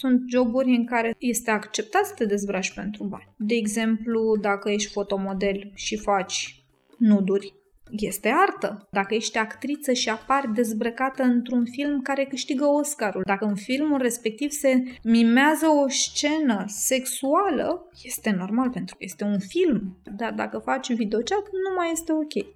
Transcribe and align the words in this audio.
Sunt 0.00 0.22
joburi 0.28 0.76
în 0.76 0.86
care 0.86 1.14
este 1.18 1.50
acceptat 1.50 2.06
să 2.06 2.14
te 2.14 2.24
dezbraci 2.24 2.72
pentru 2.74 3.04
bani. 3.04 3.28
De 3.36 3.54
exemplu, 3.54 4.36
dacă 4.40 4.70
ești 4.70 4.92
fotomodel 4.92 5.70
și 5.74 5.96
faci 5.96 6.64
nuduri, 6.96 7.54
este 7.90 8.32
artă. 8.48 8.88
Dacă 8.90 9.14
ești 9.14 9.38
actriță 9.38 9.92
și 9.92 10.08
apari 10.08 10.54
dezbrăcată 10.54 11.22
într-un 11.22 11.64
film 11.64 12.02
care 12.02 12.24
câștigă 12.24 12.64
Oscarul, 12.64 13.22
dacă 13.26 13.44
în 13.44 13.54
filmul 13.54 13.98
respectiv 13.98 14.50
se 14.50 14.82
mimează 15.02 15.66
o 15.66 15.88
scenă 15.88 16.64
sexuală, 16.66 17.88
este 18.02 18.30
normal 18.30 18.70
pentru 18.70 18.96
că 18.96 19.04
este 19.04 19.24
un 19.24 19.38
film. 19.38 19.96
Dar 20.16 20.32
dacă 20.32 20.58
faci 20.58 20.92
videochat, 20.92 21.42
nu 21.52 21.74
mai 21.76 21.90
este 21.92 22.12
ok. 22.12 22.46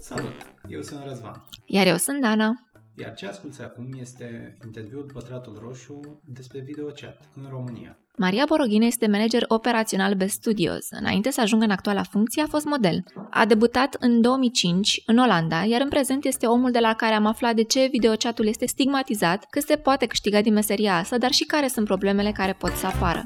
Salut! 0.00 0.32
Eu 0.68 0.82
sunt 0.82 1.00
Răzvan. 1.06 1.44
Iar 1.66 1.86
eu 1.86 1.96
sunt 1.96 2.20
Dana. 2.20 2.65
Iar 2.98 3.14
ce 3.14 3.26
asculți 3.26 3.62
acum 3.62 3.88
este 4.00 4.56
interviul 4.64 5.10
Pătratul 5.12 5.58
Roșu 5.62 6.20
despre 6.24 6.60
videochat 6.60 7.28
în 7.34 7.46
România. 7.50 7.98
Maria 8.16 8.44
Boroghine 8.48 8.86
este 8.86 9.06
manager 9.06 9.44
operațional 9.48 10.14
Best 10.14 10.34
Studios. 10.34 10.86
Înainte 10.90 11.30
să 11.30 11.40
ajungă 11.40 11.64
în 11.64 11.70
actuala 11.70 12.02
funcție, 12.02 12.42
a 12.42 12.46
fost 12.46 12.64
model. 12.64 13.04
A 13.30 13.46
debutat 13.46 13.96
în 13.98 14.20
2005 14.20 15.02
în 15.06 15.18
Olanda, 15.18 15.64
iar 15.64 15.80
în 15.80 15.88
prezent 15.88 16.24
este 16.24 16.46
omul 16.46 16.70
de 16.70 16.78
la 16.78 16.94
care 16.94 17.14
am 17.14 17.26
aflat 17.26 17.54
de 17.54 17.62
ce 17.62 17.88
videochatul 17.90 18.46
este 18.46 18.66
stigmatizat, 18.66 19.46
cât 19.50 19.62
se 19.62 19.76
poate 19.76 20.06
câștiga 20.06 20.40
din 20.40 20.52
meseria 20.52 20.96
asta, 20.96 21.18
dar 21.18 21.30
și 21.30 21.44
care 21.44 21.68
sunt 21.68 21.86
problemele 21.86 22.32
care 22.32 22.52
pot 22.52 22.72
să 22.72 22.86
apară. 22.86 23.24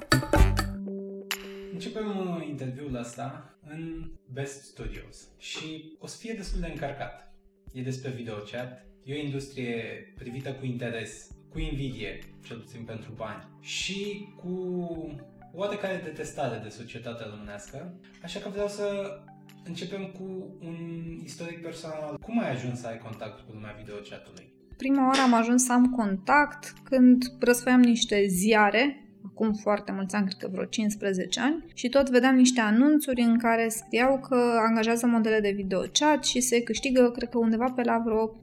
Începem 1.73 2.07
uh, 2.18 2.46
interviul 2.48 2.95
ăsta 2.95 3.57
în 3.68 4.10
Best 4.32 4.62
Studios 4.62 5.29
și 5.38 5.96
o 5.98 6.07
să 6.07 6.16
fie 6.16 6.34
destul 6.37 6.60
de 6.60 6.66
încărcat. 6.66 7.34
E 7.73 7.82
despre 7.82 8.10
videochat, 8.10 8.90
e 9.04 9.14
o 9.14 9.24
industrie 9.24 9.74
privită 10.18 10.52
cu 10.52 10.64
interes, 10.66 11.30
cu 11.48 11.59
invidie, 11.59 12.18
cel 12.46 12.56
puțin 12.56 12.84
pentru 12.84 13.12
bani, 13.16 13.48
și 13.60 14.28
cu 14.36 14.50
oarecare 15.52 16.00
detestare 16.04 16.60
de 16.62 16.68
societatea 16.68 17.26
românească, 17.30 17.95
așa 18.23 18.40
că 18.40 18.48
vreau 18.48 18.68
să 18.68 19.18
începem 19.65 20.07
cu 20.07 20.57
un 20.60 20.76
istoric 21.24 21.62
personal. 21.62 22.18
Cum 22.18 22.40
ai 22.40 22.51
ajuns 22.51 22.80
să 22.80 22.87
ai 22.87 22.98
contact 22.98 23.40
cu 23.40 23.52
lumea 23.52 23.74
videochatului? 23.79 24.52
Prima 24.76 25.07
oară 25.07 25.20
am 25.20 25.35
ajuns 25.35 25.64
să 25.64 25.73
am 25.73 25.87
contact 25.87 26.73
când 26.85 27.23
răsfăiam 27.40 27.80
niște 27.80 28.26
ziare 28.26 29.10
acum 29.26 29.52
foarte 29.52 29.93
mulți 29.93 30.15
ani, 30.15 30.26
cred 30.26 30.38
că 30.38 30.49
vreo 30.52 30.65
15 30.65 31.40
ani, 31.40 31.65
și 31.74 31.88
tot 31.88 32.10
vedeam 32.10 32.35
niște 32.35 32.60
anunțuri 32.60 33.21
în 33.21 33.38
care 33.38 33.68
scriau 33.68 34.18
că 34.29 34.37
angajează 34.68 35.07
modele 35.07 35.40
de 35.40 35.51
video 35.57 35.80
chat 35.93 36.24
și 36.24 36.40
se 36.40 36.63
câștigă, 36.63 37.10
cred 37.10 37.29
că 37.29 37.38
undeva 37.38 37.73
pe 37.76 37.82
la 37.82 38.02
vreo 38.04 38.37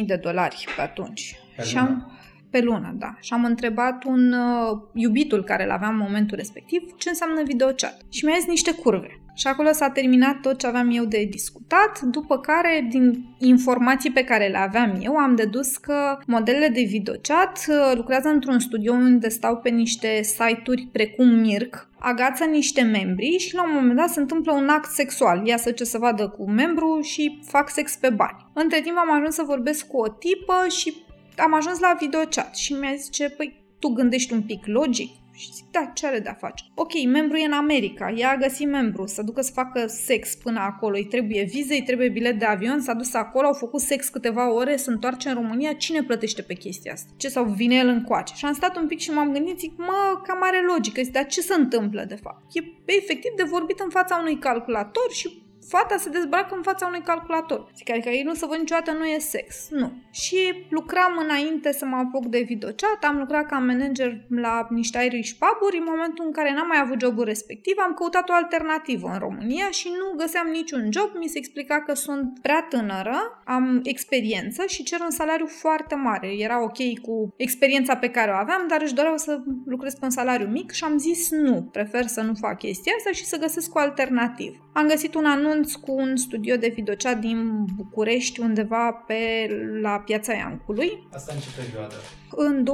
10.000 0.00 0.06
de 0.06 0.16
dolari 0.16 0.66
pe 0.76 0.82
atunci. 0.82 1.36
Pe 1.56 1.62
și 1.62 1.74
lună. 1.74 1.86
am, 1.86 2.12
pe 2.52 2.60
lună, 2.60 2.94
da. 2.98 3.16
Și 3.20 3.32
am 3.32 3.44
întrebat 3.44 4.04
un 4.04 4.32
uh, 4.32 4.78
iubitul 4.94 5.44
care 5.44 5.64
îl 5.64 5.70
aveam 5.70 5.92
în 5.92 6.06
momentul 6.06 6.36
respectiv 6.36 6.82
ce 6.96 7.08
înseamnă 7.08 7.42
videochat. 7.44 7.96
Și 8.08 8.24
mi-a 8.24 8.36
zis 8.38 8.48
niște 8.48 8.74
curve. 8.74 9.22
Și 9.34 9.46
acolo 9.46 9.72
s-a 9.72 9.90
terminat 9.90 10.40
tot 10.40 10.58
ce 10.58 10.66
aveam 10.66 10.90
eu 10.90 11.04
de 11.04 11.26
discutat, 11.30 12.00
după 12.00 12.38
care, 12.38 12.86
din 12.90 13.24
informații 13.38 14.10
pe 14.10 14.24
care 14.24 14.46
le 14.46 14.58
aveam 14.58 14.98
eu, 15.00 15.16
am 15.16 15.34
dedus 15.34 15.76
că 15.76 16.18
modelele 16.26 16.68
de 16.68 16.82
videochat 16.82 17.64
uh, 17.68 17.92
lucrează 17.94 18.28
într-un 18.28 18.58
studio 18.58 18.92
unde 18.92 19.28
stau 19.28 19.56
pe 19.56 19.68
niște 19.68 20.22
site-uri 20.22 20.88
precum 20.92 21.28
Mirc, 21.28 21.88
agață 21.98 22.44
niște 22.44 22.82
membri 22.82 23.36
și 23.38 23.54
la 23.54 23.64
un 23.64 23.74
moment 23.74 23.96
dat 23.96 24.08
se 24.08 24.20
întâmplă 24.20 24.52
un 24.52 24.68
act 24.68 24.90
sexual. 24.90 25.46
Iasă 25.46 25.70
ce 25.70 25.84
să 25.84 25.98
vadă 25.98 26.28
cu 26.28 26.50
membru 26.50 27.00
și 27.02 27.40
fac 27.46 27.70
sex 27.70 27.96
pe 27.96 28.10
bani. 28.10 28.46
Între 28.52 28.80
timp 28.80 28.96
am 28.96 29.14
ajuns 29.14 29.34
să 29.34 29.42
vorbesc 29.46 29.86
cu 29.86 29.96
o 29.96 30.08
tipă 30.08 30.66
și 30.68 30.94
am 31.36 31.54
ajuns 31.54 31.78
la 31.78 31.96
videochat 32.00 32.56
și 32.56 32.72
mi-a 32.72 32.94
zis 32.94 33.10
ce, 33.10 33.28
păi, 33.28 33.64
tu 33.78 33.88
gândești 33.88 34.32
un 34.32 34.42
pic 34.42 34.66
logic? 34.66 35.10
Și 35.34 35.52
zic, 35.52 35.64
da, 35.70 35.90
ce 35.94 36.06
are 36.06 36.18
de-a 36.18 36.36
face? 36.40 36.64
Ok, 36.74 36.92
membru 37.06 37.36
e 37.36 37.44
în 37.44 37.52
America, 37.52 38.10
ea 38.10 38.30
a 38.30 38.36
găsit 38.36 38.68
membru, 38.68 39.06
să 39.06 39.22
ducă 39.22 39.40
să 39.40 39.52
facă 39.52 39.86
sex 39.86 40.34
până 40.34 40.60
acolo, 40.60 40.96
îi 40.96 41.04
trebuie 41.04 41.42
vize, 41.42 41.74
îi 41.74 41.82
trebuie 41.82 42.08
bilet 42.08 42.38
de 42.38 42.44
avion, 42.44 42.80
s-a 42.80 42.94
dus 42.94 43.14
acolo, 43.14 43.46
au 43.46 43.52
făcut 43.52 43.80
sex 43.80 44.08
câteva 44.08 44.52
ore, 44.52 44.76
se 44.76 44.90
întoarce 44.90 45.28
în 45.28 45.34
România, 45.34 45.72
cine 45.72 46.02
plătește 46.02 46.42
pe 46.42 46.54
chestia 46.54 46.92
asta? 46.92 47.12
Ce 47.16 47.28
sau 47.28 47.44
vine 47.44 47.74
el 47.74 47.88
încoace? 47.88 48.34
Și 48.36 48.44
am 48.44 48.52
stat 48.52 48.76
un 48.76 48.86
pic 48.86 48.98
și 48.98 49.10
m-am 49.10 49.32
gândit, 49.32 49.58
zic, 49.58 49.72
mă, 49.76 50.20
cam 50.26 50.38
are 50.42 50.64
logică, 50.66 51.02
zic, 51.02 51.12
dar 51.12 51.26
ce 51.26 51.40
se 51.40 51.54
întâmplă 51.54 52.04
de 52.08 52.18
fapt? 52.22 52.44
E 52.52 52.60
efectiv 52.84 53.32
de 53.36 53.42
vorbit 53.42 53.80
în 53.80 53.90
fața 53.90 54.18
unui 54.20 54.38
calculator 54.38 55.10
și 55.10 55.42
fata 55.68 55.96
se 55.96 56.08
dezbracă 56.08 56.54
în 56.54 56.62
fața 56.62 56.86
unui 56.86 57.00
calculator. 57.00 57.70
Zic, 57.76 57.90
adică 57.90 58.08
ei 58.08 58.22
nu 58.22 58.34
să 58.34 58.46
văd 58.46 58.58
niciodată 58.58 58.90
nu 58.90 59.04
e 59.04 59.18
sex. 59.18 59.68
Nu. 59.70 59.92
Și 60.10 60.66
lucram 60.70 61.18
înainte 61.22 61.72
să 61.72 61.84
mă 61.84 61.96
apuc 61.96 62.26
de 62.26 62.40
videochat, 62.40 63.04
am 63.04 63.18
lucrat 63.18 63.46
ca 63.46 63.58
manager 63.58 64.20
la 64.28 64.66
niște 64.70 65.04
Irish 65.04 65.32
pub 65.38 65.58
în 65.72 65.84
momentul 65.86 66.24
în 66.24 66.32
care 66.32 66.52
n-am 66.52 66.66
mai 66.66 66.80
avut 66.80 67.00
jobul 67.00 67.24
respectiv, 67.24 67.74
am 67.78 67.94
căutat 67.94 68.28
o 68.28 68.32
alternativă 68.32 69.08
în 69.12 69.18
România 69.18 69.70
și 69.70 69.88
nu 69.88 70.16
găseam 70.16 70.46
niciun 70.46 70.88
job, 70.92 71.10
mi 71.18 71.28
se 71.28 71.38
explica 71.38 71.82
că 71.82 71.94
sunt 71.94 72.38
prea 72.42 72.66
tânără, 72.68 73.42
am 73.44 73.80
experiență 73.82 74.64
și 74.66 74.82
cer 74.82 75.00
un 75.00 75.10
salariu 75.10 75.46
foarte 75.46 75.94
mare. 75.94 76.28
Era 76.38 76.62
ok 76.62 76.98
cu 77.02 77.34
experiența 77.36 77.96
pe 77.96 78.10
care 78.10 78.30
o 78.30 78.34
aveam, 78.34 78.66
dar 78.68 78.82
își 78.82 78.94
doreau 78.94 79.16
să 79.16 79.40
lucrez 79.66 79.94
pe 79.94 80.04
un 80.04 80.10
salariu 80.10 80.46
mic 80.46 80.70
și 80.70 80.84
am 80.84 80.98
zis 80.98 81.30
nu, 81.30 81.68
prefer 81.72 82.06
să 82.06 82.20
nu 82.20 82.34
fac 82.34 82.58
chestia 82.58 82.92
asta 82.96 83.10
și 83.10 83.24
să 83.24 83.38
găsesc 83.38 83.74
o 83.74 83.78
alternativă. 83.78 84.56
Am 84.72 84.86
găsit 84.86 85.14
un 85.14 85.24
anunț 85.52 85.74
cu 85.74 85.92
un 85.92 86.16
studio 86.16 86.56
de 86.56 86.72
videochat 86.74 87.18
din 87.18 87.64
București, 87.76 88.40
undeva 88.40 88.92
pe 89.06 89.48
la 89.80 89.98
piața 89.98 90.32
Iancului, 90.32 91.08
Asta 91.12 91.32
în 91.34 91.40
ce 91.40 91.48
perioadă? 91.60 91.94
în 92.36 92.64
2004-2005. 92.64 92.68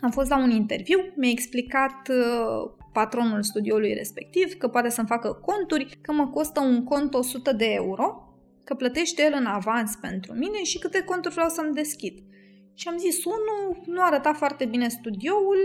Am 0.00 0.10
fost 0.10 0.30
la 0.30 0.38
un 0.38 0.50
interviu, 0.50 0.98
mi-a 1.16 1.30
explicat 1.30 2.08
uh, 2.08 2.70
patronul 2.92 3.42
studioului 3.42 3.92
respectiv 3.92 4.54
că 4.54 4.68
poate 4.68 4.88
să-mi 4.88 5.06
facă 5.06 5.32
conturi, 5.32 5.98
că 6.00 6.12
mă 6.12 6.26
costă 6.26 6.60
un 6.60 6.84
cont 6.84 7.14
100 7.14 7.52
de 7.52 7.72
euro, 7.72 8.34
că 8.64 8.74
plătește 8.74 9.22
el 9.22 9.34
în 9.38 9.46
avans 9.46 9.94
pentru 10.00 10.32
mine 10.32 10.62
și 10.62 10.78
câte 10.78 11.02
conturi 11.02 11.34
vreau 11.34 11.48
să-mi 11.48 11.74
deschid. 11.74 12.18
Și 12.74 12.88
am 12.88 12.98
zis, 12.98 13.24
unul, 13.24 13.82
nu 13.86 14.02
arăta 14.02 14.32
foarte 14.32 14.64
bine 14.64 14.88
studioul, 14.88 15.58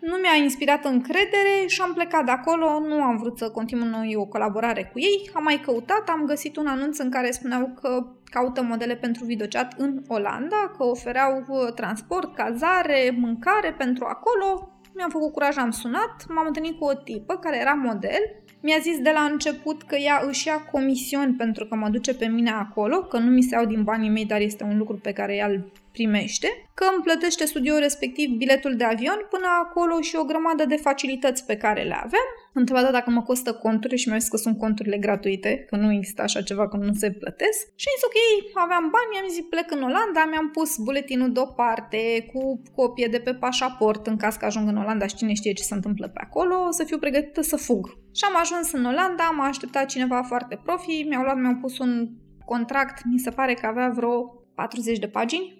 nu 0.00 0.16
mi-a 0.16 0.42
inspirat 0.42 0.84
încredere 0.84 1.66
și 1.66 1.80
am 1.80 1.92
plecat 1.92 2.24
de 2.24 2.30
acolo, 2.30 2.80
nu 2.80 3.02
am 3.02 3.16
vrut 3.16 3.38
să 3.38 3.50
continui 3.50 4.14
o 4.14 4.24
colaborare 4.24 4.90
cu 4.92 4.98
ei, 4.98 5.30
am 5.32 5.42
mai 5.42 5.60
căutat, 5.60 6.08
am 6.08 6.24
găsit 6.24 6.56
un 6.56 6.66
anunț 6.66 6.98
în 6.98 7.10
care 7.10 7.30
spuneau 7.30 7.78
că 7.80 8.06
caută 8.24 8.62
modele 8.62 8.96
pentru 8.96 9.24
videochat 9.24 9.74
în 9.76 10.02
Olanda, 10.08 10.72
că 10.76 10.84
ofereau 10.84 11.44
uh, 11.48 11.72
transport, 11.74 12.34
cazare, 12.34 13.16
mâncare 13.18 13.74
pentru 13.78 14.04
acolo. 14.04 14.74
Mi-am 14.94 15.10
făcut 15.10 15.32
curaj, 15.32 15.56
am 15.56 15.70
sunat, 15.70 16.24
m-am 16.28 16.46
întâlnit 16.46 16.78
cu 16.78 16.84
o 16.84 16.94
tipă 16.94 17.34
care 17.34 17.60
era 17.60 17.72
model, 17.72 18.40
mi-a 18.62 18.78
zis 18.78 18.98
de 18.98 19.10
la 19.14 19.20
început 19.20 19.82
că 19.82 19.96
ea 19.96 20.22
își 20.26 20.46
ia 20.46 20.58
comisiuni 20.72 21.34
pentru 21.34 21.66
că 21.66 21.74
mă 21.74 21.88
duce 21.88 22.14
pe 22.14 22.26
mine 22.26 22.50
acolo, 22.50 23.02
că 23.02 23.18
nu 23.18 23.30
mi 23.30 23.42
se 23.42 23.54
iau 23.54 23.64
din 23.64 23.82
banii 23.82 24.10
mei, 24.10 24.24
dar 24.24 24.40
este 24.40 24.64
un 24.64 24.78
lucru 24.78 24.96
pe 24.96 25.12
care 25.12 25.34
ea 25.34 25.46
îl 25.46 25.72
primește, 25.92 26.48
că 26.74 26.84
îmi 26.94 27.02
plătește 27.02 27.44
studioul 27.44 27.78
respectiv 27.80 28.28
biletul 28.30 28.76
de 28.76 28.84
avion 28.84 29.26
până 29.30 29.46
acolo 29.64 30.00
și 30.00 30.16
o 30.16 30.24
grămadă 30.24 30.64
de 30.64 30.76
facilități 30.76 31.46
pe 31.46 31.56
care 31.56 31.82
le 31.82 31.94
avem. 31.94 32.26
Am 32.54 32.60
întrebat 32.62 32.92
dacă 32.92 33.10
mă 33.10 33.22
costă 33.22 33.52
conturi 33.52 33.96
și 33.96 34.08
mi-a 34.08 34.18
zis 34.18 34.28
că 34.28 34.36
sunt 34.36 34.58
conturile 34.58 34.98
gratuite, 34.98 35.64
că 35.68 35.76
nu 35.76 35.92
există 35.92 36.22
așa 36.22 36.42
ceva, 36.42 36.68
că 36.68 36.76
nu 36.76 36.92
se 36.92 37.10
plătesc. 37.10 37.60
Și 37.80 37.86
am 37.88 37.94
zis 37.96 38.04
ok, 38.08 38.18
aveam 38.64 38.86
bani, 38.94 39.10
mi-am 39.12 39.28
zis 39.28 39.44
plec 39.50 39.70
în 39.70 39.82
Olanda, 39.82 40.24
mi-am 40.30 40.50
pus 40.50 40.76
buletinul 40.76 41.32
deoparte 41.32 42.30
cu 42.32 42.62
copie 42.74 43.06
de 43.06 43.18
pe 43.18 43.34
pașaport 43.34 44.06
în 44.06 44.16
caz 44.16 44.34
că 44.36 44.44
ajung 44.44 44.68
în 44.68 44.76
Olanda 44.76 45.06
și 45.06 45.14
cine 45.14 45.32
știe 45.32 45.52
ce 45.52 45.62
se 45.62 45.74
întâmplă 45.74 46.08
pe 46.08 46.20
acolo, 46.24 46.70
să 46.70 46.84
fiu 46.84 46.98
pregătită 46.98 47.40
să 47.40 47.56
fug. 47.56 47.86
Și 47.88 48.24
am 48.24 48.36
ajuns 48.40 48.72
în 48.72 48.84
Olanda, 48.84 49.30
m-a 49.36 49.46
așteptat 49.46 49.86
cineva 49.86 50.22
foarte 50.22 50.60
profi, 50.64 51.06
mi-au 51.08 51.22
luat, 51.22 51.36
mi-au 51.36 51.58
pus 51.60 51.78
un 51.78 52.08
contract, 52.44 53.02
mi 53.04 53.18
se 53.18 53.30
pare 53.30 53.54
că 53.54 53.66
avea 53.66 53.88
vreo 53.88 54.34
40 54.54 54.98
de 54.98 55.08
pagini, 55.08 55.59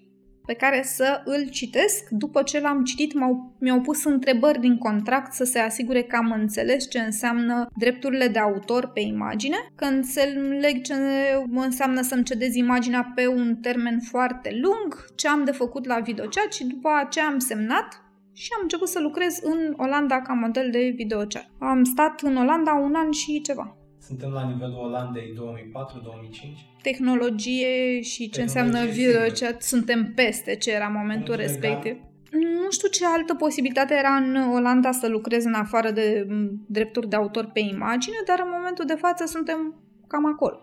pe 0.50 0.56
care 0.56 0.83
să 0.83 1.22
îl 1.25 1.49
citesc. 1.49 2.09
După 2.09 2.43
ce 2.43 2.61
l-am 2.61 2.85
citit, 2.85 3.12
m-au, 3.14 3.52
mi-au 3.58 3.81
pus 3.81 4.05
întrebări 4.05 4.61
din 4.61 4.79
contract 4.79 5.32
să 5.32 5.44
se 5.44 5.58
asigure 5.58 6.02
că 6.02 6.17
am 6.17 6.31
înțeles 6.31 6.91
ce 6.91 6.99
înseamnă 6.99 7.67
drepturile 7.76 8.29
de 8.29 8.38
autor 8.38 8.87
pe 8.87 9.00
imagine, 9.00 9.56
că 9.75 9.85
înțeleg 9.85 10.82
ce 10.82 10.94
înseamnă 11.55 12.02
să-mi 12.02 12.25
cedez 12.25 12.55
imaginea 12.55 13.12
pe 13.14 13.26
un 13.26 13.56
termen 13.56 14.00
foarte 14.00 14.58
lung, 14.62 15.05
ce 15.14 15.29
am 15.29 15.44
de 15.44 15.50
făcut 15.50 15.87
la 15.87 15.99
videochat 15.99 16.52
și 16.52 16.67
după 16.67 16.88
aceea 17.05 17.26
am 17.26 17.38
semnat 17.38 18.02
și 18.32 18.50
am 18.56 18.61
început 18.62 18.88
să 18.88 19.00
lucrez 19.00 19.38
în 19.43 19.75
Olanda 19.76 20.20
ca 20.20 20.32
model 20.32 20.70
de 20.70 20.93
videochat. 20.97 21.50
Am 21.58 21.85
stat 21.85 22.20
în 22.20 22.37
Olanda 22.37 22.73
un 22.73 22.94
an 22.94 23.11
și 23.11 23.41
ceva. 23.41 23.80
Suntem 24.11 24.31
la 24.31 24.47
nivelul 24.49 24.77
Olandei 24.77 25.33
2004-2005? 25.33 26.83
Tehnologie 26.83 28.01
și 28.01 28.29
ce 28.31 28.41
Tehnologie, 28.41 28.43
înseamnă 28.43 28.79
sigur. 28.79 28.95
videochat, 28.95 29.62
suntem 29.62 30.12
peste 30.15 30.57
ce 30.57 30.73
era 30.73 30.89
momentul 30.89 31.35
Punct 31.35 31.51
legal. 31.51 31.71
respectiv. 31.71 31.97
Nu 32.65 32.71
știu 32.71 32.89
ce 32.89 33.07
altă 33.07 33.35
posibilitate 33.35 33.95
era 33.95 34.15
în 34.15 34.37
Olanda 34.53 34.93
să 34.93 35.09
lucrez 35.09 35.45
în 35.45 35.55
afară 35.55 35.91
de 35.91 36.27
m, 36.29 36.65
drepturi 36.69 37.09
de 37.09 37.17
autor 37.17 37.51
pe 37.53 37.61
imagine, 37.61 38.17
dar 38.27 38.41
în 38.45 38.51
momentul 38.57 38.85
de 38.85 38.95
față 38.95 39.27
suntem 39.27 39.75
cam 40.07 40.27
acolo. 40.27 40.61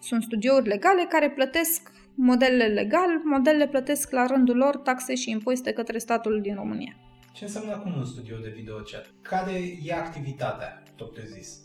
Sunt 0.00 0.22
studiouri 0.22 0.68
legale 0.68 1.06
care 1.08 1.30
plătesc 1.30 1.90
modelele 2.14 2.66
legal, 2.66 3.20
modelele 3.24 3.66
plătesc 3.66 4.10
la 4.10 4.26
rândul 4.26 4.56
lor 4.56 4.76
taxe 4.76 5.14
și 5.14 5.30
impozite 5.30 5.72
către 5.72 5.98
statul 5.98 6.40
din 6.42 6.54
România. 6.54 6.94
Ce 7.32 7.44
înseamnă 7.44 7.72
acum 7.72 7.96
un 7.96 8.04
studio 8.04 8.36
de 8.36 8.52
videochat? 8.56 9.12
Care 9.22 9.52
e 9.84 9.92
activitatea, 9.94 10.82
propriu 10.96 11.24
zis? 11.24 11.58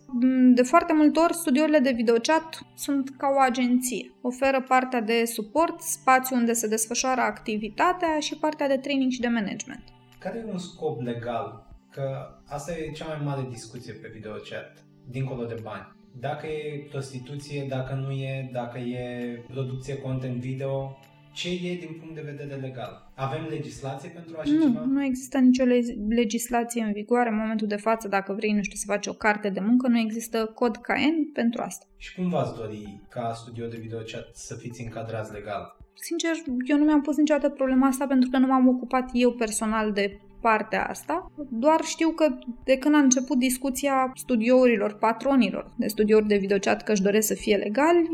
De 0.53 0.61
foarte 0.61 0.93
multe 0.93 1.19
ori, 1.19 1.33
studiourile 1.33 1.79
de 1.79 1.91
videochat 1.91 2.59
sunt 2.75 3.09
ca 3.17 3.27
o 3.35 3.39
agenție. 3.39 4.11
Oferă 4.21 4.61
partea 4.61 5.01
de 5.01 5.25
suport, 5.25 5.81
spațiu 5.81 6.35
unde 6.35 6.53
se 6.53 6.67
desfășoară 6.67 7.21
activitatea 7.21 8.19
și 8.19 8.37
partea 8.37 8.67
de 8.67 8.77
training 8.77 9.11
și 9.11 9.19
de 9.19 9.27
management. 9.27 9.83
Care 10.19 10.37
e 10.37 10.51
un 10.51 10.57
scop 10.57 11.01
legal? 11.01 11.67
Că 11.91 12.27
asta 12.47 12.71
e 12.77 12.91
cea 12.91 13.05
mai 13.05 13.21
mare 13.23 13.47
discuție 13.49 13.93
pe 13.93 14.11
videochat, 14.13 14.83
dincolo 15.09 15.45
de 15.45 15.59
bani. 15.63 15.93
Dacă 16.19 16.47
e 16.47 16.87
prostituție, 16.89 17.65
dacă 17.69 17.93
nu 17.93 18.11
e, 18.11 18.49
dacă 18.53 18.77
e 18.77 19.43
producție 19.47 19.97
content 19.97 20.35
video, 20.35 20.97
ce 21.35 21.49
e 21.49 21.75
din 21.85 21.93
punct 21.99 22.15
de 22.15 22.21
vedere 22.31 22.55
legal? 22.61 23.11
Avem 23.15 23.45
legislație 23.49 24.09
pentru 24.09 24.37
așa 24.39 24.51
nu, 24.51 24.61
ceva? 24.61 24.85
Nu 24.85 25.03
există 25.03 25.37
nicio 25.37 25.63
legislație 26.07 26.81
în 26.83 26.91
vigoare 26.91 27.29
în 27.29 27.35
momentul 27.35 27.67
de 27.67 27.75
față. 27.75 28.07
Dacă 28.07 28.33
vrei, 28.33 28.51
nu 28.51 28.61
știu, 28.61 28.77
să 28.77 28.85
faci 28.87 29.07
o 29.07 29.13
carte 29.13 29.49
de 29.49 29.59
muncă, 29.59 29.87
nu 29.87 29.99
există 29.99 30.45
cod 30.45 30.75
CAEN 30.77 31.31
pentru 31.33 31.61
asta. 31.61 31.85
Și 31.97 32.15
cum 32.15 32.29
v-ați 32.29 32.55
dori 32.55 32.99
ca 33.09 33.33
studio 33.33 33.67
de 33.67 33.77
videochat 33.77 34.29
să 34.33 34.55
fiți 34.55 34.81
încadrați 34.81 35.33
legal? 35.33 35.77
Sincer, 35.93 36.31
eu 36.65 36.77
nu 36.77 36.83
mi-am 36.83 37.01
pus 37.01 37.17
niciodată 37.17 37.49
problema 37.49 37.87
asta 37.87 38.07
pentru 38.07 38.29
că 38.29 38.37
nu 38.37 38.47
m-am 38.47 38.67
ocupat 38.67 39.09
eu 39.13 39.31
personal 39.31 39.91
de 39.91 40.19
partea 40.47 40.85
asta, 40.89 41.31
doar 41.49 41.81
știu 41.83 42.09
că 42.09 42.37
de 42.63 42.77
când 42.77 42.95
a 42.95 42.97
început 42.97 43.37
discuția 43.37 44.11
studiourilor, 44.15 44.97
patronilor 44.97 45.73
de 45.77 45.87
studiouri 45.87 46.27
de 46.27 46.37
videochat 46.37 46.83
că 46.83 46.91
își 46.91 47.01
doresc 47.01 47.27
să 47.27 47.33
fie 47.33 47.55
legali, 47.55 48.09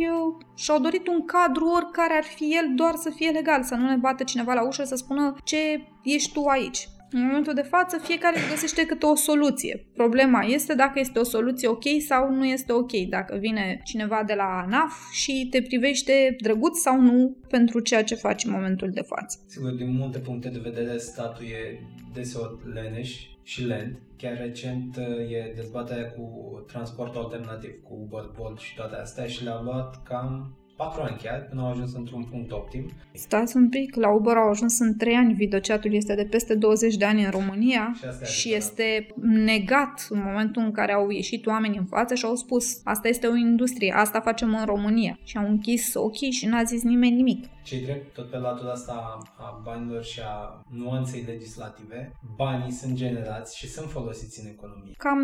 și-au 0.55 0.79
dorit 0.79 1.07
un 1.07 1.25
cadru 1.25 1.65
oricare 1.65 2.13
ar 2.13 2.23
fi 2.23 2.43
el 2.43 2.71
doar 2.75 2.95
să 2.95 3.09
fie 3.09 3.29
legal, 3.29 3.63
să 3.63 3.75
nu 3.75 3.87
ne 3.87 3.95
bată 3.95 4.23
cineva 4.23 4.53
la 4.53 4.67
ușă 4.67 4.83
să 4.83 4.95
spună 4.95 5.35
ce 5.43 5.87
ești 6.03 6.33
tu 6.33 6.45
aici. 6.45 6.87
În 7.13 7.25
momentul 7.25 7.53
de 7.53 7.61
față, 7.61 7.97
fiecare 7.97 8.37
își 8.37 8.49
găsește 8.49 8.85
câte 8.85 9.05
o 9.05 9.15
soluție. 9.15 9.85
Problema 9.93 10.41
este 10.41 10.75
dacă 10.75 10.99
este 10.99 11.19
o 11.19 11.23
soluție 11.23 11.67
ok 11.67 11.83
sau 12.07 12.31
nu 12.33 12.45
este 12.45 12.71
ok. 12.71 12.91
Dacă 13.09 13.37
vine 13.39 13.81
cineva 13.83 14.23
de 14.25 14.33
la 14.33 14.63
ANAF 14.65 15.11
și 15.11 15.47
te 15.49 15.61
privește 15.61 16.35
drăguț 16.41 16.77
sau 16.77 17.01
nu 17.01 17.37
pentru 17.47 17.79
ceea 17.79 18.03
ce 18.03 18.15
faci 18.15 18.43
în 18.43 18.51
momentul 18.51 18.89
de 18.89 19.01
față. 19.01 19.39
Sigur, 19.47 19.71
din 19.71 19.95
multe 19.95 20.19
puncte 20.19 20.49
de 20.49 20.59
vedere, 20.63 20.97
statul 20.97 21.45
e 21.45 21.79
deseori 22.13 22.73
leneș 22.73 23.29
și 23.43 23.63
lent. 23.63 24.01
Chiar 24.17 24.37
recent 24.37 24.97
e 25.29 25.53
dezbaterea 25.55 26.11
cu 26.11 26.25
transport 26.67 27.15
alternativ, 27.15 27.71
cu 27.83 27.93
Uber, 27.93 28.31
Bolt 28.37 28.59
și 28.59 28.75
toate 28.75 28.95
astea 28.95 29.25
și 29.25 29.43
le-au 29.43 29.63
luat 29.63 30.03
cam 30.03 30.55
4 30.81 31.01
ani 31.01 31.17
chiar, 31.23 31.47
până 31.49 31.61
au 31.61 31.69
ajuns 31.69 31.93
într-un 31.93 32.23
punct 32.23 32.51
optim. 32.51 32.91
Stați 33.13 33.55
un 33.55 33.69
pic, 33.69 33.95
la 33.95 34.09
Uber 34.13 34.35
au 34.35 34.49
ajuns 34.49 34.79
în 34.79 34.97
3 34.97 35.15
ani, 35.15 35.33
videochatul 35.33 35.93
este 35.93 36.15
de 36.15 36.25
peste 36.25 36.55
20 36.55 36.95
de 36.95 37.05
ani 37.05 37.23
în 37.23 37.29
România 37.29 37.95
și, 38.23 38.39
și 38.39 38.53
este 38.53 39.07
negat 39.21 40.07
în 40.09 40.21
momentul 40.25 40.61
în 40.61 40.71
care 40.71 40.93
au 40.93 41.09
ieșit 41.09 41.45
oameni 41.45 41.77
în 41.77 41.85
față 41.85 42.15
și 42.15 42.25
au 42.25 42.35
spus 42.35 42.81
asta 42.83 43.07
este 43.07 43.27
o 43.27 43.35
industrie, 43.35 43.93
asta 43.95 44.19
facem 44.19 44.55
în 44.55 44.65
România 44.65 45.19
și 45.23 45.37
au 45.37 45.47
închis 45.47 45.93
ochii 45.93 46.31
și 46.31 46.45
n-a 46.45 46.63
zis 46.63 46.83
nimeni 46.83 47.15
nimic. 47.15 47.45
Cei 47.63 47.81
drept, 47.81 48.13
tot 48.13 48.29
pe 48.29 48.37
latura 48.37 48.71
asta 48.71 49.17
a 49.37 49.61
banilor 49.63 50.03
și 50.03 50.19
a 50.25 50.63
nuanței 50.69 51.23
legislative, 51.27 52.11
banii 52.35 52.71
sunt 52.71 52.93
generați 52.93 53.57
și 53.57 53.67
sunt 53.67 53.89
folosiți 53.89 54.39
în 54.39 54.47
economie. 54.47 54.93
Cam 54.97 55.19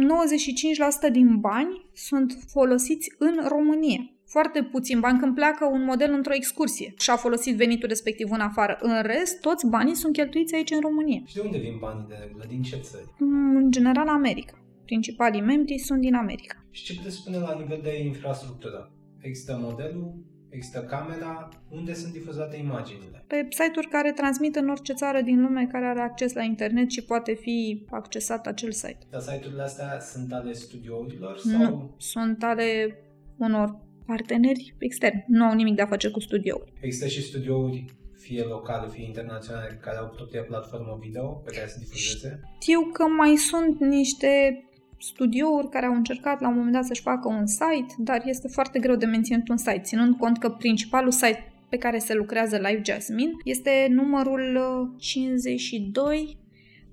95% 1.09 1.12
din 1.12 1.39
bani 1.39 1.86
sunt 1.94 2.38
folosiți 2.48 3.15
în 3.18 3.48
România 3.48 4.17
foarte 4.27 4.63
puțin 4.63 5.00
bani 5.00 5.19
când 5.19 5.35
pleacă 5.35 5.65
un 5.65 5.83
model 5.83 6.13
într-o 6.13 6.33
excursie 6.33 6.94
și 6.97 7.09
a 7.09 7.15
folosit 7.15 7.56
venitul 7.56 7.88
respectiv 7.88 8.31
în 8.31 8.39
afară. 8.39 8.77
În 8.81 9.01
rest, 9.01 9.39
toți 9.41 9.68
banii 9.68 9.95
sunt 9.95 10.13
cheltuiți 10.13 10.56
aici 10.56 10.71
în 10.71 10.79
România. 10.81 11.21
Și 11.25 11.35
de 11.35 11.41
unde 11.41 11.57
vin 11.57 11.77
banii 11.79 12.06
de 12.07 12.15
regulă? 12.21 12.44
Din 12.47 12.62
ce 12.62 12.75
țări? 12.75 13.13
În 13.19 13.71
general, 13.71 14.07
America. 14.07 14.62
Principalii 14.85 15.41
membri 15.41 15.77
sunt 15.77 16.01
din 16.01 16.15
America. 16.15 16.65
Și 16.71 16.83
ce 16.83 16.95
puteți 16.95 17.15
spune 17.15 17.38
la 17.38 17.57
nivel 17.59 17.79
de 17.83 18.03
infrastructură? 18.03 18.91
Există 19.19 19.57
modelul, 19.62 20.13
există 20.50 20.80
camera, 20.80 21.50
unde 21.69 21.94
sunt 21.94 22.13
difuzate 22.13 22.57
imaginile? 22.57 23.23
Pe 23.27 23.47
site-uri 23.50 23.88
care 23.88 24.12
transmit 24.12 24.56
în 24.56 24.69
orice 24.69 24.94
țară 24.94 25.21
din 25.21 25.41
lume 25.41 25.68
care 25.71 25.85
are 25.85 26.01
acces 26.01 26.33
la 26.33 26.41
internet 26.41 26.89
și 26.89 27.03
poate 27.03 27.33
fi 27.33 27.85
accesat 27.89 28.47
acel 28.47 28.71
site. 28.71 29.00
Dar 29.09 29.21
site-urile 29.21 29.62
astea 29.62 30.00
sunt 30.00 30.33
ale 30.33 30.53
studiourilor? 30.53 31.38
Sau... 31.38 31.59
Nu, 31.59 31.95
sunt 31.97 32.44
ale 32.44 32.97
unor 33.38 33.85
parteneri 34.07 34.74
externi. 34.77 35.24
Nu 35.27 35.44
au 35.45 35.54
nimic 35.54 35.75
de 35.75 35.81
a 35.81 35.86
face 35.86 36.09
cu 36.09 36.19
studioul. 36.19 36.74
Există 36.80 37.07
și 37.07 37.21
studiouri 37.21 37.86
fie 38.18 38.44
locale, 38.44 38.88
fie 38.89 39.06
internaționale, 39.06 39.80
care 39.81 39.98
au 39.98 40.09
propria 40.15 40.42
platformă 40.42 40.98
video 41.01 41.27
pe 41.27 41.51
care 41.56 41.68
să 41.68 41.75
difuzeze? 41.80 42.42
Știu 42.62 42.81
că 42.94 43.04
mai 43.04 43.36
sunt 43.36 43.80
niște 43.80 44.62
studiouri 45.00 45.69
care 45.69 45.86
au 45.86 45.94
încercat 45.94 46.42
la 46.42 46.48
un 46.48 46.56
moment 46.56 46.74
dat 46.74 46.86
să-și 46.86 47.01
facă 47.01 47.27
un 47.27 47.45
site, 47.45 47.94
dar 47.98 48.21
este 48.25 48.48
foarte 48.48 48.80
greu 48.80 48.95
de 48.95 49.06
menținut 49.06 49.48
un 49.48 49.57
site, 49.57 49.81
ținând 49.83 50.15
cont 50.15 50.38
că 50.38 50.50
principalul 50.50 51.12
site 51.12 51.51
pe 51.69 51.77
care 51.77 51.98
se 51.98 52.13
lucrează 52.13 52.56
Live 52.56 52.81
Jasmine 52.83 53.31
este 53.44 53.88
numărul 53.89 54.59
52 54.98 56.24
uh, 56.24 56.45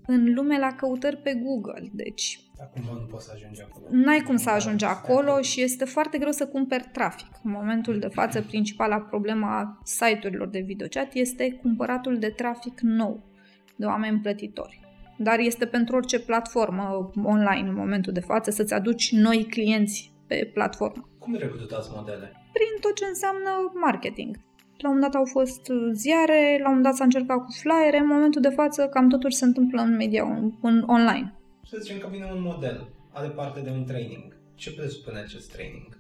în 0.07 0.35
lume 0.35 0.59
la 0.59 0.75
căutări 0.75 1.17
pe 1.17 1.41
Google. 1.45 1.91
Deci 1.93 2.41
Acum 2.61 2.83
nu 2.83 3.07
poți 3.11 3.25
să 3.25 3.33
ajungi 3.35 3.63
acolo. 3.63 3.87
N-ai 3.91 4.21
cum 4.21 4.37
să 4.37 4.51
ajungi 4.51 4.85
acolo 4.85 5.41
și 5.41 5.63
este 5.63 5.85
foarte 5.85 6.19
greu 6.19 6.31
să 6.33 6.47
cumperi 6.47 6.89
trafic. 6.93 7.27
În 7.43 7.51
momentul 7.51 7.99
de 7.99 8.09
față, 8.09 8.43
principala 8.43 9.01
problema 9.01 9.59
a 9.59 9.79
site-urilor 9.85 10.49
de 10.49 10.59
videochat 10.59 11.15
este 11.15 11.53
cumpăratul 11.53 12.19
de 12.19 12.29
trafic 12.29 12.81
nou 12.81 13.23
de 13.77 13.85
oameni 13.87 14.21
plătitori. 14.21 14.81
Dar 15.19 15.39
este 15.39 15.67
pentru 15.67 15.97
orice 15.97 16.21
platformă 16.21 17.11
online 17.23 17.69
în 17.69 17.75
momentul 17.75 18.13
de 18.13 18.21
față 18.21 18.51
să-ți 18.51 18.75
aduci 18.75 19.13
noi 19.13 19.47
clienți 19.51 20.13
pe 20.27 20.51
platformă. 20.53 21.09
Cum 21.19 21.35
recrutați 21.35 21.91
modele? 21.95 22.33
Prin 22.53 22.81
tot 22.81 22.95
ce 22.95 23.05
înseamnă 23.05 23.73
marketing. 23.75 24.37
La 24.79 24.89
un 24.89 24.95
moment 24.95 25.13
dat 25.13 25.21
au 25.21 25.27
fost 25.27 25.73
ziare, 25.93 26.59
la 26.59 26.69
un 26.69 26.75
moment 26.75 26.83
dat 26.83 26.95
s-a 26.95 27.05
încercat 27.05 27.37
cu 27.37 27.53
flyere, 27.53 27.99
în 27.99 28.07
momentul 28.07 28.41
de 28.41 28.49
față 28.49 28.87
cam 28.87 29.09
totul 29.09 29.31
se 29.31 29.45
întâmplă 29.45 29.81
în 29.81 29.97
media 29.97 30.25
în 30.61 30.85
online 30.87 31.35
să 31.75 31.81
zicem 31.81 31.99
că 31.99 32.09
vine 32.11 32.31
un 32.35 32.43
model, 32.43 32.89
are 33.13 33.29
parte 33.29 33.61
de 33.61 33.71
un 33.71 33.85
training. 33.85 34.37
Ce 34.55 34.75
presupune 34.75 35.19
acest 35.19 35.53
training? 35.53 35.99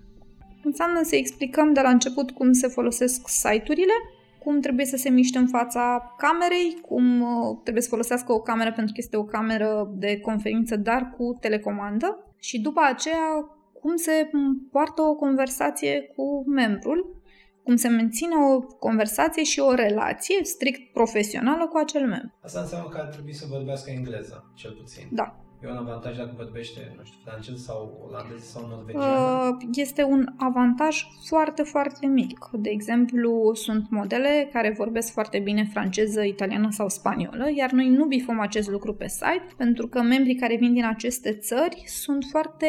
Înseamnă 0.65 1.01
să 1.03 1.17
explicăm 1.17 1.73
de 1.73 1.81
la 1.81 1.89
început 1.89 2.31
cum 2.31 2.53
se 2.53 2.69
folosesc 2.69 3.29
site-urile, 3.29 3.93
cum 4.39 4.61
trebuie 4.61 4.87
să 4.87 4.97
se 4.97 5.09
miște 5.09 5.39
în 5.39 5.47
fața 5.47 6.15
camerei, 6.19 6.79
cum 6.89 7.21
uh, 7.21 7.59
trebuie 7.63 7.83
să 7.83 7.89
folosească 7.89 8.33
o 8.33 8.41
cameră 8.41 8.73
pentru 8.73 8.93
că 8.93 9.01
este 9.01 9.17
o 9.17 9.25
cameră 9.25 9.91
de 9.95 10.21
conferință, 10.21 10.77
dar 10.77 11.15
cu 11.17 11.37
telecomandă 11.41 12.35
și 12.39 12.61
după 12.61 12.81
aceea 12.85 13.49
cum 13.81 13.97
se 13.97 14.31
poartă 14.71 15.03
o 15.03 15.15
conversație 15.15 16.13
cu 16.17 16.51
membrul, 16.51 17.23
cum 17.63 17.77
se 17.77 17.89
menține 17.89 18.35
o 18.35 18.61
conversație 18.61 19.43
și 19.43 19.61
o 19.61 19.75
relație 19.75 20.45
strict 20.45 20.93
profesională 20.93 21.67
cu 21.67 21.77
acel 21.77 22.07
membru. 22.07 22.35
Asta 22.43 22.61
înseamnă 22.61 22.89
că 22.89 22.99
ar 22.99 23.07
trebui 23.07 23.33
să 23.33 23.47
vorbească 23.49 23.91
engleză, 23.91 24.51
cel 24.55 24.73
puțin. 24.73 25.09
Da. 25.11 25.44
E 25.65 25.71
un 25.71 25.77
avantaj 25.77 26.17
dacă 26.17 26.33
vorbește, 26.37 26.95
nu 26.97 27.05
știu, 27.05 27.19
francez 27.25 27.63
sau 27.63 28.07
olandez 28.09 28.43
sau 28.43 28.67
norvegian? 28.69 29.03
Uh, 29.03 29.57
este 29.75 30.03
un 30.03 30.27
avantaj 30.37 31.07
foarte, 31.27 31.63
foarte 31.63 32.07
mic. 32.07 32.49
De 32.53 32.71
exemplu, 32.71 33.55
sunt 33.55 33.91
modele 33.91 34.49
care 34.53 34.75
vorbesc 34.77 35.13
foarte 35.13 35.39
bine 35.39 35.69
franceză, 35.73 36.23
italiană 36.23 36.69
sau 36.71 36.89
spaniolă, 36.89 37.51
iar 37.55 37.71
noi 37.71 37.89
nu 37.89 38.05
bifăm 38.05 38.41
acest 38.41 38.69
lucru 38.69 38.95
pe 38.95 39.09
site 39.09 39.47
pentru 39.57 39.89
că 39.89 40.03
membrii 40.03 40.35
care 40.35 40.57
vin 40.57 40.73
din 40.73 40.85
aceste 40.85 41.33
țări 41.33 41.83
sunt 41.87 42.25
foarte 42.31 42.67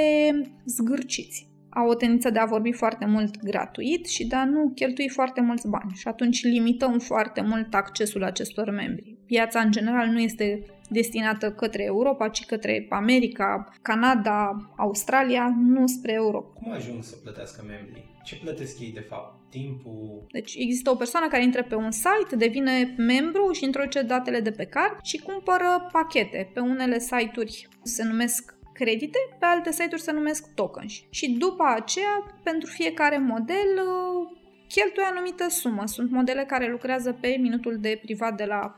zgârciți 0.66 1.55
au 1.76 1.88
o 1.88 1.94
tendință 1.94 2.30
de 2.30 2.40
a 2.40 2.46
vorbi 2.46 2.72
foarte 2.72 3.06
mult 3.06 3.44
gratuit 3.44 4.08
și 4.08 4.28
de 4.28 4.36
a 4.36 4.46
nu 4.46 4.72
cheltui 4.76 5.10
foarte 5.10 5.42
mulți 5.42 5.68
bani. 5.68 5.92
Și 5.96 6.08
atunci 6.08 6.44
limităm 6.44 7.00
foarte 7.00 7.42
mult 7.42 7.74
accesul 7.74 8.24
acestor 8.24 8.70
membri. 8.70 9.18
Piața 9.26 9.60
în 9.60 9.72
general 9.72 10.08
nu 10.08 10.20
este 10.20 10.66
destinată 10.90 11.52
către 11.52 11.84
Europa, 11.84 12.28
ci 12.28 12.46
către 12.46 12.86
America, 12.90 13.74
Canada, 13.82 14.70
Australia, 14.78 15.56
nu 15.58 15.88
spre 15.88 16.14
Europa. 16.14 16.60
Cum 16.62 16.72
ajung 16.72 17.04
să 17.04 17.16
plătească 17.24 17.64
membrii? 17.68 18.14
Ce 18.24 18.36
plătesc 18.36 18.80
ei 18.80 18.92
de 18.94 19.00
fapt? 19.00 19.40
Timpul? 19.50 20.26
Deci 20.32 20.56
există 20.56 20.90
o 20.90 20.96
persoană 20.96 21.28
care 21.28 21.44
intră 21.44 21.64
pe 21.64 21.76
un 21.76 21.92
site, 21.92 22.36
devine 22.38 22.94
membru 22.98 23.52
și 23.52 23.64
introduce 23.64 24.02
datele 24.02 24.40
de 24.40 24.52
pe 24.52 24.66
card 24.66 25.00
și 25.04 25.18
cumpără 25.18 25.90
pachete. 25.92 26.50
Pe 26.54 26.60
unele 26.60 27.00
site-uri 27.00 27.68
se 27.84 28.04
numesc 28.04 28.55
credite, 28.80 29.18
pe 29.40 29.46
alte 29.46 29.72
site-uri 29.72 30.02
se 30.02 30.12
numesc 30.12 30.54
tokens. 30.54 30.94
Și 31.10 31.32
după 31.32 31.64
aceea, 31.76 32.16
pentru 32.44 32.70
fiecare 32.70 33.18
model, 33.18 33.72
cheltuie 34.68 35.06
anumită 35.12 35.46
sumă. 35.50 35.86
Sunt 35.86 36.12
modele 36.12 36.44
care 36.48 36.72
lucrează 36.72 37.12
pe 37.22 37.38
minutul 37.42 37.78
de 37.80 38.00
privat 38.02 38.38
de 38.38 38.46
la 38.46 38.78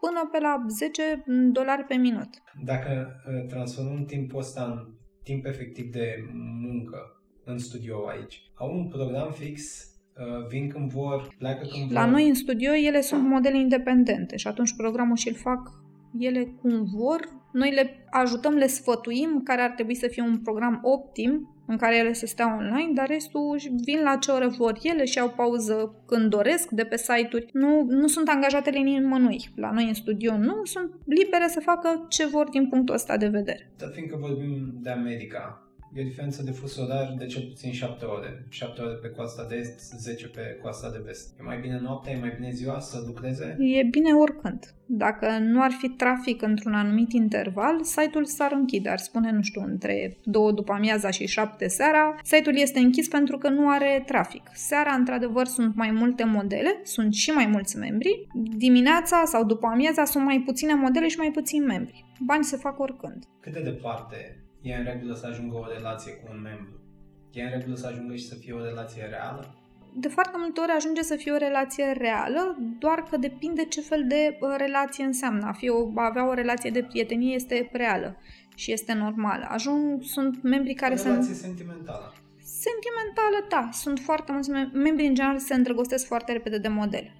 până 0.00 0.28
pe 0.32 0.38
la 0.40 0.64
10 0.68 1.24
dolari 1.52 1.84
pe 1.84 1.94
minut. 1.94 2.28
Dacă 2.64 2.92
uh, 2.92 3.46
transformăm 3.48 4.04
timpul 4.04 4.38
ăsta 4.38 4.62
în 4.64 4.94
timp 5.22 5.46
efectiv 5.46 5.92
de 5.92 6.14
muncă 6.60 6.98
în 7.44 7.58
studio 7.58 8.06
aici, 8.06 8.50
au 8.54 8.76
un 8.76 8.88
program 8.88 9.30
fix 9.30 9.86
Uh, 10.18 10.46
vin 10.48 10.68
când 10.68 10.90
vor, 10.90 11.34
pleacă 11.38 11.66
când 11.70 11.92
La 11.92 12.02
vor. 12.02 12.10
noi 12.10 12.28
în 12.28 12.34
studio 12.34 12.72
ele 12.72 13.00
sunt 13.00 13.28
modele 13.28 13.58
independente 13.58 14.36
și 14.36 14.46
atunci 14.46 14.76
programul 14.76 15.16
și-l 15.16 15.34
fac 15.34 15.70
ele 16.18 16.44
cum 16.60 16.84
vor. 16.84 17.28
Noi 17.52 17.72
le 17.74 18.06
ajutăm, 18.10 18.54
le 18.54 18.66
sfătuim 18.66 19.40
care 19.44 19.62
ar 19.62 19.70
trebui 19.70 19.94
să 19.94 20.06
fie 20.08 20.22
un 20.22 20.38
program 20.38 20.80
optim 20.82 21.56
în 21.66 21.76
care 21.76 21.96
ele 21.96 22.12
să 22.12 22.26
stea 22.26 22.56
online, 22.56 22.92
dar 22.94 23.06
restul 23.06 23.50
își 23.52 23.68
vin 23.84 24.02
la 24.02 24.16
ce 24.16 24.30
oră 24.30 24.48
vor 24.48 24.78
ele 24.82 25.04
și 25.04 25.18
au 25.18 25.30
pauză 25.30 25.94
când 26.06 26.30
doresc 26.30 26.70
de 26.70 26.84
pe 26.84 26.96
site-uri. 26.96 27.48
Nu, 27.52 27.84
nu 27.88 28.06
sunt 28.06 28.28
angajatele 28.28 28.78
nimănui. 28.78 29.50
La 29.56 29.70
noi 29.70 29.88
în 29.88 29.94
studio 29.94 30.36
nu, 30.36 30.64
sunt 30.64 30.90
libere 31.04 31.48
să 31.48 31.60
facă 31.60 32.06
ce 32.08 32.26
vor 32.26 32.48
din 32.48 32.68
punctul 32.68 32.94
ăsta 32.94 33.16
de 33.16 33.28
vedere. 33.28 33.70
Dar 33.78 33.90
fiindcă 33.92 34.16
vorbim 34.20 34.78
de 34.82 34.90
America, 34.90 35.71
e 35.94 36.00
o 36.00 36.04
diferență 36.04 36.42
de 36.42 36.50
fus 36.50 36.76
orar 36.76 37.14
de 37.18 37.26
cel 37.26 37.42
puțin 37.42 37.72
7 37.72 38.04
ore. 38.04 38.46
7 38.48 38.80
ore 38.82 38.94
pe 38.94 39.08
coasta 39.08 39.46
de 39.48 39.56
est, 39.56 39.98
10 39.98 40.28
pe 40.28 40.58
coasta 40.62 40.90
de 40.90 41.02
vest. 41.04 41.34
E 41.40 41.42
mai 41.42 41.58
bine 41.58 41.78
noaptea, 41.82 42.12
e 42.12 42.20
mai 42.20 42.34
bine 42.36 42.50
ziua 42.50 42.78
să 42.80 43.02
lucreze? 43.06 43.56
E 43.58 43.82
bine 43.82 44.12
oricând. 44.12 44.74
Dacă 44.86 45.38
nu 45.40 45.62
ar 45.62 45.70
fi 45.70 45.88
trafic 45.88 46.42
într-un 46.42 46.74
anumit 46.74 47.12
interval, 47.12 47.82
site-ul 47.82 48.24
s-ar 48.24 48.52
închide. 48.52 48.88
Ar 48.88 48.98
spune, 48.98 49.32
nu 49.32 49.42
știu, 49.42 49.62
între 49.62 50.16
2 50.24 50.52
după 50.52 50.72
amiaza 50.72 51.10
și 51.10 51.26
7 51.26 51.68
seara, 51.68 52.14
site-ul 52.22 52.56
este 52.56 52.78
închis 52.78 53.08
pentru 53.08 53.38
că 53.38 53.48
nu 53.48 53.68
are 53.68 54.02
trafic. 54.06 54.42
Seara, 54.54 54.92
într-adevăr, 54.92 55.46
sunt 55.46 55.74
mai 55.74 55.90
multe 55.90 56.24
modele, 56.24 56.80
sunt 56.82 57.14
și 57.14 57.30
mai 57.30 57.46
mulți 57.46 57.76
membri. 57.76 58.26
Dimineața 58.56 59.22
sau 59.24 59.44
după 59.44 59.66
amiaza 59.66 60.04
sunt 60.04 60.24
mai 60.24 60.42
puține 60.46 60.74
modele 60.74 61.08
și 61.08 61.18
mai 61.18 61.30
puțini 61.30 61.64
membri. 61.64 62.04
Bani 62.20 62.44
se 62.44 62.56
fac 62.56 62.78
oricând. 62.78 63.24
Cât 63.40 63.52
de 63.52 63.62
departe 63.62 64.41
e 64.62 64.74
în 64.74 64.84
regulă 64.84 65.14
să 65.14 65.26
ajungă 65.26 65.56
o 65.56 65.66
relație 65.72 66.12
cu 66.12 66.28
un 66.30 66.40
membru? 66.40 66.80
E 67.32 67.42
în 67.42 67.50
regulă 67.50 67.74
să 67.74 67.86
ajungă 67.86 68.14
și 68.14 68.26
să 68.26 68.34
fie 68.34 68.52
o 68.52 68.64
relație 68.64 69.06
reală? 69.06 69.56
de 69.94 70.08
foarte 70.08 70.36
multe 70.38 70.60
ori 70.60 70.70
ajunge 70.70 71.02
să 71.02 71.16
fie 71.16 71.32
o 71.32 71.36
relație 71.36 71.92
reală, 71.92 72.56
doar 72.78 73.02
că 73.10 73.16
depinde 73.16 73.64
ce 73.64 73.80
fel 73.80 74.04
de 74.08 74.38
uh, 74.40 74.54
relație 74.56 75.04
înseamnă. 75.04 75.46
A, 75.46 75.52
fi 75.52 75.68
o, 75.68 75.90
a 75.94 76.04
avea 76.04 76.28
o 76.28 76.34
relație 76.34 76.70
de 76.70 76.82
prietenie 76.82 77.34
este 77.34 77.68
reală 77.72 78.16
și 78.54 78.72
este 78.72 78.92
normală. 78.92 79.46
Ajung, 79.48 80.02
sunt 80.02 80.42
membri 80.42 80.74
care 80.74 80.94
o 80.94 80.96
sunt... 80.96 81.12
relație 81.12 81.34
sentimentală. 81.34 82.12
Sentimentală, 82.44 83.46
da. 83.48 83.68
Sunt 83.72 83.98
foarte 83.98 84.32
mulți 84.32 84.50
mem- 84.50 84.72
membri, 84.72 85.06
în 85.06 85.14
general, 85.14 85.38
se 85.38 85.54
îndrăgostesc 85.54 86.06
foarte 86.06 86.32
repede 86.32 86.58
de 86.58 86.68
model. 86.68 87.10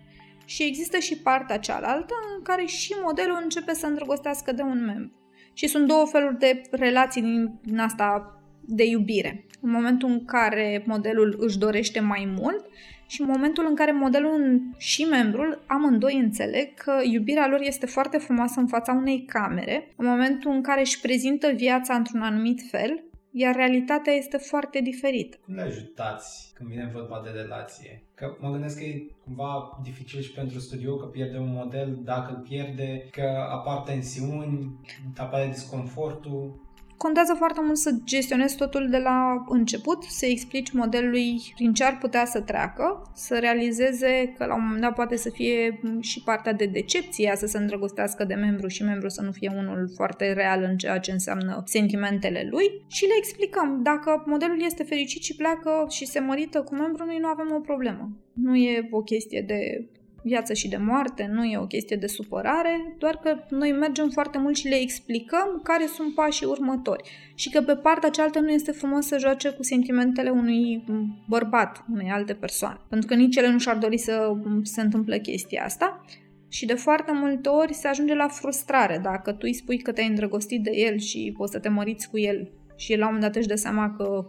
Și 0.44 0.62
există 0.62 0.98
și 0.98 1.18
partea 1.18 1.58
cealaltă 1.58 2.14
în 2.36 2.42
care 2.42 2.64
și 2.64 2.94
modelul 3.02 3.38
începe 3.42 3.74
să 3.74 3.86
îndrăgostească 3.86 4.52
de 4.52 4.62
un 4.62 4.84
membru. 4.84 5.21
Și 5.52 5.66
sunt 5.66 5.86
două 5.86 6.06
feluri 6.06 6.38
de 6.38 6.62
relații 6.70 7.22
din, 7.22 7.50
din 7.62 7.78
asta 7.78 8.36
de 8.60 8.84
iubire. 8.84 9.44
În 9.60 9.70
momentul 9.70 10.08
în 10.08 10.24
care 10.24 10.82
modelul 10.86 11.36
își 11.38 11.58
dorește 11.58 12.00
mai 12.00 12.32
mult 12.40 12.64
și 13.06 13.20
în 13.20 13.26
momentul 13.32 13.66
în 13.68 13.74
care 13.74 13.92
modelul 13.92 14.62
și 14.76 15.04
membrul 15.04 15.62
amândoi 15.66 16.14
înțeleg 16.14 16.74
că 16.74 16.92
iubirea 17.02 17.48
lor 17.48 17.60
este 17.62 17.86
foarte 17.86 18.18
frumoasă 18.18 18.60
în 18.60 18.66
fața 18.66 18.92
unei 18.92 19.24
camere, 19.24 19.92
în 19.96 20.06
momentul 20.06 20.50
în 20.50 20.62
care 20.62 20.80
își 20.80 21.00
prezintă 21.00 21.52
viața 21.56 21.94
într-un 21.94 22.20
anumit 22.20 22.60
fel, 22.70 23.02
iar 23.32 23.54
realitatea 23.54 24.12
este 24.12 24.36
foarte 24.36 24.80
diferită. 24.80 25.36
Cum 25.44 25.54
le 25.54 25.62
ajutați 25.62 26.52
când 26.54 26.68
vine 26.68 26.90
vorba 26.92 27.20
de 27.24 27.30
relație? 27.30 28.02
Că 28.14 28.36
mă 28.40 28.50
gândesc 28.50 28.76
că 28.78 28.84
e 28.84 29.06
cumva 29.24 29.80
dificil 29.82 30.20
și 30.20 30.32
pentru 30.32 30.58
studio 30.58 30.96
că 30.96 31.06
pierde 31.06 31.38
un 31.38 31.52
model, 31.52 31.98
dacă 32.04 32.34
îl 32.34 32.42
pierde, 32.48 33.08
că 33.10 33.46
apar 33.50 33.78
tensiuni, 33.78 34.80
apare 35.16 35.46
disconfortul. 35.46 36.60
Contează 36.96 37.34
foarte 37.34 37.60
mult 37.64 37.76
să 37.76 37.94
gestionezi 38.04 38.56
totul 38.56 38.88
de 38.90 38.98
la 38.98 39.44
început, 39.48 40.02
să 40.02 40.26
explici 40.26 40.72
modelului 40.72 41.40
prin 41.54 41.72
ce 41.72 41.84
ar 41.84 41.98
putea 41.98 42.24
să 42.24 42.40
treacă, 42.40 43.10
să 43.14 43.38
realizeze 43.38 44.34
că 44.38 44.44
la 44.44 44.54
un 44.54 44.62
moment 44.64 44.80
dat 44.80 44.94
poate 44.94 45.16
să 45.16 45.30
fie 45.30 45.80
și 46.00 46.22
partea 46.22 46.52
de 46.52 46.66
decepție, 46.66 47.32
să 47.36 47.46
se 47.46 47.58
îndrăgostească 47.58 48.24
de 48.24 48.34
membru 48.34 48.68
și 48.68 48.82
membru 48.82 49.08
să 49.08 49.22
nu 49.22 49.32
fie 49.32 49.52
unul 49.56 49.90
foarte 49.94 50.32
real 50.32 50.62
în 50.62 50.76
ceea 50.76 50.98
ce 50.98 51.12
înseamnă 51.12 51.62
sentimentele 51.66 52.48
lui 52.50 52.84
și 52.86 53.04
le 53.04 53.14
explicăm. 53.18 53.82
Dacă 53.82 54.22
modelul 54.26 54.62
este 54.64 54.82
fericit 54.82 55.22
și 55.22 55.36
pleacă 55.36 55.86
și 55.88 56.06
se 56.06 56.20
mărită 56.20 56.62
cu 56.62 56.74
membru, 56.74 57.04
noi 57.04 57.18
nu 57.18 57.28
avem 57.28 57.54
o 57.54 57.60
problemă. 57.60 58.10
Nu 58.32 58.56
e 58.56 58.88
o 58.90 59.02
chestie 59.02 59.44
de 59.46 59.86
viață 60.22 60.52
și 60.52 60.68
de 60.68 60.76
moarte, 60.76 61.30
nu 61.32 61.44
e 61.44 61.58
o 61.58 61.66
chestie 61.66 61.96
de 61.96 62.06
supărare, 62.06 62.94
doar 62.98 63.16
că 63.16 63.36
noi 63.48 63.72
mergem 63.72 64.08
foarte 64.08 64.38
mult 64.38 64.56
și 64.56 64.68
le 64.68 64.80
explicăm 64.80 65.60
care 65.62 65.86
sunt 65.86 66.14
pașii 66.14 66.46
următori. 66.46 67.10
Și 67.34 67.50
că 67.50 67.60
pe 67.60 67.76
partea 67.76 68.10
cealaltă 68.10 68.40
nu 68.40 68.50
este 68.50 68.72
frumos 68.72 69.06
să 69.06 69.18
joace 69.18 69.50
cu 69.50 69.62
sentimentele 69.62 70.30
unui 70.30 70.84
bărbat, 71.28 71.84
unei 71.92 72.10
alte 72.10 72.34
persoane, 72.34 72.80
pentru 72.88 73.08
că 73.08 73.14
nici 73.14 73.36
ele 73.36 73.50
nu 73.50 73.58
și-ar 73.58 73.76
dori 73.76 73.98
să 73.98 74.32
se 74.62 74.80
întâmple 74.80 75.18
chestia 75.18 75.64
asta. 75.64 76.04
Și 76.48 76.66
de 76.66 76.74
foarte 76.74 77.12
multe 77.12 77.48
ori 77.48 77.74
se 77.74 77.88
ajunge 77.88 78.14
la 78.14 78.28
frustrare 78.28 79.00
dacă 79.02 79.32
tu 79.32 79.40
îi 79.42 79.54
spui 79.54 79.78
că 79.78 79.92
te-ai 79.92 80.08
îndrăgostit 80.08 80.62
de 80.62 80.70
el 80.74 80.98
și 80.98 81.34
poți 81.36 81.52
să 81.52 81.58
te 81.58 81.68
măriți 81.68 82.10
cu 82.10 82.18
el. 82.18 82.50
Și 82.76 82.92
el 82.92 82.98
la 82.98 83.06
un 83.06 83.14
moment 83.14 83.32
dat 83.32 83.40
își 83.40 83.50
dă 83.50 83.54
seama 83.54 83.94
că 83.96 84.26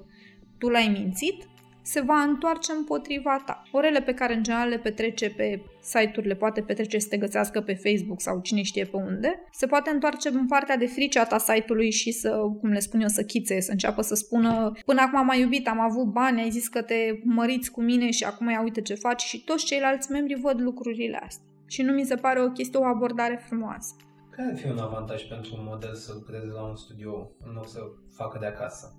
tu 0.58 0.70
l-ai 0.70 0.98
mințit, 0.98 1.48
se 1.84 2.02
va 2.02 2.22
întoarce 2.22 2.72
împotriva 2.72 3.42
ta. 3.46 3.64
Orele 3.72 4.02
pe 4.02 4.14
care 4.14 4.34
în 4.34 4.44
general 4.44 4.70
le 4.70 4.78
petrece 4.78 5.30
pe 5.30 5.62
site-uri, 5.82 6.28
le 6.28 6.36
poate 6.36 6.62
petrece 6.62 7.00
să 7.00 7.08
te 7.10 7.18
găsească 7.18 7.62
pe 7.62 7.74
Facebook 7.74 8.22
sau 8.22 8.40
cine 8.40 8.62
știe 8.62 8.86
pe 8.86 8.98
unde, 8.98 9.44
se 9.52 9.66
poate 9.66 9.90
întoarce 9.90 10.30
în 10.30 10.48
partea 10.48 10.78
de 10.78 10.86
frice 10.86 11.20
a 11.20 11.26
ta 11.26 11.38
site-ului 11.38 11.92
și 11.92 12.12
să, 12.12 12.30
cum 12.60 12.70
le 12.70 12.80
spun 12.80 13.02
eu, 13.02 13.08
să 13.08 13.24
chițe, 13.24 13.60
să 13.60 13.72
înceapă 13.72 14.02
să 14.02 14.16
spună 14.16 14.72
până 14.86 15.02
acum 15.02 15.20
am 15.20 15.26
mai 15.26 15.40
iubit, 15.40 15.68
am 15.68 15.80
avut 15.80 16.06
bani, 16.06 16.42
ai 16.42 16.50
zis 16.50 16.68
că 16.68 16.82
te 16.82 17.20
măriți 17.24 17.72
cu 17.72 17.82
mine 17.82 18.12
și 18.12 18.24
acum 18.24 18.50
ia 18.50 18.62
uite 18.62 18.82
ce 18.82 18.94
faci 18.94 19.22
și 19.22 19.44
toți 19.44 19.66
ceilalți 19.66 20.12
membri 20.12 20.40
văd 20.42 20.62
lucrurile 20.62 21.18
astea. 21.18 21.46
Și 21.68 21.82
nu 21.82 21.94
mi 21.94 22.06
se 22.06 22.16
pare 22.16 22.42
o 22.42 22.52
chestie, 22.52 22.80
o 22.80 22.86
abordare 22.86 23.44
frumoasă. 23.46 23.96
Care 24.30 24.50
ar 24.50 24.58
fi 24.58 24.68
un 24.68 24.78
avantaj 24.78 25.24
pentru 25.24 25.56
un 25.58 25.64
model 25.64 25.96
să 25.96 26.12
lucreze 26.14 26.46
la 26.46 26.64
un 26.64 26.76
studio 26.76 27.32
în 27.46 27.54
loc 27.54 27.68
să 27.68 27.80
facă 28.16 28.38
de 28.40 28.46
acasă, 28.46 28.96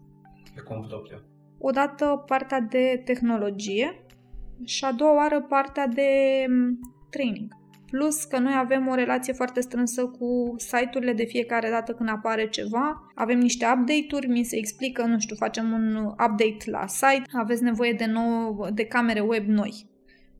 pe 0.55 0.61
cont 0.61 0.87
propriu? 0.87 1.19
Odată 1.67 2.25
partea 2.27 2.61
de 2.61 3.03
tehnologie 3.05 4.05
și 4.65 4.85
a 4.85 4.93
doua 4.93 5.15
oară 5.15 5.41
partea 5.41 5.87
de 5.87 6.09
training. 7.11 7.53
Plus 7.91 8.25
că 8.25 8.39
noi 8.39 8.53
avem 8.57 8.89
o 8.89 8.95
relație 8.95 9.33
foarte 9.33 9.61
strânsă 9.61 10.07
cu 10.07 10.55
site-urile 10.57 11.13
de 11.13 11.25
fiecare 11.25 11.71
dată 11.71 11.93
când 11.93 12.09
apare 12.09 12.49
ceva. 12.49 13.13
Avem 13.15 13.39
niște 13.39 13.65
update-uri, 13.65 14.29
mi 14.29 14.43
se 14.43 14.57
explică, 14.57 15.05
nu 15.05 15.19
știu, 15.19 15.37
facem 15.37 15.73
un 15.73 15.97
update 16.05 16.71
la 16.71 16.87
site, 16.87 17.23
aveți 17.33 17.63
nevoie 17.63 17.93
de, 17.93 18.07
nou, 18.07 18.69
de 18.75 18.85
camere 18.85 19.21
web 19.21 19.47
noi. 19.47 19.87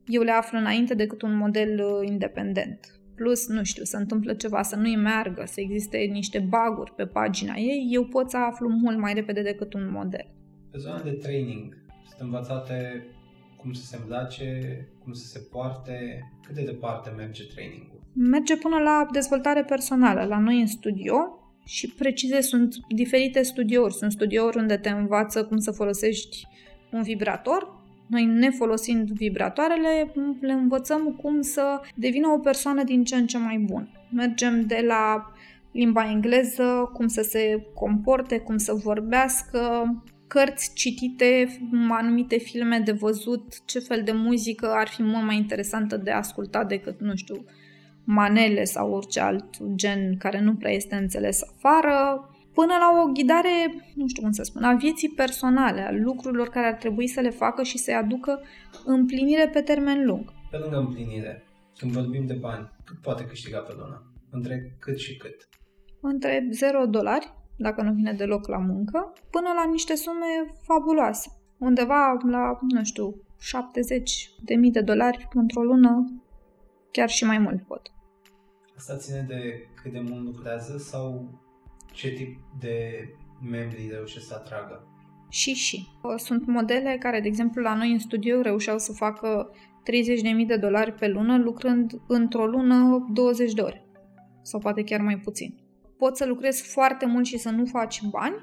Eu 0.05 0.21
le 0.21 0.31
aflu 0.31 0.57
înainte 0.57 0.93
decât 0.93 1.21
un 1.21 1.37
model 1.37 1.81
independent. 2.03 2.79
Plus, 3.15 3.47
nu 3.47 3.63
știu, 3.63 3.83
se 3.83 3.97
întâmplă 3.97 4.33
ceva, 4.33 4.61
să 4.61 4.75
nu-i 4.75 4.95
meargă, 4.95 5.43
să 5.45 5.61
existe 5.61 5.97
niște 5.97 6.39
baguri 6.49 6.93
pe 6.95 7.05
pagina 7.05 7.53
ei, 7.55 7.87
eu 7.91 8.05
pot 8.05 8.29
să 8.29 8.37
aflu 8.37 8.69
mult 8.69 8.97
mai 8.97 9.13
repede 9.13 9.41
decât 9.41 9.73
un 9.73 9.89
model. 9.91 10.34
Pe 10.75 10.81
zona 10.81 11.01
de 11.01 11.11
training 11.11 11.77
sunt 12.07 12.19
învățate 12.19 13.05
cum 13.57 13.73
să 13.73 13.85
se 13.85 13.97
îmbrace, 14.01 14.87
cum 15.03 15.13
să 15.13 15.25
se 15.25 15.39
poarte, 15.51 16.23
cât 16.45 16.55
de 16.55 16.63
departe 16.63 17.09
merge 17.09 17.43
trainingul? 17.43 18.01
Merge 18.13 18.57
până 18.57 18.77
la 18.77 19.07
dezvoltare 19.11 19.63
personală, 19.63 20.23
la 20.23 20.39
noi 20.39 20.59
în 20.59 20.67
studio 20.67 21.15
și 21.65 21.93
precize 21.97 22.41
sunt 22.41 22.75
diferite 22.87 23.41
studiouri. 23.41 23.93
Sunt 23.93 24.11
studiouri 24.11 24.57
unde 24.57 24.77
te 24.77 24.89
învață 24.89 25.45
cum 25.45 25.57
să 25.57 25.71
folosești 25.71 26.47
un 26.91 27.01
vibrator, 27.01 27.83
noi, 28.07 28.25
ne 28.25 28.49
folosind 28.49 29.09
vibratoarele, 29.09 30.11
le 30.39 30.51
învățăm 30.51 31.15
cum 31.21 31.41
să 31.41 31.81
devină 31.95 32.27
o 32.27 32.39
persoană 32.39 32.83
din 32.83 33.03
ce 33.03 33.15
în 33.15 33.27
ce 33.27 33.37
mai 33.37 33.57
bună. 33.57 33.89
Mergem 34.11 34.61
de 34.61 34.83
la 34.87 35.31
limba 35.71 36.09
engleză, 36.09 36.89
cum 36.93 37.07
să 37.07 37.21
se 37.21 37.65
comporte, 37.73 38.39
cum 38.39 38.57
să 38.57 38.73
vorbească, 38.73 39.93
cărți 40.27 40.73
citite, 40.73 41.59
anumite 41.89 42.37
filme 42.37 42.79
de 42.79 42.91
văzut, 42.91 43.65
ce 43.65 43.79
fel 43.79 44.01
de 44.03 44.11
muzică 44.11 44.71
ar 44.71 44.87
fi 44.87 45.03
mult 45.03 45.25
mai 45.25 45.35
interesantă 45.35 45.97
de 45.97 46.11
ascultat 46.11 46.67
decât, 46.67 46.99
nu 46.99 47.15
știu, 47.15 47.45
manele 48.03 48.63
sau 48.63 48.91
orice 48.91 49.19
alt 49.19 49.75
gen 49.75 50.17
care 50.17 50.41
nu 50.41 50.55
prea 50.55 50.71
este 50.71 50.95
înțeles 50.95 51.41
afară, 51.43 52.29
până 52.53 52.73
la 52.79 53.01
o 53.03 53.11
ghidare, 53.11 53.83
nu 53.95 54.07
știu 54.07 54.21
cum 54.21 54.31
să 54.31 54.43
spun, 54.43 54.63
a 54.63 54.73
vieții 54.73 55.09
personale, 55.09 55.81
a 55.81 55.91
lucrurilor 55.91 56.49
care 56.49 56.67
ar 56.67 56.73
trebui 56.73 57.07
să 57.07 57.21
le 57.21 57.29
facă 57.29 57.63
și 57.63 57.77
să-i 57.77 57.93
aducă 57.93 58.41
împlinire 58.85 59.49
pe 59.53 59.61
termen 59.61 60.05
lung. 60.05 60.33
Pe 60.51 60.57
lângă 60.57 60.77
împlinire, 60.77 61.43
când 61.77 61.91
vorbim 61.91 62.25
de 62.25 62.33
bani, 62.33 62.69
cât 62.85 62.97
poate 63.01 63.25
câștiga 63.25 63.59
pe 63.59 63.73
lună? 63.77 64.11
Între 64.31 64.75
cât 64.79 64.97
și 64.97 65.17
cât? 65.17 65.49
Între 66.01 66.47
0 66.51 66.85
dolari 66.85 67.33
dacă 67.57 67.81
nu 67.81 67.93
vine 67.93 68.13
deloc 68.13 68.47
la 68.47 68.57
muncă, 68.57 69.13
până 69.29 69.49
la 69.55 69.69
niște 69.71 69.95
sume 69.95 70.55
fabuloase. 70.61 71.29
Undeva 71.57 72.17
la, 72.29 72.57
nu 72.61 72.83
știu, 72.83 73.15
70 73.39 74.29
de 74.43 74.55
mii 74.55 74.71
de 74.71 74.81
dolari 74.81 75.27
într-o 75.33 75.63
lună, 75.63 76.21
chiar 76.91 77.09
și 77.09 77.25
mai 77.25 77.37
mult 77.37 77.61
pot. 77.61 77.91
Asta 78.75 78.97
ține 78.97 79.25
de 79.27 79.67
cât 79.81 79.91
de 79.91 79.99
mult 79.99 80.25
lucrează 80.25 80.77
sau 80.77 81.29
ce 81.91 82.09
tip 82.09 82.39
de 82.59 83.07
membri 83.41 83.89
reușesc 83.91 84.27
să 84.27 84.33
atragă? 84.33 84.87
și 85.29 85.53
și. 85.53 85.87
Sunt 86.17 86.45
modele 86.45 86.97
care, 86.99 87.19
de 87.19 87.27
exemplu, 87.27 87.61
la 87.61 87.75
noi 87.75 87.91
în 87.91 87.99
studio 87.99 88.41
reușeau 88.41 88.77
să 88.77 88.91
facă 88.91 89.49
30.000 90.39 90.47
de 90.47 90.57
dolari 90.57 90.93
pe 90.93 91.07
lună 91.07 91.37
lucrând 91.37 92.01
într-o 92.07 92.45
lună 92.45 93.05
20 93.13 93.53
de 93.53 93.61
ore. 93.61 93.85
Sau 94.41 94.59
poate 94.59 94.83
chiar 94.83 95.01
mai 95.01 95.17
puțin. 95.17 95.64
Poți 95.97 96.17
să 96.17 96.25
lucrezi 96.25 96.63
foarte 96.63 97.05
mult 97.05 97.25
și 97.25 97.37
să 97.37 97.49
nu 97.49 97.65
faci 97.65 98.01
bani, 98.01 98.35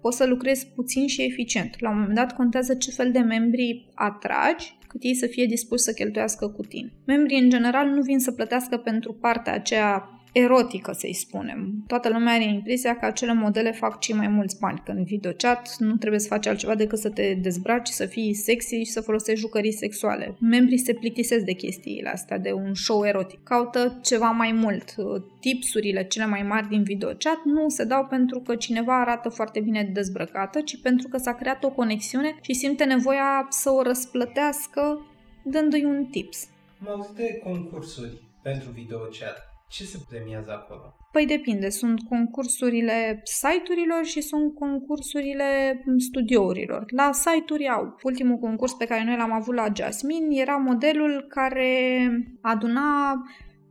poți 0.00 0.16
să 0.16 0.26
lucrezi 0.26 0.66
puțin 0.66 1.06
și 1.06 1.22
eficient. 1.22 1.80
La 1.80 1.90
un 1.90 1.98
moment 1.98 2.16
dat 2.16 2.36
contează 2.36 2.74
ce 2.74 2.90
fel 2.90 3.12
de 3.12 3.18
membri 3.18 3.90
atragi, 3.94 4.78
cât 4.88 5.02
ei 5.02 5.14
să 5.14 5.26
fie 5.26 5.46
dispuși 5.46 5.82
să 5.82 5.92
cheltuiască 5.92 6.48
cu 6.48 6.62
tine. 6.62 6.92
Membrii, 7.06 7.42
în 7.42 7.50
general, 7.50 7.88
nu 7.88 8.02
vin 8.02 8.18
să 8.18 8.32
plătească 8.32 8.76
pentru 8.76 9.12
partea 9.12 9.52
aceea 9.52 10.15
erotică, 10.42 10.92
să-i 10.92 11.12
spunem. 11.14 11.84
Toată 11.86 12.08
lumea 12.08 12.34
are 12.34 12.44
impresia 12.44 12.96
că 12.96 13.06
acele 13.06 13.34
modele 13.34 13.72
fac 13.72 14.00
cei 14.00 14.14
mai 14.14 14.28
mulți 14.28 14.58
bani, 14.58 14.82
că 14.84 14.90
în 14.90 15.04
videochat 15.04 15.76
nu 15.78 15.96
trebuie 15.96 16.20
să 16.20 16.28
faci 16.28 16.46
altceva 16.46 16.74
decât 16.74 16.98
să 16.98 17.10
te 17.10 17.34
dezbraci, 17.34 17.88
să 17.88 18.06
fii 18.06 18.34
sexy 18.34 18.76
și 18.76 18.90
să 18.90 19.00
folosești 19.00 19.40
jucării 19.40 19.72
sexuale. 19.72 20.36
Membrii 20.40 20.78
se 20.78 20.94
plictisesc 20.94 21.44
de 21.44 21.52
chestiile 21.52 22.08
astea, 22.08 22.38
de 22.38 22.52
un 22.52 22.74
show 22.74 23.04
erotic. 23.04 23.42
Caută 23.42 23.98
ceva 24.02 24.30
mai 24.30 24.52
mult. 24.52 24.94
Tipsurile 25.40 26.04
cele 26.04 26.26
mai 26.26 26.42
mari 26.42 26.68
din 26.68 26.82
videochat 26.82 27.38
nu 27.44 27.68
se 27.68 27.84
dau 27.84 28.04
pentru 28.04 28.40
că 28.40 28.56
cineva 28.56 29.00
arată 29.00 29.28
foarte 29.28 29.60
bine 29.60 29.90
dezbrăcată, 29.92 30.60
ci 30.60 30.80
pentru 30.80 31.08
că 31.08 31.16
s-a 31.16 31.34
creat 31.34 31.64
o 31.64 31.70
conexiune 31.70 32.36
și 32.40 32.54
simte 32.54 32.84
nevoia 32.84 33.46
să 33.48 33.70
o 33.70 33.82
răsplătească 33.82 35.06
dându-i 35.42 35.84
un 35.84 36.04
tips. 36.04 36.48
Am 36.80 36.94
auzit 36.94 37.14
de 37.16 37.40
concursuri 37.44 38.22
pentru 38.42 38.70
videochat. 38.70 39.45
Ce 39.68 39.84
se 39.84 39.98
premiază 40.08 40.50
acolo? 40.50 40.96
Păi 41.12 41.26
depinde. 41.26 41.68
Sunt 41.68 42.00
concursurile 42.08 43.20
site-urilor 43.24 44.04
și 44.04 44.20
sunt 44.20 44.54
concursurile 44.54 45.82
studiourilor. 45.96 46.84
La 46.92 47.10
site-uri 47.12 47.68
au. 47.68 47.96
Ultimul 48.02 48.36
concurs 48.36 48.72
pe 48.72 48.84
care 48.84 49.04
noi 49.04 49.16
l-am 49.16 49.32
avut 49.32 49.54
la 49.54 49.66
Jasmine 49.74 50.40
era 50.40 50.56
modelul 50.56 51.26
care 51.28 51.98
aduna 52.40 53.14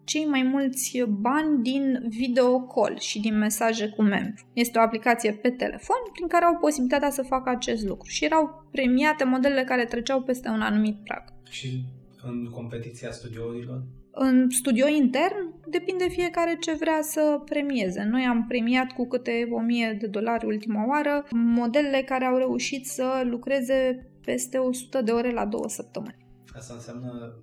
cei 0.03 0.25
mai 0.25 0.43
mulți 0.43 1.03
bani 1.07 1.61
din 1.61 2.05
video 2.07 2.61
call 2.61 2.99
și 2.99 3.19
din 3.19 3.37
mesaje 3.37 3.89
cu 3.89 4.01
membru. 4.01 4.49
Este 4.53 4.77
o 4.77 4.81
aplicație 4.81 5.31
pe 5.31 5.49
telefon 5.49 5.97
prin 6.13 6.27
care 6.27 6.45
au 6.45 6.57
posibilitatea 6.57 7.09
să 7.09 7.21
facă 7.21 7.49
acest 7.49 7.85
lucru 7.85 8.09
și 8.09 8.25
erau 8.25 8.67
premiate 8.71 9.23
modelele 9.23 9.63
care 9.63 9.85
treceau 9.85 10.21
peste 10.21 10.49
un 10.49 10.61
anumit 10.61 10.97
prag. 11.03 11.23
Și 11.49 11.83
în 12.23 12.49
competiția 12.49 13.11
studiourilor? 13.11 13.83
În 14.17 14.50
studio 14.50 14.88
intern 14.88 15.53
depinde 15.67 16.07
fiecare 16.07 16.57
ce 16.60 16.74
vrea 16.74 17.00
să 17.01 17.41
premieze. 17.45 18.03
Noi 18.03 18.24
am 18.24 18.45
premiat 18.48 18.91
cu 18.91 19.07
câte 19.07 19.48
1000 19.51 19.98
de 20.00 20.07
dolari 20.07 20.45
ultima 20.45 20.88
oară 20.88 21.25
modelele 21.31 22.01
care 22.01 22.25
au 22.25 22.38
reușit 22.38 22.86
să 22.86 23.22
lucreze 23.24 24.10
peste 24.25 24.57
100 24.57 25.01
de 25.01 25.12
ore 25.12 25.31
la 25.31 25.45
două 25.45 25.67
săptămâni. 25.67 26.27
Asta 26.55 26.74
înseamnă 26.74 27.36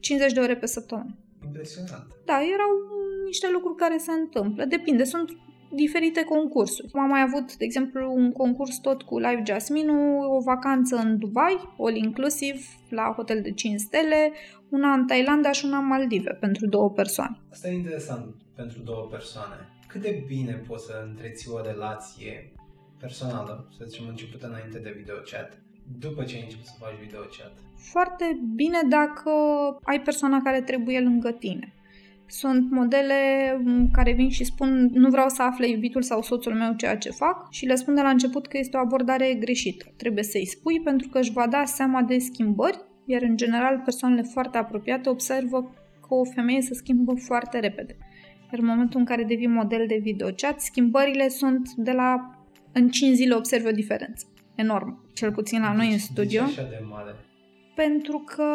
50 0.00 0.32
de 0.32 0.40
ore 0.40 0.56
pe 0.56 0.66
săptămână. 0.66 1.18
Impresionant. 1.44 2.06
Da, 2.24 2.34
erau 2.54 2.70
niște 3.24 3.48
lucruri 3.52 3.76
care 3.76 3.96
se 3.98 4.12
întâmplă. 4.12 4.64
Depinde, 4.64 5.04
sunt 5.04 5.30
diferite 5.70 6.24
concursuri. 6.24 6.92
Am 6.92 7.08
mai 7.08 7.20
avut, 7.20 7.56
de 7.56 7.64
exemplu, 7.64 8.12
un 8.14 8.32
concurs 8.32 8.78
tot 8.78 9.02
cu 9.02 9.18
Live 9.18 9.42
Jasmine, 9.46 9.92
o 10.36 10.40
vacanță 10.40 10.96
în 10.96 11.18
Dubai, 11.18 11.74
all 11.78 11.96
inclusiv, 11.96 12.66
la 12.88 13.12
hotel 13.16 13.40
de 13.42 13.52
5 13.52 13.80
stele, 13.80 14.32
una 14.68 14.92
în 14.92 15.06
Thailanda 15.06 15.52
și 15.52 15.64
una 15.64 15.78
în 15.78 15.86
Maldive, 15.86 16.30
pentru 16.30 16.66
două 16.66 16.90
persoane. 16.90 17.38
Asta 17.50 17.68
e 17.68 17.74
interesant 17.74 18.34
pentru 18.54 18.78
două 18.80 19.08
persoane. 19.10 19.68
Cât 19.88 20.00
de 20.00 20.24
bine 20.26 20.52
poți 20.52 20.84
să 20.84 21.04
întreții 21.08 21.50
o 21.50 21.60
relație 21.60 22.52
personală, 22.98 23.68
să 23.78 23.84
zicem 23.88 24.06
începută 24.08 24.46
înainte 24.46 24.78
de 24.78 24.94
videochat, 24.96 25.62
după 25.98 26.24
ce 26.24 26.36
ai 26.36 26.42
început 26.42 26.64
să 26.64 26.72
faci 26.78 26.98
videochat? 27.00 27.52
Foarte 27.76 28.40
bine 28.54 28.78
dacă 28.88 29.30
ai 29.82 30.00
persoana 30.00 30.42
care 30.42 30.60
trebuie 30.60 31.00
lângă 31.00 31.30
tine. 31.30 31.74
Sunt 32.30 32.70
modele 32.70 33.14
care 33.92 34.12
vin 34.12 34.28
și 34.28 34.44
spun 34.44 34.90
nu 34.92 35.08
vreau 35.08 35.28
să 35.28 35.42
afle 35.42 35.68
iubitul 35.68 36.02
sau 36.02 36.22
soțul 36.22 36.54
meu 36.54 36.72
ceea 36.76 36.96
ce 36.96 37.10
fac 37.10 37.52
și 37.52 37.66
le 37.66 37.74
spun 37.74 37.94
de 37.94 38.00
la 38.00 38.08
început 38.08 38.46
că 38.46 38.58
este 38.58 38.76
o 38.76 38.80
abordare 38.80 39.34
greșită. 39.34 39.92
Trebuie 39.96 40.24
să-i 40.24 40.46
spui 40.46 40.80
pentru 40.80 41.08
că 41.08 41.18
își 41.18 41.32
va 41.32 41.46
da 41.46 41.64
seama 41.64 42.02
de 42.02 42.18
schimbări, 42.18 42.80
iar 43.06 43.22
în 43.22 43.36
general 43.36 43.80
persoanele 43.84 44.22
foarte 44.22 44.58
apropiate 44.58 45.08
observă 45.08 45.74
că 46.00 46.14
o 46.14 46.24
femeie 46.24 46.60
se 46.60 46.74
schimbă 46.74 47.14
foarte 47.14 47.58
repede. 47.58 47.96
Iar 48.52 48.60
în 48.60 48.66
momentul 48.66 48.98
în 48.98 49.06
care 49.06 49.24
devii 49.24 49.46
model 49.46 49.84
de 49.86 49.98
videochat, 50.02 50.60
schimbările 50.60 51.28
sunt 51.28 51.70
de 51.76 51.92
la 51.92 52.38
în 52.72 52.88
5 52.88 53.14
zile 53.14 53.34
observi 53.34 53.66
o 53.66 53.70
diferență. 53.70 54.26
Enorm. 54.54 55.04
Cel 55.12 55.32
puțin 55.32 55.60
la 55.60 55.72
noi 55.72 55.92
în 55.92 55.98
studio. 55.98 56.44
De 56.44 56.52
ce 56.52 56.60
așa 56.60 56.68
de 56.68 56.84
mare? 56.90 57.14
Pentru 57.86 58.22
că 58.26 58.46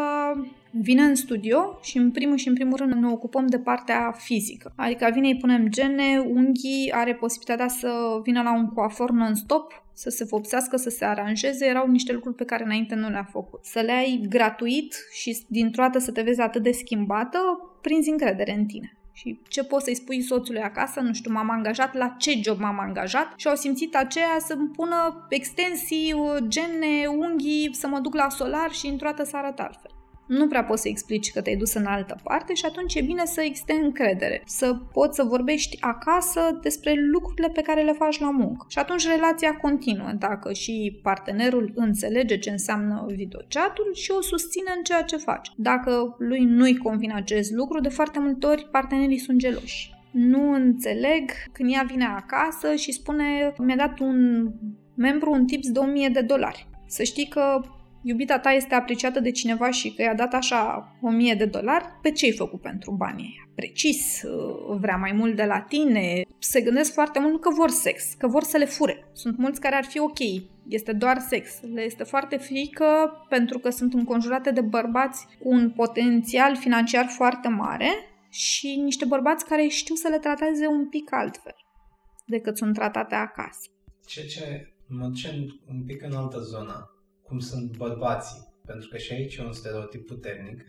vine 0.72 1.02
în 1.02 1.16
studio 1.16 1.80
și 1.82 1.98
în 1.98 2.12
primul 2.12 2.38
și 2.38 2.48
în 2.48 2.54
primul 2.54 2.78
rând 2.78 2.94
ne 2.94 3.08
ocupăm 3.08 3.48
de 3.48 3.60
partea 3.60 4.12
fizică. 4.18 4.74
Adică 4.76 5.10
vine, 5.14 5.28
îi 5.28 5.38
punem 5.38 5.68
gene, 5.68 6.18
unghii, 6.28 6.92
are 6.92 7.16
posibilitatea 7.16 7.68
să 7.68 8.20
vină 8.24 8.42
la 8.42 8.56
un 8.56 8.68
coafor 8.68 9.12
non-stop, 9.12 9.84
să 9.94 10.10
se 10.10 10.24
vopsească, 10.24 10.78
să 10.78 10.90
se 10.90 11.06
aranjeze, 11.06 11.66
erau 11.66 11.88
niște 11.88 12.14
lucruri 12.14 12.36
pe 12.36 12.46
care 12.46 12.64
înainte 12.64 12.96
nu 12.96 13.10
le-a 13.10 13.28
făcut. 13.32 13.66
Să 13.66 13.80
le 13.80 13.92
ai 13.92 14.26
gratuit 14.30 14.96
și 15.12 15.38
dintr-o 15.48 15.82
dată 15.82 16.00
să 16.00 16.12
te 16.12 16.22
vezi 16.22 16.42
atât 16.42 16.64
de 16.64 16.72
schimbată, 16.72 17.40
prinzi 17.82 18.10
încredere 18.10 18.56
în 18.58 18.66
tine. 18.66 18.98
Și 19.18 19.40
ce 19.48 19.64
poți 19.64 19.84
să-i 19.84 19.96
spui 19.96 20.22
soțului 20.22 20.62
acasă, 20.62 21.00
nu 21.00 21.14
știu, 21.14 21.32
m-am 21.32 21.50
angajat, 21.50 21.94
la 21.94 22.16
ce 22.20 22.40
job 22.42 22.60
m-am 22.60 22.80
angajat? 22.80 23.34
Și 23.36 23.48
au 23.48 23.56
simțit 23.56 23.96
aceea 23.96 24.38
să-mi 24.40 24.68
pună 24.68 25.26
extensii, 25.30 26.16
gene, 26.48 27.06
unghii, 27.08 27.76
să 27.76 27.88
mă 27.88 28.00
duc 28.00 28.16
la 28.16 28.30
solar 28.30 28.72
și 28.72 28.88
într-o 28.88 29.08
dată 29.08 29.24
să 29.24 29.38
arăt 29.38 29.60
altfel 29.60 29.95
nu 30.28 30.48
prea 30.48 30.64
poți 30.64 30.82
să 30.82 30.88
explici 30.88 31.32
că 31.32 31.42
te-ai 31.42 31.56
dus 31.56 31.74
în 31.74 31.86
altă 31.86 32.20
parte 32.24 32.54
și 32.54 32.66
atunci 32.66 32.96
e 32.96 33.02
bine 33.02 33.26
să 33.26 33.42
existe 33.42 33.74
încredere, 33.84 34.42
să 34.46 34.76
poți 34.94 35.16
să 35.16 35.24
vorbești 35.24 35.78
acasă 35.82 36.60
despre 36.62 36.94
lucrurile 37.12 37.50
pe 37.54 37.62
care 37.62 37.82
le 37.82 37.92
faci 37.92 38.20
la 38.20 38.32
muncă. 38.32 38.66
Și 38.70 38.80
atunci 38.80 39.08
relația 39.08 39.56
continuă, 39.56 40.12
dacă 40.20 40.54
și 40.54 41.00
partenerul 41.04 41.72
înțelege 41.76 42.38
ce 42.38 42.50
înseamnă 42.50 43.06
videochatul 43.08 43.94
și 43.94 44.12
o 44.12 44.22
susține 44.22 44.74
în 44.76 44.84
ceea 44.84 45.02
ce 45.02 45.18
faci. 45.18 45.52
Dacă 45.56 46.16
lui 46.20 46.44
nu-i 46.44 46.78
convine 46.78 47.14
acest 47.14 47.52
lucru, 47.52 47.80
de 47.82 47.90
foarte 47.90 48.20
multe 48.20 48.46
ori 48.46 48.68
partenerii 48.72 49.18
sunt 49.18 49.38
geloși. 49.38 49.94
Nu 50.12 50.52
înțeleg 50.52 51.32
când 51.52 51.74
ea 51.74 51.86
vine 51.88 52.06
acasă 52.06 52.76
și 52.76 52.92
spune 52.92 53.54
mi-a 53.58 53.76
dat 53.76 54.00
un 54.00 54.50
membru 54.96 55.32
un 55.32 55.46
tips 55.46 55.72
de 55.72 55.80
1000 55.80 56.10
de 56.10 56.22
dolari. 56.22 56.68
Să 56.88 57.04
știi 57.04 57.28
că 57.28 57.62
iubita 58.08 58.40
ta 58.40 58.50
este 58.52 58.76
apreciată 58.76 59.20
de 59.20 59.32
cineva 59.32 59.72
și 59.72 59.94
că 59.94 60.02
i-a 60.02 60.16
dat 60.16 60.34
așa 60.34 60.92
o 61.02 61.10
mie 61.10 61.34
de 61.34 61.46
dolari, 61.46 61.86
pe 62.02 62.12
ce 62.12 62.26
ai 62.26 62.32
făcut 62.32 62.62
pentru 62.62 62.92
banii 62.92 63.24
ăia? 63.24 63.50
Precis, 63.56 64.22
uh, 64.22 64.78
vrea 64.80 64.96
mai 64.96 65.12
mult 65.12 65.36
de 65.36 65.44
la 65.44 65.60
tine, 65.60 66.22
se 66.40 66.62
gândesc 66.62 66.94
foarte 66.94 67.20
mult 67.20 67.42
că 67.42 67.50
vor 67.50 67.70
sex, 67.70 68.14
că 68.18 68.28
vor 68.28 68.44
să 68.44 68.58
le 68.58 68.66
fure. 68.66 69.08
Sunt 69.14 69.38
mulți 69.38 69.60
care 69.60 69.76
ar 69.76 69.84
fi 69.84 70.00
ok, 70.00 70.20
este 70.68 70.94
doar 70.94 71.20
sex. 71.20 71.62
Le 71.74 71.82
este 71.82 72.04
foarte 72.04 72.38
frică 72.38 73.12
pentru 73.30 73.60
că 73.60 73.70
sunt 73.70 73.94
înconjurate 73.94 74.52
de 74.52 74.62
bărbați 74.62 75.26
cu 75.40 75.50
un 75.50 75.70
potențial 75.70 76.56
financiar 76.56 77.06
foarte 77.06 77.48
mare 77.48 77.90
și 78.30 78.76
niște 78.84 79.06
bărbați 79.06 79.46
care 79.46 79.68
știu 79.68 79.96
să 79.96 80.08
le 80.12 80.18
trateze 80.18 80.68
un 80.68 80.90
pic 80.90 81.14
altfel 81.14 81.56
decât 82.26 82.58
sunt 82.58 82.74
tratate 82.74 83.16
acasă. 83.16 83.70
Ce 84.06 84.26
ce 84.26 84.74
mă 84.88 85.08
duce 85.08 85.46
un 85.70 85.84
pic 85.84 86.04
în 86.04 86.14
altă 86.14 86.40
zonă 86.40 86.95
cum 87.28 87.40
sunt 87.40 87.78
bărbații. 87.78 88.54
Pentru 88.66 88.90
că 88.90 88.98
și 88.98 89.14
aici 89.14 89.36
e 89.36 89.44
un 89.44 89.54
stereotip 89.54 90.06
puternic, 90.06 90.64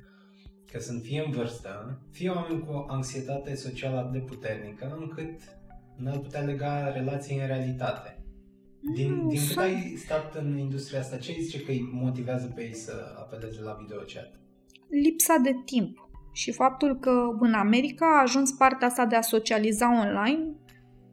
că 0.72 0.78
sunt 0.78 1.02
fie 1.02 1.22
în 1.26 1.30
vârstă, 1.30 2.00
fie 2.10 2.30
oameni 2.30 2.64
cu 2.64 2.84
anxietate 2.88 3.54
socială 3.54 3.98
atât 3.98 4.12
de 4.12 4.18
puternică, 4.18 4.96
încât 5.00 5.40
nu 5.96 6.10
ar 6.10 6.18
putea 6.18 6.40
lega 6.40 6.92
relații 6.92 7.40
în 7.40 7.46
realitate. 7.46 8.20
Din, 8.94 9.14
mm, 9.14 9.28
din 9.28 9.40
cât 9.48 9.56
ai 9.56 9.94
stat 9.96 10.34
în 10.34 10.58
industria 10.58 11.00
asta, 11.00 11.16
ce 11.16 11.36
zice 11.40 11.60
că 11.62 11.70
îi 11.70 11.88
motivează 11.92 12.52
pe 12.54 12.62
ei 12.62 12.74
să 12.74 12.92
apeleze 13.18 13.62
la 13.62 13.76
videochat? 13.80 14.40
Lipsa 14.88 15.36
de 15.42 15.54
timp 15.64 16.08
și 16.32 16.52
faptul 16.52 16.98
că 16.98 17.36
în 17.40 17.52
America 17.52 18.06
a 18.06 18.22
ajuns 18.22 18.50
partea 18.50 18.86
asta 18.86 19.06
de 19.06 19.16
a 19.16 19.20
socializa 19.20 20.06
online 20.06 20.54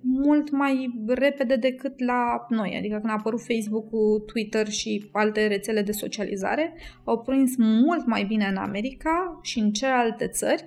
mult 0.03 0.51
mai 0.51 1.03
repede 1.07 1.55
decât 1.55 1.99
la 1.99 2.45
noi. 2.49 2.75
Adică 2.77 2.95
când 2.95 3.09
a 3.09 3.15
apărut 3.17 3.41
Facebook-ul, 3.41 4.19
Twitter 4.19 4.69
și 4.69 5.09
alte 5.11 5.47
rețele 5.47 5.81
de 5.81 5.91
socializare, 5.91 6.73
au 7.03 7.19
prins 7.21 7.55
mult 7.57 8.05
mai 8.05 8.23
bine 8.23 8.45
în 8.45 8.55
America 8.55 9.39
și 9.41 9.59
în 9.59 9.71
celelalte 9.71 10.27
țări 10.27 10.65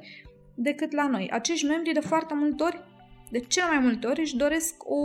decât 0.54 0.92
la 0.92 1.08
noi. 1.08 1.28
Acești 1.32 1.66
membri 1.66 1.92
de 1.92 2.00
foarte 2.00 2.34
multe 2.34 2.62
ori, 2.62 2.84
de 3.30 3.38
cele 3.38 3.66
mai 3.66 3.78
multe 3.78 4.06
ori, 4.06 4.20
își 4.20 4.36
doresc 4.36 4.74
o, 4.84 5.04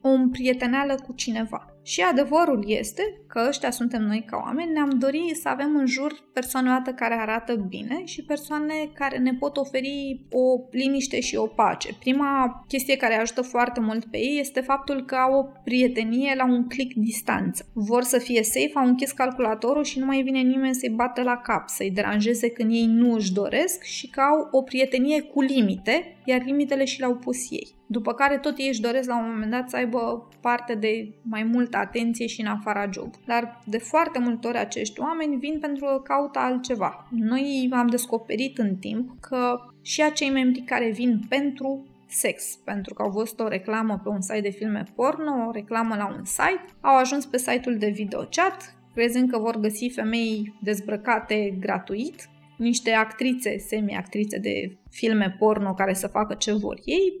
o 0.00 0.08
împrieteneală 0.08 0.94
cu 0.94 1.12
cineva. 1.12 1.71
Și 1.82 2.00
adevărul 2.00 2.64
este 2.66 3.02
că 3.26 3.44
ăștia 3.48 3.70
suntem 3.70 4.02
noi 4.02 4.24
ca 4.26 4.40
oameni, 4.44 4.72
ne-am 4.72 4.98
dorit 4.98 5.36
să 5.36 5.48
avem 5.48 5.76
în 5.76 5.86
jur 5.86 6.12
persoane 6.32 6.68
odată 6.68 6.90
care 6.90 7.14
arată 7.14 7.54
bine 7.54 8.04
și 8.04 8.24
persoane 8.24 8.74
care 8.94 9.18
ne 9.18 9.34
pot 9.34 9.56
oferi 9.56 10.26
o 10.30 10.60
liniște 10.70 11.20
și 11.20 11.36
o 11.36 11.46
pace. 11.46 11.96
Prima 11.98 12.64
chestie 12.68 12.96
care 12.96 13.14
ajută 13.14 13.42
foarte 13.42 13.80
mult 13.80 14.04
pe 14.04 14.18
ei 14.18 14.38
este 14.38 14.60
faptul 14.60 15.04
că 15.04 15.14
au 15.14 15.38
o 15.38 15.46
prietenie 15.64 16.34
la 16.36 16.44
un 16.44 16.68
click 16.68 16.94
distanță. 16.94 17.66
Vor 17.72 18.02
să 18.02 18.18
fie 18.18 18.42
safe, 18.42 18.72
au 18.74 18.86
închis 18.86 19.12
calculatorul 19.12 19.84
și 19.84 19.98
nu 19.98 20.04
mai 20.04 20.22
vine 20.22 20.40
nimeni 20.40 20.74
să-i 20.74 20.90
bată 20.96 21.22
la 21.22 21.36
cap, 21.36 21.68
să-i 21.68 21.90
deranjeze 21.90 22.50
când 22.50 22.72
ei 22.72 22.86
nu 22.86 23.14
își 23.14 23.32
doresc 23.32 23.82
și 23.82 24.08
că 24.10 24.20
au 24.20 24.48
o 24.50 24.62
prietenie 24.62 25.20
cu 25.20 25.40
limite, 25.40 26.16
iar 26.24 26.42
limitele 26.44 26.84
și 26.84 26.98
le-au 26.98 27.16
pus 27.16 27.50
ei. 27.50 27.74
După 27.86 28.14
care 28.14 28.38
tot 28.38 28.58
ei 28.58 28.68
își 28.68 28.80
doresc 28.80 29.08
la 29.08 29.18
un 29.18 29.30
moment 29.30 29.50
dat 29.50 29.70
să 29.70 29.76
aibă 29.76 30.28
parte 30.40 30.74
de 30.74 31.12
mai 31.22 31.42
multă 31.42 31.76
atenție 31.76 32.26
și 32.26 32.40
în 32.40 32.46
afara 32.46 32.90
job. 32.90 33.14
Dar 33.26 33.60
de 33.66 33.78
foarte 33.78 34.18
multe 34.18 34.46
ori 34.46 34.58
acești 34.58 35.00
oameni 35.00 35.36
vin 35.36 35.58
pentru 35.60 35.84
că 35.84 36.00
caută 36.04 36.38
altceva. 36.38 37.08
Noi 37.10 37.68
am 37.72 37.86
descoperit 37.86 38.58
în 38.58 38.76
timp 38.76 39.20
că 39.20 39.56
și 39.82 40.02
acei 40.02 40.30
membri 40.30 40.60
care 40.60 40.90
vin 40.90 41.20
pentru 41.28 41.86
sex, 42.08 42.58
pentru 42.64 42.94
că 42.94 43.02
au 43.02 43.10
văzut 43.10 43.40
o 43.40 43.48
reclamă 43.48 44.00
pe 44.02 44.08
un 44.08 44.20
site 44.20 44.40
de 44.40 44.50
filme 44.50 44.84
porno, 44.94 45.46
o 45.46 45.50
reclamă 45.50 45.94
la 45.96 46.14
un 46.18 46.24
site, 46.24 46.64
au 46.80 46.96
ajuns 46.96 47.26
pe 47.26 47.38
site-ul 47.38 47.76
de 47.78 47.88
videochat, 47.88 48.76
crezând 48.94 49.30
că 49.30 49.38
vor 49.38 49.56
găsi 49.60 49.88
femei 49.88 50.54
dezbrăcate 50.60 51.56
gratuit, 51.60 52.28
niște 52.56 52.90
actrițe, 52.90 53.58
semi-actrițe 53.58 54.38
de 54.38 54.76
filme 54.90 55.36
porno 55.38 55.74
care 55.74 55.92
să 55.92 56.06
facă 56.06 56.34
ce 56.34 56.52
vor 56.52 56.80
ei, 56.84 57.20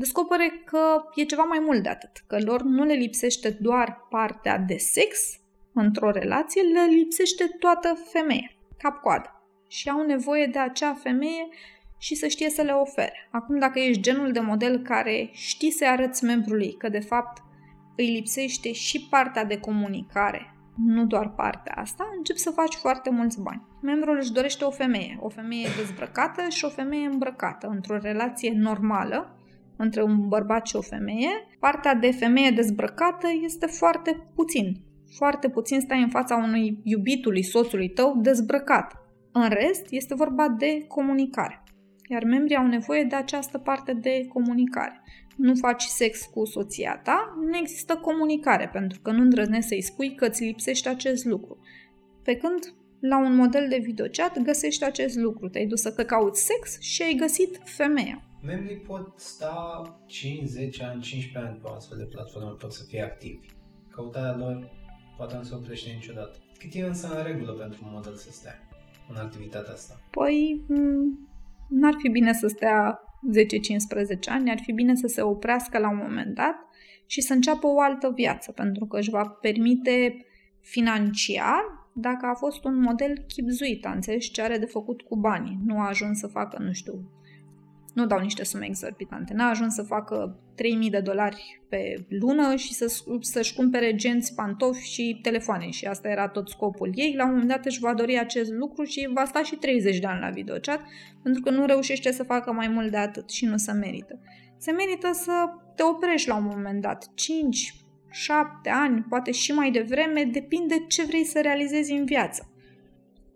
descopere 0.00 0.62
că 0.64 1.02
e 1.14 1.24
ceva 1.24 1.42
mai 1.42 1.58
mult 1.58 1.82
de 1.82 1.88
atât, 1.88 2.24
că 2.26 2.38
lor 2.40 2.62
nu 2.62 2.84
le 2.84 2.92
lipsește 2.92 3.50
doar 3.60 4.06
partea 4.10 4.58
de 4.58 4.76
sex 4.76 5.40
într-o 5.72 6.10
relație, 6.10 6.62
le 6.62 6.84
lipsește 6.84 7.44
toată 7.58 7.98
femeia, 8.12 8.50
cap-coadă. 8.78 9.42
Și 9.68 9.88
au 9.88 10.06
nevoie 10.06 10.46
de 10.46 10.58
acea 10.58 10.94
femeie 10.94 11.48
și 11.98 12.14
să 12.14 12.26
știe 12.26 12.50
să 12.50 12.62
le 12.62 12.72
ofere. 12.72 13.28
Acum, 13.30 13.58
dacă 13.58 13.78
ești 13.78 14.02
genul 14.02 14.32
de 14.32 14.40
model 14.40 14.78
care 14.78 15.28
știi 15.32 15.70
să 15.70 15.86
arăți 15.86 16.24
membrului 16.24 16.72
că, 16.72 16.88
de 16.88 17.00
fapt, 17.00 17.42
îi 17.96 18.10
lipsește 18.10 18.72
și 18.72 19.06
partea 19.10 19.44
de 19.44 19.58
comunicare, 19.60 20.54
nu 20.86 21.06
doar 21.06 21.28
partea 21.28 21.74
asta, 21.76 22.12
începi 22.16 22.38
să 22.38 22.50
faci 22.50 22.74
foarte 22.74 23.10
mulți 23.10 23.40
bani. 23.40 23.62
Membrul 23.82 24.16
își 24.16 24.32
dorește 24.32 24.64
o 24.64 24.70
femeie, 24.70 25.18
o 25.20 25.28
femeie 25.28 25.68
dezbrăcată 25.76 26.48
și 26.48 26.64
o 26.64 26.68
femeie 26.68 27.06
îmbrăcată 27.06 27.66
într-o 27.66 27.98
relație 27.98 28.52
normală, 28.56 29.37
între 29.78 30.02
un 30.02 30.28
bărbat 30.28 30.66
și 30.66 30.76
o 30.76 30.80
femeie, 30.80 31.30
partea 31.58 31.94
de 31.94 32.10
femeie 32.10 32.50
dezbrăcată 32.50 33.26
este 33.44 33.66
foarte 33.66 34.30
puțin. 34.34 34.76
Foarte 35.16 35.48
puțin 35.48 35.80
stai 35.80 36.02
în 36.02 36.08
fața 36.08 36.36
unui 36.36 36.80
iubitului, 36.82 37.42
soțului 37.42 37.88
tău, 37.88 38.18
dezbrăcat. 38.22 38.96
În 39.32 39.48
rest, 39.48 39.86
este 39.90 40.14
vorba 40.14 40.48
de 40.48 40.84
comunicare. 40.88 41.62
Iar 42.10 42.24
membrii 42.24 42.56
au 42.56 42.66
nevoie 42.66 43.04
de 43.04 43.14
această 43.14 43.58
parte 43.58 43.92
de 43.92 44.26
comunicare. 44.28 45.02
Nu 45.36 45.54
faci 45.54 45.82
sex 45.82 46.24
cu 46.24 46.44
soția 46.44 47.00
ta, 47.04 47.34
nu 47.50 47.56
există 47.56 47.96
comunicare, 47.96 48.68
pentru 48.72 49.00
că 49.02 49.10
nu 49.10 49.20
îndrăznești 49.20 49.68
să-i 49.68 49.82
spui 49.82 50.14
că 50.14 50.26
îți 50.26 50.44
lipsește 50.44 50.88
acest 50.88 51.24
lucru. 51.24 51.58
Pe 52.22 52.36
când 52.36 52.74
la 53.00 53.18
un 53.18 53.34
model 53.34 53.68
de 53.68 53.78
videochat 53.82 54.42
găsești 54.42 54.84
acest 54.84 55.16
lucru. 55.16 55.48
Te-ai 55.48 55.66
dus 55.66 55.80
să 55.80 55.92
cauți 55.92 56.44
sex 56.44 56.80
și 56.80 57.02
ai 57.02 57.14
găsit 57.14 57.60
femeia. 57.64 58.27
Membrii 58.42 58.76
pot 58.76 59.12
sta 59.16 59.82
5, 60.06 60.48
10 60.48 60.84
ani, 60.84 61.00
15 61.00 61.50
ani 61.50 61.60
pe 61.60 61.68
o 61.68 61.72
astfel 61.72 61.98
de 61.98 62.04
platformă, 62.04 62.50
pot 62.50 62.72
să 62.72 62.84
fie 62.84 63.02
activi. 63.02 63.46
Căutarea 63.90 64.36
lor 64.36 64.70
poate 65.16 65.36
nu 65.36 65.42
se 65.42 65.54
oprește 65.54 65.90
niciodată. 65.90 66.38
Cât 66.58 66.74
e 66.74 66.82
însă 66.82 67.16
în 67.16 67.22
regulă 67.22 67.52
pentru 67.52 67.80
un 67.84 67.90
model 67.92 68.14
să 68.14 68.30
stea 68.30 68.68
în 69.08 69.16
activitatea 69.16 69.72
asta? 69.72 70.00
Păi, 70.10 70.64
n-ar 71.68 71.94
fi 71.98 72.08
bine 72.08 72.32
să 72.32 72.46
stea 72.46 73.00
10-15 74.26 74.28
ani, 74.28 74.50
ar 74.50 74.58
fi 74.62 74.72
bine 74.72 74.94
să 74.94 75.06
se 75.06 75.22
oprească 75.22 75.78
la 75.78 75.90
un 75.90 75.96
moment 75.96 76.34
dat 76.34 76.54
și 77.06 77.20
să 77.20 77.32
înceapă 77.32 77.66
o 77.66 77.80
altă 77.80 78.12
viață, 78.14 78.52
pentru 78.52 78.86
că 78.86 78.98
își 78.98 79.10
va 79.10 79.28
permite 79.40 80.26
financiar 80.60 81.62
dacă 81.92 82.26
a 82.26 82.34
fost 82.34 82.64
un 82.64 82.80
model 82.80 83.24
chipzuit, 83.26 83.86
a 83.86 83.90
înțeles 83.90 84.24
ce 84.24 84.42
are 84.42 84.58
de 84.58 84.66
făcut 84.66 85.02
cu 85.02 85.16
banii. 85.16 85.58
Nu 85.64 85.80
a 85.80 85.88
ajuns 85.88 86.18
să 86.18 86.26
facă, 86.26 86.62
nu 86.62 86.72
știu, 86.72 87.10
nu 87.98 88.06
dau 88.06 88.18
niște 88.18 88.44
sume 88.44 88.66
exorbitante. 88.66 89.32
N-a 89.34 89.48
ajuns 89.48 89.74
să 89.74 89.82
facă 89.82 90.38
3000 90.54 90.90
de 90.90 91.00
dolari 91.00 91.62
pe 91.68 92.06
lună 92.08 92.56
și 92.56 92.74
să, 92.74 93.02
să-și 93.20 93.54
cumpere 93.54 93.94
genți, 93.94 94.34
pantofi 94.34 94.92
și 94.92 95.18
telefoane 95.22 95.70
și 95.70 95.86
asta 95.86 96.08
era 96.08 96.28
tot 96.28 96.48
scopul 96.48 96.90
ei. 96.94 97.14
La 97.16 97.24
un 97.24 97.30
moment 97.30 97.48
dat 97.48 97.66
își 97.66 97.80
va 97.80 97.94
dori 97.94 98.18
acest 98.18 98.50
lucru 98.50 98.84
și 98.84 99.08
va 99.14 99.24
sta 99.24 99.42
și 99.42 99.54
30 99.54 99.98
de 99.98 100.06
ani 100.06 100.20
la 100.20 100.30
videochat 100.30 100.80
pentru 101.22 101.42
că 101.42 101.50
nu 101.50 101.66
reușește 101.66 102.12
să 102.12 102.22
facă 102.22 102.52
mai 102.52 102.68
mult 102.68 102.90
de 102.90 102.96
atât 102.96 103.30
și 103.30 103.44
nu 103.44 103.56
se 103.56 103.72
merită. 103.72 104.20
Se 104.58 104.70
merită 104.70 105.10
să 105.12 105.32
te 105.74 105.82
oprești 105.82 106.28
la 106.28 106.36
un 106.36 106.44
moment 106.44 106.82
dat. 106.82 107.10
5, 107.14 107.74
7 108.10 108.70
ani, 108.70 109.06
poate 109.08 109.30
și 109.30 109.52
mai 109.52 109.70
devreme, 109.70 110.28
depinde 110.32 110.84
ce 110.88 111.04
vrei 111.04 111.24
să 111.24 111.40
realizezi 111.40 111.92
în 111.92 112.04
viață. 112.04 112.52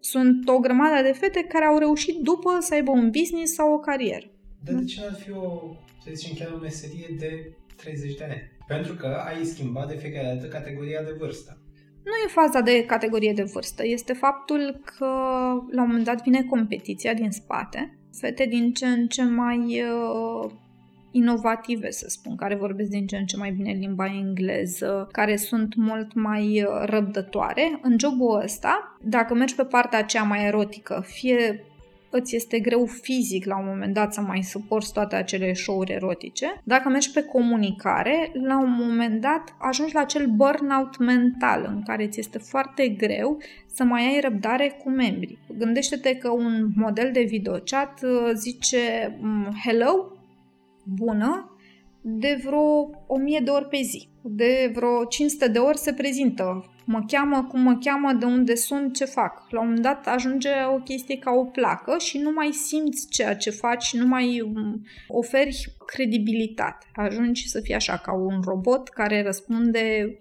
Sunt 0.01 0.49
o 0.49 0.59
grămadă 0.59 1.03
de 1.03 1.13
fete 1.13 1.43
care 1.43 1.65
au 1.65 1.79
reușit 1.79 2.17
după 2.17 2.57
să 2.61 2.75
aibă 2.75 2.91
un 2.91 3.11
business 3.11 3.55
sau 3.55 3.73
o 3.73 3.79
carieră. 3.79 4.32
Dar 4.65 4.75
de 4.75 4.85
ce 4.85 5.01
nu 5.01 5.07
ar 5.07 5.15
fi 5.15 5.31
o, 5.31 5.77
să 6.05 6.11
zicem 6.13 6.35
chiar 6.35 6.53
o 6.53 6.61
meserie 6.61 7.15
de 7.19 7.53
30 7.77 8.15
de 8.15 8.25
ani? 8.25 8.51
Pentru 8.67 8.95
că 8.95 9.07
ai 9.07 9.45
schimbat 9.45 9.89
de 9.89 9.97
fiecare 9.97 10.35
dată 10.35 10.47
categoria 10.47 11.03
de 11.03 11.15
vârstă. 11.19 11.57
Nu 12.05 12.13
e 12.25 12.29
faza 12.29 12.61
de 12.61 12.85
categorie 12.85 13.33
de 13.33 13.43
vârstă, 13.43 13.87
este 13.87 14.13
faptul 14.13 14.81
că 14.85 15.07
la 15.71 15.83
un 15.83 15.87
moment 15.87 16.05
dat 16.05 16.23
vine 16.23 16.43
competiția 16.43 17.15
din 17.15 17.31
spate, 17.31 17.99
fete 18.21 18.47
din 18.47 18.73
ce 18.73 18.87
în 18.87 19.07
ce 19.07 19.23
mai 19.23 19.83
uh, 19.83 20.51
inovative, 21.11 21.91
să 21.91 22.07
spun, 22.09 22.37
care 22.37 22.55
vorbesc 22.55 22.91
din 22.91 23.07
ce 23.07 23.17
în 23.17 23.25
ce 23.25 23.37
mai 23.37 23.51
bine 23.51 23.73
limba 23.73 24.07
engleză, 24.07 25.09
care 25.13 25.37
sunt 25.37 25.75
mult 25.75 26.15
mai 26.15 26.63
uh, 26.63 26.83
răbdătoare. 26.85 27.79
În 27.83 27.99
jobul 27.99 28.41
ăsta, 28.43 28.97
dacă 29.03 29.35
mergi 29.35 29.55
pe 29.55 29.65
partea 29.65 29.99
aceea 29.99 30.23
mai 30.23 30.47
erotică, 30.47 31.05
fie 31.07 31.65
îți 32.13 32.37
este 32.37 32.59
greu 32.59 32.87
fizic 32.87 33.45
la 33.45 33.59
un 33.59 33.67
moment 33.67 33.95
dat 33.95 34.15
să 34.15 34.21
mai 34.21 34.43
suporți 34.43 34.93
toate 34.93 35.17
acele 35.17 35.53
show-uri 35.53 35.93
erotice. 35.93 36.61
Dacă 36.65 36.89
mergi 36.89 37.11
pe 37.11 37.23
comunicare, 37.23 38.31
la 38.33 38.59
un 38.59 38.75
moment 38.79 39.21
dat 39.21 39.57
ajungi 39.59 39.95
la 39.95 40.01
acel 40.01 40.27
burnout 40.27 40.99
mental 40.99 41.73
în 41.75 41.83
care 41.83 42.09
ți 42.09 42.21
este 42.21 42.39
foarte 42.39 42.89
greu 42.89 43.39
să 43.67 43.85
mai 43.85 44.03
ai 44.03 44.21
răbdare 44.21 44.79
cu 44.83 44.91
membrii. 44.91 45.39
Gândește-te 45.59 46.17
că 46.17 46.31
un 46.31 46.69
model 46.75 47.11
de 47.13 47.23
videochat 47.23 48.01
uh, 48.03 48.31
zice 48.35 49.17
mm, 49.21 49.49
hello, 49.65 50.13
bună, 50.85 51.57
de 52.03 52.41
vreo 52.45 52.91
1000 53.07 53.41
de 53.45 53.51
ori 53.51 53.69
pe 53.69 53.81
zi. 53.83 54.09
De 54.23 54.71
vreo 54.75 55.05
500 55.05 55.49
de 55.49 55.59
ori 55.59 55.79
se 55.79 55.93
prezintă 55.93 56.72
mă 56.85 57.05
cheamă, 57.07 57.45
cum 57.45 57.61
mă 57.61 57.79
cheamă, 57.81 58.13
de 58.13 58.25
unde 58.25 58.55
sunt, 58.55 58.95
ce 58.95 59.05
fac. 59.05 59.47
La 59.51 59.61
un 59.61 59.67
moment 59.67 59.85
dat 59.85 60.07
ajunge 60.07 60.49
o 60.75 60.77
chestie 60.77 61.19
ca 61.19 61.31
o 61.31 61.45
placă 61.45 61.99
și 61.99 62.19
nu 62.19 62.33
mai 62.33 62.53
simți 62.53 63.09
ceea 63.09 63.37
ce 63.37 63.51
faci, 63.51 63.95
nu 63.95 64.07
mai 64.07 64.41
um, 64.41 64.87
oferi 65.09 65.75
credibilitate. 65.87 66.87
Ajungi 66.95 67.49
să 67.49 67.61
fii 67.61 67.75
așa, 67.75 67.97
ca 67.97 68.13
un 68.13 68.41
robot 68.45 68.89
care 68.89 69.23
răspunde 69.23 70.17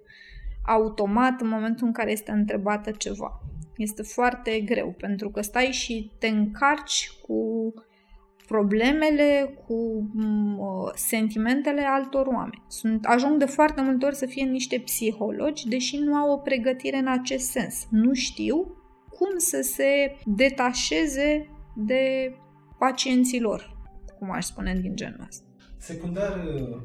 automat 0.66 1.42
în 1.42 1.48
momentul 1.48 1.88
în 1.88 1.94
care 1.94 2.12
este 2.12 2.32
întrebată 2.32 2.92
ceva. 2.92 3.42
Este 3.78 4.02
foarte 4.04 4.60
greu, 4.60 4.96
pentru 4.98 5.30
că 5.30 5.42
stai 5.42 5.66
și 5.72 6.12
te 6.20 6.28
încarci 6.28 7.12
cu 7.22 7.74
problemele, 8.52 9.56
cu 9.66 10.10
mm, 10.14 10.60
uh, 10.60 10.92
sentimentele 10.96 11.82
altor 11.82 12.28
oameni. 12.28 12.64
Sunt, 12.68 13.06
ajung 13.06 13.38
de 13.38 13.46
foarte 13.46 13.82
multe 13.82 14.06
ori 14.06 14.16
să 14.16 14.26
fie 14.26 14.44
niște 14.44 14.80
psihologi, 14.80 15.68
deși 15.68 15.98
nu 15.98 16.16
au 16.16 16.32
o 16.32 16.38
pregătire 16.38 16.98
în 16.98 17.08
acest 17.08 17.50
sens. 17.50 17.88
Nu 17.90 18.14
știu 18.14 18.56
cum 19.10 19.38
să 19.38 19.60
se 19.62 20.16
detașeze 20.26 21.50
de 21.76 22.34
pacienții 22.80 23.42
lor, 23.42 23.78
cum 24.20 24.32
aș 24.32 24.46
spune 24.46 24.80
din 24.82 24.96
genul 24.96 25.26
ăsta. 25.28 25.46
Secundar 25.78 26.44
uh, 26.46 26.78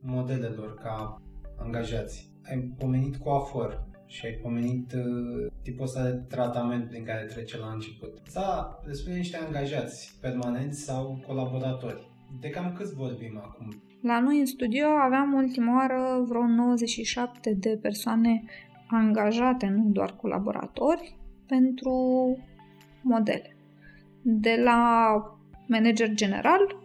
modelelor 0.00 0.74
ca 0.74 1.22
angajați, 1.58 2.30
ai 2.50 2.74
pomenit 2.78 3.16
cu 3.16 3.28
afor 3.28 3.89
și 4.10 4.26
ai 4.26 4.32
pomenit 4.32 4.92
uh, 4.92 5.52
tipul 5.62 5.84
ăsta 5.84 6.02
de 6.02 6.22
tratament 6.28 6.88
prin 6.88 7.04
care 7.04 7.24
trece 7.24 7.58
la 7.58 7.72
început. 7.72 8.18
Sau 8.26 8.82
despre 8.86 9.14
niște 9.14 9.36
angajați 9.36 10.18
permanenți 10.20 10.80
sau 10.80 11.22
colaboratori. 11.26 12.08
De 12.40 12.50
cam 12.50 12.72
câți 12.76 12.94
vorbim 12.94 13.40
acum? 13.44 13.82
La 14.02 14.20
noi 14.20 14.38
în 14.38 14.46
studio 14.46 14.86
aveam 14.86 15.32
ultima 15.32 15.74
oară 15.74 16.24
vreo 16.28 16.46
97 16.46 17.54
de 17.54 17.78
persoane 17.82 18.42
angajate, 18.88 19.66
nu 19.66 19.90
doar 19.90 20.16
colaboratori, 20.16 21.16
pentru 21.46 21.92
modele. 23.02 23.56
De 24.22 24.60
la 24.64 25.20
manager 25.66 26.10
general 26.14 26.76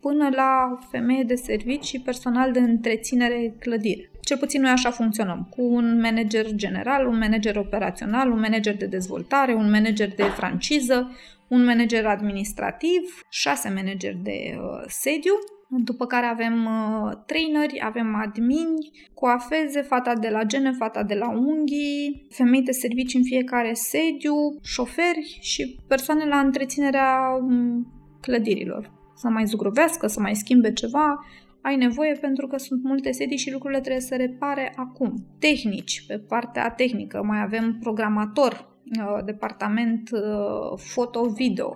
până 0.00 0.28
la 0.28 0.78
femeie 0.90 1.22
de 1.22 1.34
servicii 1.34 1.98
și 1.98 2.04
personal 2.04 2.52
de 2.52 2.60
întreținere 2.60 3.54
clădire. 3.58 4.10
Cel 4.26 4.36
puțin 4.36 4.60
noi 4.60 4.70
așa 4.70 4.90
funcționăm, 4.90 5.46
cu 5.50 5.62
un 5.62 6.00
manager 6.00 6.46
general, 6.54 7.06
un 7.06 7.18
manager 7.18 7.56
operațional, 7.56 8.30
un 8.30 8.40
manager 8.40 8.76
de 8.76 8.86
dezvoltare, 8.86 9.54
un 9.54 9.70
manager 9.70 10.14
de 10.14 10.22
franciză, 10.22 11.10
un 11.48 11.64
manager 11.64 12.06
administrativ, 12.06 13.20
șase 13.30 13.68
manageri 13.68 14.18
de 14.22 14.56
uh, 14.58 14.84
sediu, 14.86 15.32
după 15.68 16.06
care 16.06 16.26
avem 16.26 16.64
uh, 16.64 17.12
traineri, 17.26 17.82
avem 17.84 18.14
admini, 18.14 18.90
coafeze, 19.14 19.80
fata 19.82 20.14
de 20.14 20.28
la 20.28 20.44
gene, 20.44 20.72
fata 20.72 21.02
de 21.02 21.14
la 21.14 21.30
unghii, 21.30 22.26
femei 22.30 22.62
de 22.62 22.72
servicii 22.72 23.18
în 23.18 23.24
fiecare 23.24 23.72
sediu, 23.74 24.34
șoferi 24.62 25.38
și 25.40 25.78
persoane 25.88 26.24
la 26.24 26.38
întreținerea 26.38 27.38
um, 27.40 27.86
clădirilor. 28.20 28.94
Să 29.16 29.28
mai 29.28 29.44
zugrăvească, 29.44 30.06
să 30.06 30.20
mai 30.20 30.34
schimbe 30.34 30.72
ceva, 30.72 31.24
ai 31.66 31.76
nevoie 31.76 32.12
pentru 32.12 32.46
că 32.46 32.58
sunt 32.58 32.82
multe 32.82 33.10
sedii 33.10 33.36
și 33.36 33.52
lucrurile 33.52 33.80
trebuie 33.80 34.02
să 34.02 34.16
repare 34.16 34.72
acum. 34.76 35.14
Tehnici, 35.38 36.06
pe 36.06 36.18
partea 36.18 36.70
tehnică, 36.70 37.22
mai 37.22 37.42
avem 37.42 37.78
programator, 37.80 38.78
uh, 38.98 39.24
departament 39.24 40.10
uh, 40.10 40.78
foto-video, 40.78 41.68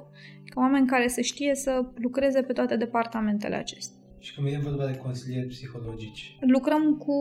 ca 0.44 0.60
oameni 0.60 0.86
care 0.86 1.08
să 1.08 1.20
știe 1.20 1.54
să 1.54 1.84
lucreze 1.94 2.42
pe 2.42 2.52
toate 2.52 2.76
departamentele 2.76 3.54
acestea. 3.54 3.99
Și 4.20 4.34
când 4.34 4.46
vine 4.46 4.60
vorba 4.62 4.86
de 4.86 4.96
consilieri 4.96 5.46
psihologici? 5.46 6.36
Lucrăm 6.40 6.96
cu 6.96 7.14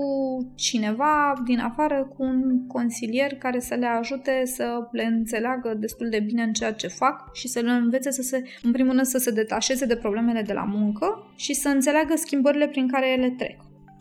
cineva 0.56 1.42
din 1.46 1.60
afară, 1.60 2.14
cu 2.16 2.24
un 2.24 2.68
consilier 2.68 3.36
care 3.36 3.60
să 3.60 3.76
le 3.76 3.86
ajute 3.86 4.42
să 4.46 4.88
le 4.92 5.04
înțeleagă 5.04 5.74
destul 5.74 6.10
de 6.10 6.20
bine 6.20 6.44
în 6.44 6.54
ceea 6.54 6.74
ce 6.74 6.88
fac 6.88 7.36
și 7.36 7.48
să 7.48 7.60
le 7.60 7.72
învețe 7.72 8.12
să 8.12 8.22
se, 8.22 8.44
în 8.62 8.72
primul 8.72 8.94
rând, 8.94 9.06
să 9.06 9.18
se 9.18 9.32
detașeze 9.32 9.86
de 9.86 9.96
problemele 9.96 10.42
de 10.42 10.54
la 10.54 10.64
muncă 10.64 11.32
și 11.36 11.54
să 11.54 11.68
înțeleagă 11.68 12.14
schimbările 12.16 12.68
prin 12.68 12.88
care 12.88 13.12
ele 13.12 13.30
trec. 13.30 13.58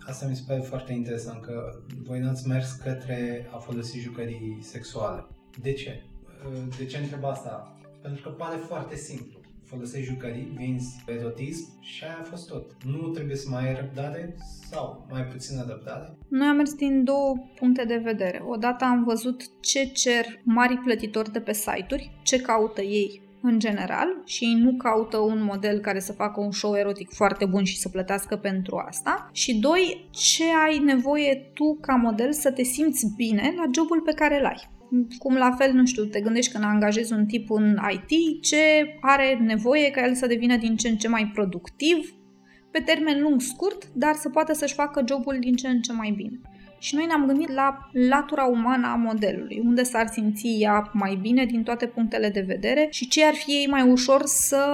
Asta 0.08 0.26
mi 0.28 0.36
se 0.36 0.42
pare 0.46 0.60
foarte 0.60 0.92
interesant, 0.92 1.42
că 1.42 1.82
voi 2.06 2.20
n-ați 2.20 2.48
mers 2.48 2.72
către 2.72 3.48
a 3.54 3.58
folosi 3.58 3.98
jucării 3.98 4.58
sexuale. 4.60 5.26
De 5.62 5.72
ce? 5.72 6.02
De 6.78 6.84
ce 6.84 6.98
întreb 6.98 7.24
asta? 7.24 7.76
Pentru 8.02 8.22
că 8.22 8.28
pare 8.28 8.56
foarte 8.56 8.96
simplu. 8.96 9.37
Folosești 9.68 10.06
jucării, 10.06 10.52
vinzi 10.56 11.04
erotism 11.06 11.80
și 11.80 12.04
aia 12.04 12.18
a 12.20 12.24
fost 12.24 12.48
tot. 12.48 12.76
Nu 12.84 13.08
trebuie 13.08 13.36
să 13.36 13.48
mai 13.50 13.66
ai 13.66 13.74
răbdare 13.74 14.34
sau 14.70 15.06
mai 15.10 15.24
puțină 15.24 15.64
răbdare? 15.68 16.16
Noi 16.28 16.46
am 16.46 16.56
mers 16.56 16.74
din 16.74 17.04
două 17.04 17.34
puncte 17.58 17.84
de 17.84 17.96
vedere. 17.96 18.42
Odată 18.46 18.84
am 18.84 19.04
văzut 19.04 19.60
ce 19.60 19.84
cer 19.84 20.24
mari 20.42 20.76
plătitori 20.76 21.32
de 21.32 21.40
pe 21.40 21.52
site-uri, 21.52 22.10
ce 22.22 22.40
caută 22.40 22.80
ei 22.80 23.22
în 23.42 23.58
general 23.58 24.22
și 24.24 24.44
ei 24.44 24.54
nu 24.54 24.76
caută 24.76 25.18
un 25.18 25.42
model 25.42 25.78
care 25.78 26.00
să 26.00 26.12
facă 26.12 26.40
un 26.40 26.50
show 26.50 26.74
erotic 26.74 27.10
foarte 27.10 27.44
bun 27.44 27.64
și 27.64 27.78
să 27.78 27.88
plătească 27.88 28.36
pentru 28.36 28.76
asta. 28.76 29.28
Și 29.32 29.58
doi, 29.58 30.08
ce 30.10 30.44
ai 30.66 30.78
nevoie 30.78 31.50
tu 31.54 31.78
ca 31.80 31.94
model 31.94 32.32
să 32.32 32.52
te 32.52 32.62
simți 32.62 33.06
bine 33.16 33.54
la 33.56 33.64
jobul 33.74 34.00
pe 34.00 34.12
care 34.12 34.38
îl 34.38 34.44
ai 34.44 34.76
cum 35.18 35.34
la 35.34 35.50
fel, 35.58 35.72
nu 35.72 35.86
știu, 35.86 36.04
te 36.04 36.20
gândești 36.20 36.52
când 36.52 36.64
angajezi 36.64 37.12
un 37.12 37.26
tip 37.26 37.50
în 37.50 37.78
IT, 37.90 38.42
ce 38.42 38.56
are 39.00 39.38
nevoie 39.46 39.90
ca 39.90 40.06
el 40.06 40.14
să 40.14 40.26
devină 40.26 40.56
din 40.56 40.76
ce 40.76 40.88
în 40.88 40.96
ce 40.96 41.08
mai 41.08 41.30
productiv, 41.34 42.12
pe 42.70 42.80
termen 42.80 43.22
lung, 43.22 43.40
scurt, 43.40 43.86
dar 43.94 44.14
să 44.14 44.28
poată 44.28 44.52
să-și 44.52 44.74
facă 44.74 45.04
jobul 45.08 45.36
din 45.40 45.54
ce 45.54 45.68
în 45.68 45.80
ce 45.80 45.92
mai 45.92 46.10
bine. 46.16 46.40
Și 46.78 46.94
noi 46.94 47.06
ne-am 47.06 47.26
gândit 47.26 47.52
la 47.52 47.90
latura 47.92 48.44
umană 48.44 48.86
a 48.86 48.94
modelului, 48.94 49.62
unde 49.64 49.82
s-ar 49.82 50.06
simți 50.06 50.56
ea 50.58 50.90
mai 50.92 51.18
bine 51.22 51.44
din 51.44 51.62
toate 51.62 51.86
punctele 51.86 52.28
de 52.28 52.44
vedere 52.46 52.86
și 52.90 53.08
ce 53.08 53.24
ar 53.24 53.34
fi 53.34 53.50
ei 53.50 53.66
mai 53.70 53.90
ușor 53.90 54.22
să 54.24 54.64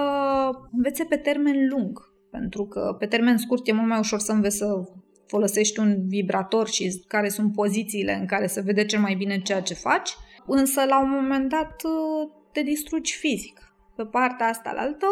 învețe 0.73 1.05
pe 1.05 1.17
termen 1.17 1.69
lung. 1.69 2.13
Pentru 2.31 2.65
că 2.65 2.97
pe 2.99 3.07
termen 3.07 3.37
scurt 3.37 3.69
e 3.69 3.73
mult 3.73 3.89
mai 3.89 3.99
ușor 3.99 4.19
să 4.19 4.33
înveți 4.33 4.57
să 4.57 4.85
folosești 5.27 5.79
un 5.79 6.09
vibrator 6.09 6.69
și 6.69 7.05
care 7.09 7.29
sunt 7.29 7.53
pozițiile 7.53 8.15
în 8.21 8.27
care 8.27 8.47
se 8.47 8.61
vede 8.61 8.85
cel 8.85 9.01
mai 9.01 9.15
bine 9.15 9.39
ceea 9.39 9.61
ce 9.61 9.75
faci, 9.75 10.11
însă 10.47 10.85
la 10.89 11.03
un 11.03 11.11
moment 11.11 11.49
dat 11.49 11.83
uh, 11.85 12.31
te 12.53 12.63
distrugi 12.63 13.17
fizic. 13.17 13.75
Pe 13.97 14.05
partea 14.05 14.47
asta 14.47 14.73
la 14.73 14.81
altă, 14.81 15.07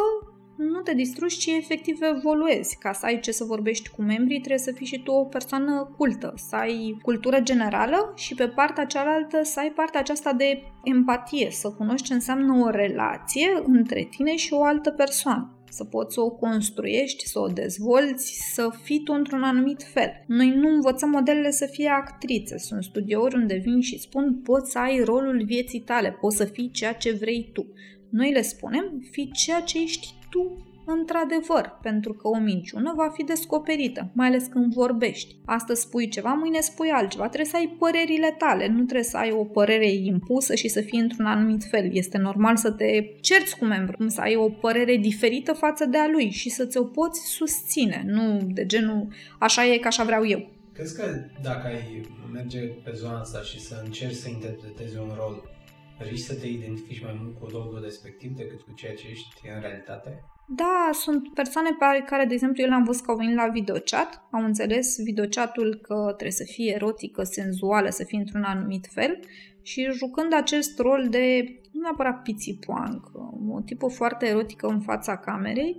nu 0.57 0.81
te 0.81 0.95
distrugi, 0.95 1.39
ci 1.39 1.47
efectiv 1.47 1.99
evoluezi. 2.03 2.77
Ca 2.79 2.93
să 2.93 3.07
ai 3.07 3.21
ce 3.21 3.33
să 3.33 3.45
vorbești 3.45 3.89
cu 3.89 4.03
membrii, 4.03 4.39
trebuie 4.39 4.59
să 4.59 4.73
fii 4.73 4.87
și 4.87 5.03
tu 5.03 5.13
o 5.13 5.25
persoană 5.25 5.95
cultă, 5.97 6.33
să 6.37 6.57
ai 6.57 6.99
cultură 7.03 7.41
generală 7.41 8.13
și 8.17 8.35
pe 8.35 8.49
partea 8.49 8.85
cealaltă 8.85 9.43
să 9.43 9.61
ai 9.61 9.71
partea 9.71 10.01
aceasta 10.01 10.33
de 10.33 10.63
empatie, 10.85 11.51
să 11.51 11.71
cunoști 11.71 12.07
ce 12.07 12.15
înseamnă 12.15 12.65
o 12.65 12.71
relație 12.71 13.63
între 13.67 14.09
tine 14.11 14.37
și 14.37 14.53
o 14.53 14.65
altă 14.65 14.91
persoană 14.91 15.57
să 15.73 15.85
poți 15.85 16.15
să 16.15 16.21
o 16.21 16.31
construiești, 16.31 17.27
să 17.27 17.39
o 17.39 17.47
dezvolți, 17.47 18.53
să 18.55 18.71
fii 18.83 19.03
tu 19.03 19.13
într-un 19.13 19.43
anumit 19.43 19.83
fel. 19.83 20.11
Noi 20.27 20.49
nu 20.49 20.69
învățăm 20.69 21.11
modelele 21.11 21.51
să 21.51 21.67
fie 21.67 21.89
actrițe. 21.89 22.59
Sunt 22.59 22.85
studiouri 22.85 23.35
unde 23.35 23.55
vin 23.55 23.81
și 23.81 23.99
spun 23.99 24.41
poți 24.45 24.71
să 24.71 24.79
ai 24.79 25.01
rolul 25.05 25.45
vieții 25.45 25.81
tale, 25.81 26.17
poți 26.21 26.37
să 26.37 26.45
fii 26.45 26.71
ceea 26.71 26.93
ce 26.93 27.13
vrei 27.13 27.51
tu. 27.53 27.67
Noi 28.09 28.33
le 28.33 28.43
spunem, 28.43 29.09
fii 29.11 29.31
ceea 29.33 29.61
ce 29.61 29.83
ești 29.83 30.15
tu 30.31 30.72
într-adevăr, 30.85 31.79
pentru 31.83 32.13
că 32.13 32.29
o 32.29 32.39
minciună 32.39 32.93
va 32.97 33.09
fi 33.09 33.25
descoperită, 33.25 34.11
mai 34.15 34.27
ales 34.27 34.47
când 34.47 34.73
vorbești. 34.73 35.37
Astăzi 35.45 35.81
spui 35.81 36.09
ceva, 36.09 36.33
mâine 36.33 36.61
spui 36.61 36.91
altceva. 36.91 37.27
Trebuie 37.29 37.51
să 37.51 37.57
ai 37.57 37.77
părerile 37.79 38.35
tale, 38.39 38.67
nu 38.67 38.83
trebuie 38.83 39.03
să 39.03 39.17
ai 39.17 39.31
o 39.31 39.45
părere 39.45 39.93
impusă 39.93 40.55
și 40.55 40.69
să 40.69 40.81
fii 40.81 40.99
într-un 40.99 41.27
anumit 41.27 41.65
fel. 41.65 41.97
Este 41.97 42.19
normal 42.19 42.57
să 42.57 42.71
te 42.71 43.03
cerți 43.21 43.59
cu 43.59 43.65
membru, 43.65 44.09
să 44.09 44.21
ai 44.21 44.37
o 44.37 44.49
părere 44.49 44.97
diferită 44.97 45.53
față 45.53 45.85
de 45.85 45.99
a 45.99 46.09
lui 46.09 46.31
și 46.31 46.51
să 46.51 46.67
ți-o 46.67 46.85
poți 46.85 47.27
susține, 47.27 48.03
nu 48.07 48.41
de 48.47 48.67
genul 48.67 49.09
așa 49.39 49.67
e 49.67 49.79
că 49.79 49.87
așa 49.87 50.05
vreau 50.05 50.27
eu. 50.27 50.51
Crezi 50.73 50.97
că 50.97 51.05
dacă 51.43 51.67
ai 51.67 52.01
merge 52.33 52.61
pe 52.61 52.93
zona 52.95 53.19
asta 53.21 53.41
și 53.41 53.61
să 53.61 53.83
încerci 53.85 54.15
să 54.15 54.29
interpretezi 54.29 54.97
un 54.97 55.13
rol, 55.17 55.51
riști 55.99 56.27
să 56.27 56.35
te 56.35 56.47
identifici 56.47 57.03
mai 57.03 57.19
mult 57.23 57.39
cu 57.39 57.47
rolul 57.47 57.81
respectiv 57.83 58.37
decât 58.37 58.61
cu 58.61 58.73
ceea 58.75 58.95
ce 58.95 59.09
ești 59.11 59.29
în 59.55 59.61
realitate? 59.61 60.25
Da, 60.47 60.91
sunt 60.93 61.35
persoane 61.35 61.69
pe 61.79 62.05
care, 62.07 62.25
de 62.25 62.35
exemplu, 62.35 62.63
eu 62.63 62.69
le-am 62.69 62.85
văzut 62.85 63.05
că 63.05 63.11
au 63.11 63.17
venit 63.17 63.35
la 63.35 63.49
videochat, 63.49 64.29
au 64.31 64.45
înțeles 64.45 65.03
videochatul 65.03 65.79
că 65.83 66.05
trebuie 66.05 66.31
să 66.31 66.45
fie 66.45 66.75
erotică, 66.75 67.23
senzuală, 67.23 67.89
să 67.89 68.05
fie 68.05 68.19
într-un 68.19 68.43
anumit 68.43 68.87
fel 68.91 69.19
și 69.63 69.89
jucând 69.93 70.35
acest 70.35 70.79
rol 70.79 71.07
de, 71.11 71.45
nu 71.73 71.81
neapărat 71.81 72.23
pițipoanc, 72.23 73.11
o 73.49 73.61
tipă 73.61 73.89
foarte 73.89 74.27
erotică 74.27 74.67
în 74.67 74.81
fața 74.81 75.17
camerei, 75.17 75.77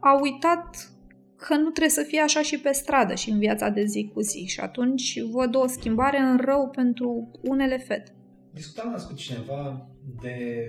au 0.00 0.20
uitat 0.20 0.92
că 1.36 1.54
nu 1.54 1.70
trebuie 1.70 1.88
să 1.88 2.02
fie 2.02 2.20
așa 2.20 2.42
și 2.42 2.60
pe 2.60 2.72
stradă 2.72 3.14
și 3.14 3.30
în 3.30 3.38
viața 3.38 3.68
de 3.68 3.84
zi 3.84 4.10
cu 4.14 4.20
zi 4.20 4.44
și 4.46 4.60
atunci 4.60 5.22
văd 5.30 5.54
o 5.54 5.66
schimbare 5.66 6.18
în 6.18 6.38
rău 6.38 6.68
pentru 6.68 7.30
unele 7.42 7.78
fete. 7.78 8.14
Discutam 8.52 8.92
azi 8.92 9.06
cu 9.06 9.14
cineva 9.14 9.88
de 10.22 10.66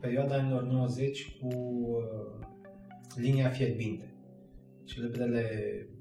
perioada 0.00 0.34
anilor 0.34 0.62
90 0.62 1.36
cu 1.40 1.46
uh, 1.46 2.48
linia 3.16 3.48
fierbinte, 3.48 4.14
celebrele 4.84 5.44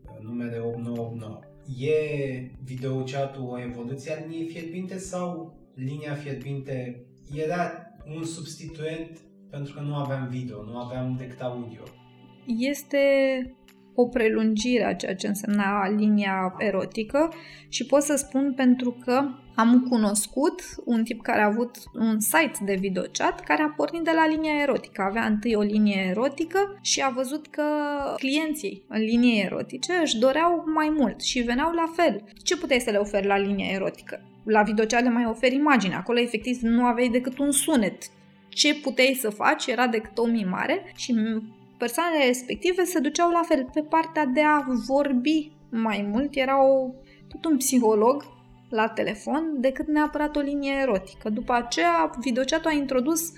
uh, 0.06 0.24
numere 0.24 0.60
8989. 0.60 1.40
E 1.80 2.52
videochatul 2.64 3.50
o 3.50 3.60
evoluție 3.60 4.12
a 4.12 4.20
liniei 4.20 4.48
fierbinte 4.48 4.98
sau 4.98 5.58
linia 5.76 6.14
fierbinte 6.14 7.06
era 7.36 7.72
un 8.16 8.24
substituent 8.24 9.20
pentru 9.50 9.74
că 9.74 9.80
nu 9.80 9.96
aveam 9.96 10.28
video, 10.28 10.64
nu 10.64 10.78
aveam 10.78 11.16
decât 11.18 11.42
audio? 11.42 11.84
Este 12.58 12.98
o 14.02 14.08
prelungire 14.08 14.86
a 14.86 14.96
ceea 14.96 15.16
ce 15.16 15.28
însemna 15.28 15.90
linia 15.90 16.56
erotică 16.58 17.34
și 17.70 17.86
pot 17.86 18.02
să 18.02 18.16
spun 18.16 18.54
pentru 18.56 18.98
că 19.06 19.30
am 19.56 19.86
cunoscut 19.90 20.62
un 20.86 21.04
tip 21.04 21.22
care 21.22 21.42
a 21.42 21.46
avut 21.46 21.78
un 21.94 22.20
site 22.20 22.58
de 22.66 22.78
videochat 22.80 23.40
care 23.40 23.62
a 23.62 23.74
pornit 23.76 24.04
de 24.04 24.12
la 24.16 24.28
linia 24.28 24.62
erotică. 24.62 25.02
Avea 25.02 25.26
întâi 25.26 25.56
o 25.56 25.62
linie 25.62 26.08
erotică 26.10 26.80
și 26.82 27.02
a 27.02 27.10
văzut 27.10 27.48
că 27.48 27.64
clienții 28.18 28.84
în 28.88 29.02
linie 29.02 29.44
erotice 29.44 29.94
își 30.02 30.18
doreau 30.18 30.64
mai 30.76 30.94
mult 30.98 31.22
și 31.22 31.40
veneau 31.40 31.72
la 31.72 31.92
fel. 31.96 32.24
Ce 32.44 32.58
puteai 32.58 32.80
să 32.80 32.92
le 32.92 32.98
oferi 32.98 33.28
la 33.28 33.38
linia 33.38 33.72
erotică? 33.72 34.22
La 34.44 34.62
videochat 34.62 35.04
le 35.04 35.10
mai 35.10 35.26
oferi 35.26 35.56
imagine. 35.56 35.96
Acolo 35.96 36.20
efectiv 36.20 36.60
nu 36.62 36.86
aveai 36.86 37.10
decât 37.10 37.38
un 37.38 37.52
sunet. 37.52 38.04
Ce 38.50 38.76
puteai 38.76 39.18
să 39.20 39.30
faci 39.30 39.68
era 39.68 39.88
decât 39.88 40.18
o 40.18 40.26
mimare 40.26 40.92
și 40.96 41.12
persoanele 41.80 42.26
respective 42.26 42.84
se 42.84 43.00
duceau 43.00 43.30
la 43.30 43.42
fel 43.48 43.70
pe 43.74 43.82
partea 43.82 44.26
de 44.26 44.42
a 44.42 44.66
vorbi 44.88 45.52
mai 45.70 46.08
mult. 46.12 46.36
Era 46.36 46.66
o, 46.66 46.94
tot 47.28 47.46
un 47.46 47.58
psiholog 47.58 48.24
la 48.70 48.88
telefon 48.88 49.56
decât 49.58 49.88
neapărat 49.88 50.36
o 50.36 50.40
linie 50.40 50.74
erotică. 50.82 51.30
După 51.30 51.54
aceea, 51.54 52.12
videochat 52.20 52.66
a 52.66 52.72
introdus 52.72 53.32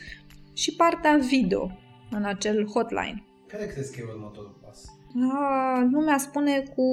și 0.53 0.75
partea 0.75 1.17
video 1.17 1.71
în 2.11 2.23
acel 2.23 2.67
hotline. 2.67 3.23
Care 3.47 3.65
crezi 3.65 3.95
că 3.95 3.99
e 4.01 4.11
următorul 4.13 4.59
pas? 4.65 4.85
A, 5.31 5.87
lumea 5.91 6.17
spune 6.17 6.63
cu 6.75 6.83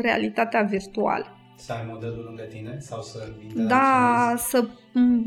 realitatea 0.00 0.62
virtuală. 0.62 1.26
Să 1.56 1.72
ai 1.72 1.84
modelul 1.88 2.24
lângă 2.24 2.42
tine 2.42 2.76
sau 2.78 3.02
să 3.02 3.32
Da, 3.54 4.34
să 4.36 4.68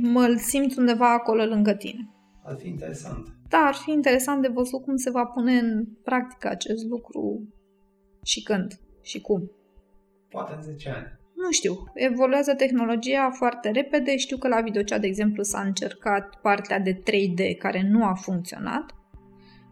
mă 0.02 0.36
simt 0.38 0.78
undeva 0.78 1.14
acolo 1.14 1.44
lângă 1.44 1.74
tine. 1.74 2.10
Ar 2.44 2.56
fi 2.60 2.68
interesant. 2.68 3.28
Da, 3.50 3.58
ar 3.58 3.74
fi 3.74 3.92
interesant 3.92 4.42
de 4.42 4.48
văzut 4.48 4.84
cum 4.84 4.96
se 4.96 5.10
va 5.10 5.26
pune 5.26 5.58
în 5.58 5.86
practică 6.04 6.48
acest 6.48 6.86
lucru 6.86 7.48
și 8.24 8.44
când 8.44 8.80
și 9.02 9.22
cum. 9.22 9.52
Poate 10.30 10.54
în 10.56 10.62
10 10.62 10.90
ani. 10.90 11.22
Nu 11.34 11.52
știu, 11.52 11.84
evoluează 11.94 12.54
tehnologia 12.54 13.30
foarte 13.32 13.72
repede. 13.72 14.18
Știu 14.18 14.38
că 14.38 14.48
la 14.48 14.62
videocea, 14.62 14.98
de 14.98 15.08
exemplu, 15.08 15.44
s-a 15.44 15.62
încercat 15.62 16.40
partea 16.42 16.80
de 16.80 16.94
3D 16.94 17.58
care 17.58 17.88
nu 17.90 18.06
a 18.06 18.14
funcționat. 18.14 18.96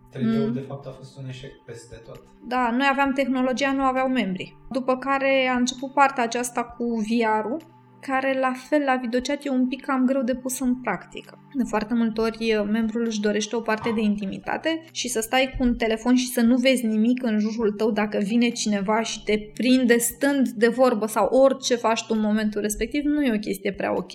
3D-ul, 0.09 0.47
mm. 0.47 0.53
de 0.53 0.59
fapt, 0.59 0.85
a 0.85 0.91
fost 0.91 1.17
un 1.17 1.27
eșec 1.27 1.51
peste 1.65 1.95
tot. 2.05 2.23
Da, 2.47 2.71
noi 2.71 2.87
aveam 2.91 3.13
tehnologia, 3.13 3.71
nu 3.71 3.83
aveau 3.83 4.07
membri. 4.07 4.57
După 4.69 4.97
care 4.97 5.47
a 5.53 5.57
început 5.57 5.93
partea 5.93 6.23
aceasta 6.23 6.63
cu 6.63 6.83
VR-ul, 6.83 7.80
care 8.01 8.39
la 8.39 8.51
fel 8.69 8.81
la 8.85 8.95
videochat 8.95 9.45
e 9.45 9.49
un 9.49 9.67
pic 9.67 9.85
cam 9.85 10.05
greu 10.05 10.21
de 10.21 10.35
pus 10.35 10.59
în 10.59 10.81
practică. 10.81 11.39
De 11.53 11.63
foarte 11.63 11.93
multe 11.93 12.21
ori 12.21 12.63
membrul 12.71 13.05
își 13.05 13.21
dorește 13.21 13.55
o 13.55 13.61
parte 13.61 13.91
de 13.95 14.01
intimitate 14.01 14.83
și 14.91 15.07
să 15.07 15.19
stai 15.21 15.55
cu 15.57 15.63
un 15.63 15.75
telefon 15.75 16.15
și 16.15 16.27
să 16.27 16.41
nu 16.41 16.55
vezi 16.55 16.85
nimic 16.85 17.23
în 17.23 17.39
jurul 17.39 17.71
tău 17.71 17.91
dacă 17.91 18.17
vine 18.17 18.49
cineva 18.49 19.01
și 19.01 19.23
te 19.23 19.39
prinde 19.53 19.97
stând 19.97 20.49
de 20.49 20.67
vorbă 20.67 21.05
sau 21.05 21.25
orice 21.25 21.75
faci 21.75 22.05
tu 22.05 22.13
în 22.13 22.21
momentul 22.21 22.61
respectiv, 22.61 23.03
nu 23.03 23.23
e 23.23 23.35
o 23.35 23.39
chestie 23.39 23.73
prea 23.73 23.95
ok. 23.95 24.11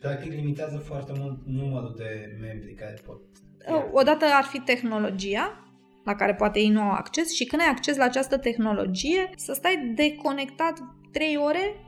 Practic 0.00 0.32
limitează 0.32 0.76
foarte 0.76 1.12
mult 1.18 1.38
numărul 1.46 1.94
de 1.96 2.36
membri 2.40 2.74
care 2.74 2.98
pot... 3.06 3.20
Odată 3.92 4.24
ar 4.32 4.44
fi 4.44 4.58
tehnologia, 4.58 5.64
la 6.04 6.14
care 6.14 6.34
poate 6.34 6.58
ei 6.58 6.68
nu 6.68 6.80
au 6.80 6.90
acces 6.90 7.34
și 7.34 7.44
când 7.44 7.62
ai 7.62 7.68
acces 7.68 7.96
la 7.96 8.04
această 8.04 8.38
tehnologie, 8.38 9.30
să 9.36 9.52
stai 9.52 9.92
deconectat 9.94 10.78
3 11.12 11.36
ore 11.36 11.87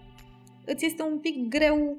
îți 0.72 0.87
este 0.87 1.02
un 1.02 1.18
pic 1.18 1.48
greu 1.48 1.96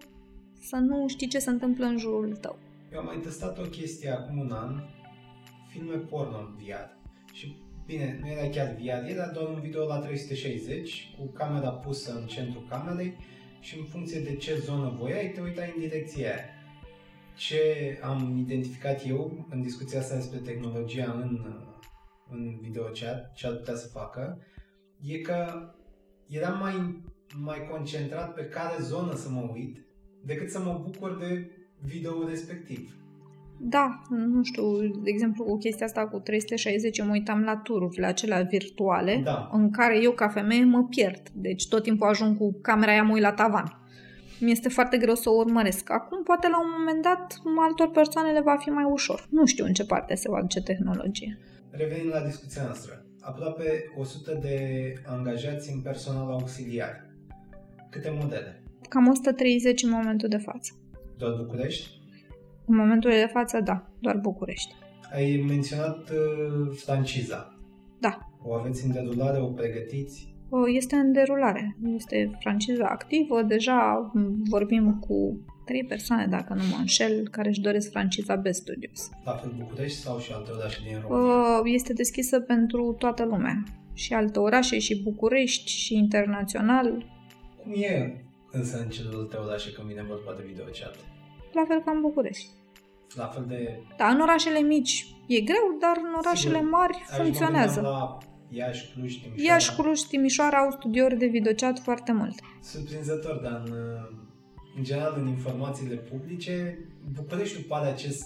să 0.59 0.75
nu 0.75 1.07
știi 1.07 1.27
ce 1.27 1.39
se 1.39 1.49
întâmplă 1.49 1.85
în 1.85 1.97
jurul 1.97 2.35
tău. 2.35 2.57
Eu 2.93 2.99
am 2.99 3.05
mai 3.05 3.17
testat 3.17 3.59
o 3.59 3.61
chestie 3.61 4.09
acum 4.09 4.37
un 4.37 4.51
an, 4.51 4.83
filme 5.67 5.95
porno 5.95 6.37
în 6.37 6.55
VR. 6.55 6.89
Și 7.33 7.55
bine, 7.85 8.19
nu 8.21 8.27
era 8.29 8.49
chiar 8.49 8.75
VR, 8.79 9.09
era 9.09 9.27
doar 9.27 9.47
un 9.47 9.59
video 9.59 9.85
la 9.85 9.99
360 9.99 11.13
cu 11.17 11.25
camera 11.25 11.69
pusă 11.69 12.19
în 12.19 12.27
centrul 12.27 12.67
camerei 12.69 13.17
și 13.59 13.77
în 13.77 13.85
funcție 13.85 14.19
de 14.19 14.35
ce 14.35 14.57
zonă 14.57 14.95
voiai, 14.99 15.31
te 15.31 15.41
uitai 15.41 15.73
în 15.75 15.81
direcția 15.81 16.27
aia. 16.27 16.45
Ce 17.35 17.61
am 18.01 18.37
identificat 18.37 19.07
eu 19.07 19.47
în 19.49 19.61
discuția 19.61 19.99
asta 19.99 20.15
despre 20.15 20.39
tehnologia 20.39 21.11
în, 21.11 21.55
în 22.29 22.59
videochat, 22.61 23.33
ce 23.33 23.47
ar 23.47 23.53
putea 23.53 23.75
să 23.75 23.87
facă, 23.87 24.45
e 25.01 25.17
că 25.17 25.69
eram 26.27 26.57
mai 26.59 27.01
mai 27.39 27.67
concentrat 27.71 28.33
pe 28.33 28.45
care 28.45 28.75
zonă 28.81 29.15
să 29.15 29.29
mă 29.29 29.49
uit 29.53 29.85
decât 30.25 30.49
să 30.49 30.59
mă 30.59 30.81
bucur 30.83 31.17
de 31.17 31.51
video 31.81 32.27
respectiv. 32.27 32.95
Da, 33.63 34.01
nu 34.09 34.43
știu, 34.43 34.79
de 34.79 35.09
exemplu, 35.09 35.43
cu 35.43 35.57
chestia 35.57 35.85
asta 35.85 36.07
cu 36.07 36.19
360, 36.19 37.01
mă 37.01 37.11
uitam 37.11 37.41
la 37.41 37.57
tururile 37.57 38.05
acelea 38.05 38.41
virtuale, 38.41 39.21
da. 39.23 39.49
în 39.53 39.71
care 39.71 40.01
eu, 40.01 40.11
ca 40.11 40.27
femeie, 40.27 40.63
mă 40.63 40.83
pierd. 40.83 41.29
Deci 41.33 41.67
tot 41.67 41.83
timpul 41.83 42.07
ajung 42.07 42.37
cu 42.37 42.59
camera 42.61 42.91
aia, 42.91 43.03
mă 43.03 43.13
uit 43.13 43.21
la 43.21 43.31
tavan. 43.31 43.75
Mi 44.39 44.51
este 44.51 44.69
foarte 44.69 44.97
greu 44.97 45.15
să 45.15 45.29
o 45.29 45.33
urmăresc. 45.33 45.91
Acum, 45.91 46.23
poate 46.23 46.47
la 46.47 46.59
un 46.59 46.69
moment 46.77 47.01
dat, 47.01 47.41
altor 47.67 47.89
persoane 47.91 48.31
le 48.31 48.41
va 48.41 48.55
fi 48.59 48.69
mai 48.69 48.83
ușor. 48.83 49.27
Nu 49.29 49.45
știu 49.45 49.65
în 49.65 49.73
ce 49.73 49.85
parte 49.85 50.15
se 50.15 50.29
va 50.29 50.41
duce 50.41 50.61
tehnologie. 50.61 51.37
Revenim 51.69 52.09
la 52.09 52.21
discuția 52.21 52.63
noastră. 52.63 53.05
Aproape 53.19 53.91
100 53.97 54.39
de 54.41 54.57
angajați 55.05 55.71
în 55.71 55.81
personal 55.81 56.31
auxiliar 56.31 57.10
Câte 57.91 58.17
modele? 58.21 58.63
Cam 58.89 59.07
130 59.07 59.83
în 59.83 59.89
momentul 59.89 60.29
de 60.29 60.37
față. 60.37 60.71
Doar 61.17 61.33
București? 61.33 61.89
În 62.65 62.75
momentul 62.75 63.09
de 63.09 63.29
față, 63.31 63.59
da, 63.59 63.87
doar 63.99 64.17
București. 64.17 64.73
Ai 65.13 65.43
menționat 65.47 66.09
uh, 66.09 66.77
franciza. 66.85 67.59
Da. 67.99 68.17
O 68.43 68.53
aveți 68.53 68.85
în 68.85 68.91
derulare, 68.91 69.39
o 69.39 69.47
pregătiți? 69.47 70.35
Este 70.75 70.95
în 70.95 71.11
derulare. 71.11 71.77
Este 71.95 72.37
franciza 72.39 72.85
activă. 72.85 73.41
Deja 73.41 74.11
vorbim 74.49 74.99
cu 74.99 75.45
trei 75.65 75.85
persoane, 75.85 76.27
dacă 76.27 76.53
nu 76.53 76.61
mă 76.71 76.77
înșel, 76.79 77.29
care 77.29 77.49
își 77.49 77.61
doresc 77.61 77.91
franciza 77.91 78.35
Best 78.35 78.61
Studios. 78.61 79.09
La 79.23 79.31
fel 79.31 79.53
București 79.57 79.97
sau 79.97 80.19
și 80.19 80.31
alte 80.33 80.51
orașe 80.51 80.79
din 80.87 80.99
România? 81.07 81.61
Este 81.63 81.93
deschisă 81.93 82.39
pentru 82.39 82.95
toată 82.99 83.25
lumea. 83.25 83.63
Și 83.93 84.13
alte 84.13 84.39
orașe, 84.39 84.79
și 84.79 85.01
București, 85.03 85.71
și 85.71 85.95
internațional. 85.95 87.05
Cum 87.63 87.73
e 87.73 88.23
însă 88.51 88.79
în 88.79 88.89
celelalte 88.89 89.37
orașe 89.37 89.71
când 89.71 89.87
vine 89.87 90.03
vorba 90.03 90.33
de 90.37 90.43
videochat? 90.45 90.95
La 91.53 91.63
fel 91.67 91.81
ca 91.85 91.91
în 91.91 92.01
București. 92.01 92.49
La 93.15 93.25
fel 93.25 93.45
de... 93.47 93.79
Da, 93.97 94.07
în 94.07 94.19
orașele 94.21 94.59
mici 94.59 95.15
e 95.27 95.39
greu, 95.39 95.77
dar 95.79 95.95
în 95.97 96.13
orașele 96.17 96.57
Sigur. 96.57 96.69
mari 96.69 96.93
Aici 96.93 97.21
funcționează. 97.21 97.81
la 97.81 98.17
Iași, 98.49 98.91
Cluj, 98.93 99.21
Timișoara. 99.21 99.53
Iași, 99.53 99.75
Cluj, 99.75 99.99
Timișoara 99.99 100.57
au 100.57 100.71
studiouri 100.71 101.17
de 101.17 101.25
videochat 101.25 101.79
foarte 101.79 102.11
mult. 102.11 102.39
Surprinzător, 102.61 103.35
dar 103.35 103.63
în, 103.65 103.73
în 104.77 104.83
general 104.83 105.13
în 105.17 105.27
informațiile 105.27 105.95
publice, 105.95 106.85
Bucureștiul 107.13 107.63
pare 107.67 107.87
acest 107.87 108.23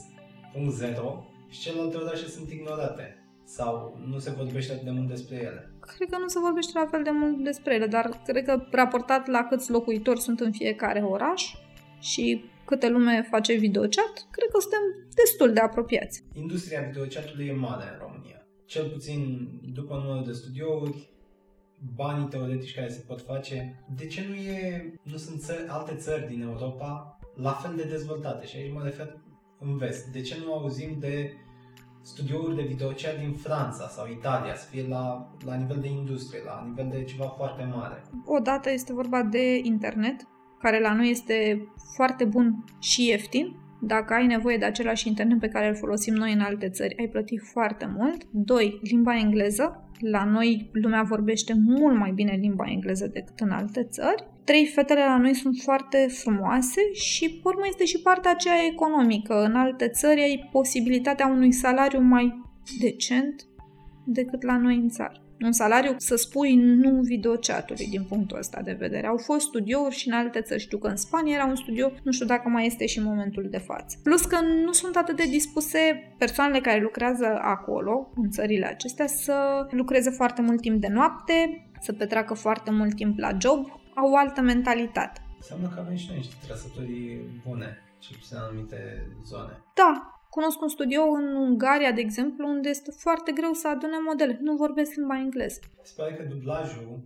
punct 0.54 0.74
zero 0.74 1.26
și 1.50 1.60
celelalte 1.60 1.98
orașe 1.98 2.28
sunt 2.28 2.50
ignorate 2.52 3.18
sau 3.44 4.00
nu 4.08 4.18
se 4.20 4.30
vorbește 4.32 4.72
atât 4.72 4.84
de 4.84 4.92
mult 4.92 5.08
despre 5.08 5.36
ele? 5.36 5.75
Cred 5.96 6.10
că 6.10 6.18
nu 6.18 6.28
se 6.28 6.40
vorbește 6.40 6.80
la 6.80 6.86
fel 6.86 7.04
de 7.04 7.10
mult 7.10 7.44
despre 7.44 7.74
ele, 7.74 7.88
dar 7.88 8.22
cred 8.26 8.46
că 8.46 8.66
raportat 8.72 9.28
la 9.28 9.44
câți 9.50 9.72
locuitori 9.72 10.20
sunt 10.20 10.40
în 10.40 10.52
fiecare 10.52 11.02
oraș 11.02 11.56
și 12.00 12.44
câte 12.66 12.90
lume 12.90 13.28
face 13.30 13.54
videochat, 13.54 14.28
cred 14.32 14.50
că 14.50 14.60
suntem 14.60 14.80
destul 15.16 15.54
de 15.54 15.60
apropiați. 15.60 16.24
Industria 16.34 16.82
videochatului 16.82 17.48
e 17.48 17.54
mare 17.54 17.84
în 17.92 17.98
România. 18.00 18.48
Cel 18.66 18.90
puțin 18.90 19.50
după 19.74 19.96
numărul 19.96 20.26
de 20.26 20.32
studiouri, 20.32 21.10
banii 21.96 22.28
teoretici 22.28 22.76
care 22.76 22.90
se 22.90 23.04
pot 23.08 23.22
face. 23.22 23.84
De 23.96 24.06
ce 24.06 24.26
nu, 24.28 24.34
e, 24.34 24.94
nu 25.04 25.18
sunt 25.18 25.42
țări, 25.42 25.68
alte 25.68 25.96
țări 25.96 26.28
din 26.28 26.42
Europa 26.42 27.20
la 27.36 27.52
fel 27.52 27.76
de 27.76 27.84
dezvoltate? 27.84 28.46
Și 28.46 28.58
aici 28.58 28.74
mă 28.74 28.84
refer 28.84 29.18
în 29.60 29.78
vest. 29.78 30.06
De 30.06 30.22
ce 30.22 30.36
nu 30.46 30.54
auzim 30.54 30.98
de 31.00 31.34
studiouri 32.06 32.56
de 32.56 32.62
videochat 32.62 33.20
din 33.20 33.34
Franța 33.34 33.88
sau 33.88 34.08
Italia, 34.08 34.56
să 34.56 34.68
fie 34.70 34.88
la, 34.88 35.32
la 35.46 35.56
nivel 35.56 35.80
de 35.82 35.88
industrie, 35.88 36.42
la 36.46 36.66
nivel 36.68 36.88
de 36.92 37.04
ceva 37.04 37.28
foarte 37.28 37.64
mare. 37.76 38.04
Odată 38.26 38.72
este 38.72 38.94
vorba 38.94 39.22
de 39.24 39.58
internet, 39.64 40.28
care 40.60 40.80
la 40.80 40.94
noi 40.94 41.10
este 41.10 41.68
foarte 41.96 42.26
bun 42.26 42.64
și 42.80 43.08
ieftin. 43.08 43.56
Dacă 43.88 44.14
ai 44.14 44.26
nevoie 44.26 44.58
de 44.58 44.66
același 44.66 45.08
internet 45.08 45.40
pe 45.40 45.48
care 45.48 45.68
îl 45.68 45.76
folosim 45.76 46.14
noi 46.14 46.34
în 46.34 46.40
alte 46.40 46.70
țări, 46.70 46.98
ai 47.00 47.08
plătit 47.08 47.42
foarte 47.42 47.94
mult. 47.98 48.24
Doi, 48.32 48.80
limba 48.82 49.18
engleză. 49.18 49.90
La 50.00 50.24
noi 50.24 50.70
lumea 50.72 51.02
vorbește 51.02 51.54
mult 51.66 51.98
mai 51.98 52.12
bine 52.12 52.38
limba 52.42 52.66
engleză 52.68 53.08
decât 53.08 53.40
în 53.40 53.50
alte 53.50 53.84
țări. 53.84 54.28
Trei, 54.44 54.66
fetele 54.66 55.00
la 55.00 55.18
noi 55.18 55.34
sunt 55.34 55.58
foarte 55.64 56.08
frumoase 56.10 56.94
și, 56.94 57.30
pe 57.30 57.42
urmă, 57.44 57.62
este 57.68 57.86
și 57.86 58.02
partea 58.02 58.32
aceea 58.32 58.66
economică. 58.72 59.44
În 59.44 59.56
alte 59.56 59.88
țări 59.88 60.22
ai 60.22 60.50
posibilitatea 60.52 61.28
unui 61.28 61.52
salariu 61.52 62.02
mai 62.02 62.42
decent 62.80 63.46
decât 64.06 64.44
la 64.44 64.58
noi 64.58 64.76
în 64.76 64.90
țară. 64.90 65.25
Un 65.42 65.52
salariu, 65.52 65.96
să 65.98 66.16
spui, 66.16 66.56
nu 66.56 67.00
videochatului 67.02 67.88
din 67.88 68.04
punctul 68.04 68.38
ăsta 68.38 68.62
de 68.62 68.76
vedere. 68.80 69.08
Au 69.08 69.18
fost 69.18 69.46
studiouri 69.46 69.96
și 69.96 70.08
în 70.08 70.14
alte 70.14 70.42
țări. 70.42 70.62
Știu 70.62 70.78
că 70.78 70.88
în 70.88 70.96
Spania 70.96 71.34
era 71.34 71.46
un 71.46 71.56
studio, 71.56 71.92
nu 72.04 72.12
știu 72.12 72.26
dacă 72.26 72.50
mai 72.50 72.66
este 72.66 72.86
și 72.86 72.98
în 72.98 73.04
momentul 73.04 73.48
de 73.50 73.58
față. 73.58 73.98
Plus 74.04 74.26
că 74.26 74.38
nu 74.66 74.72
sunt 74.72 74.96
atât 74.96 75.16
de 75.16 75.26
dispuse 75.30 76.14
persoanele 76.18 76.60
care 76.60 76.82
lucrează 76.82 77.40
acolo, 77.42 78.12
în 78.16 78.30
țările 78.30 78.66
acestea, 78.66 79.08
să 79.08 79.68
lucreze 79.72 80.10
foarte 80.10 80.42
mult 80.42 80.62
timp 80.62 80.82
de 80.82 80.88
noapte, 80.88 81.68
să 81.82 81.94
petreacă 81.94 82.34
foarte 82.34 82.72
mult 82.72 82.96
timp 82.96 83.20
la 83.20 83.38
job, 83.42 83.68
au 83.96 84.12
o 84.12 84.18
altă 84.18 84.42
mentalitate. 84.42 85.22
Înseamnă 85.36 85.68
că 85.68 85.80
avem 85.80 85.96
și 85.96 86.06
noi 86.08 86.18
niște 86.18 86.36
trăsături 86.46 87.20
bune, 87.48 87.80
și 88.00 88.16
în 88.32 88.38
anumite 88.38 89.08
zone. 89.24 89.64
Da, 89.74 90.15
Cunosc 90.38 90.62
un 90.62 90.68
studio 90.68 91.02
în 91.20 91.36
Ungaria, 91.36 91.92
de 91.92 92.02
exemplu, 92.02 92.48
unde 92.48 92.70
este 92.70 92.92
foarte 92.92 93.32
greu 93.32 93.54
să 93.54 93.68
adune 93.68 93.98
modele. 94.08 94.40
Nu 94.42 94.56
vorbesc 94.56 94.96
limba 94.96 95.18
engleză. 95.18 95.60
Se 95.84 95.94
pare 95.98 96.14
că 96.14 96.24
dublajul 96.24 97.00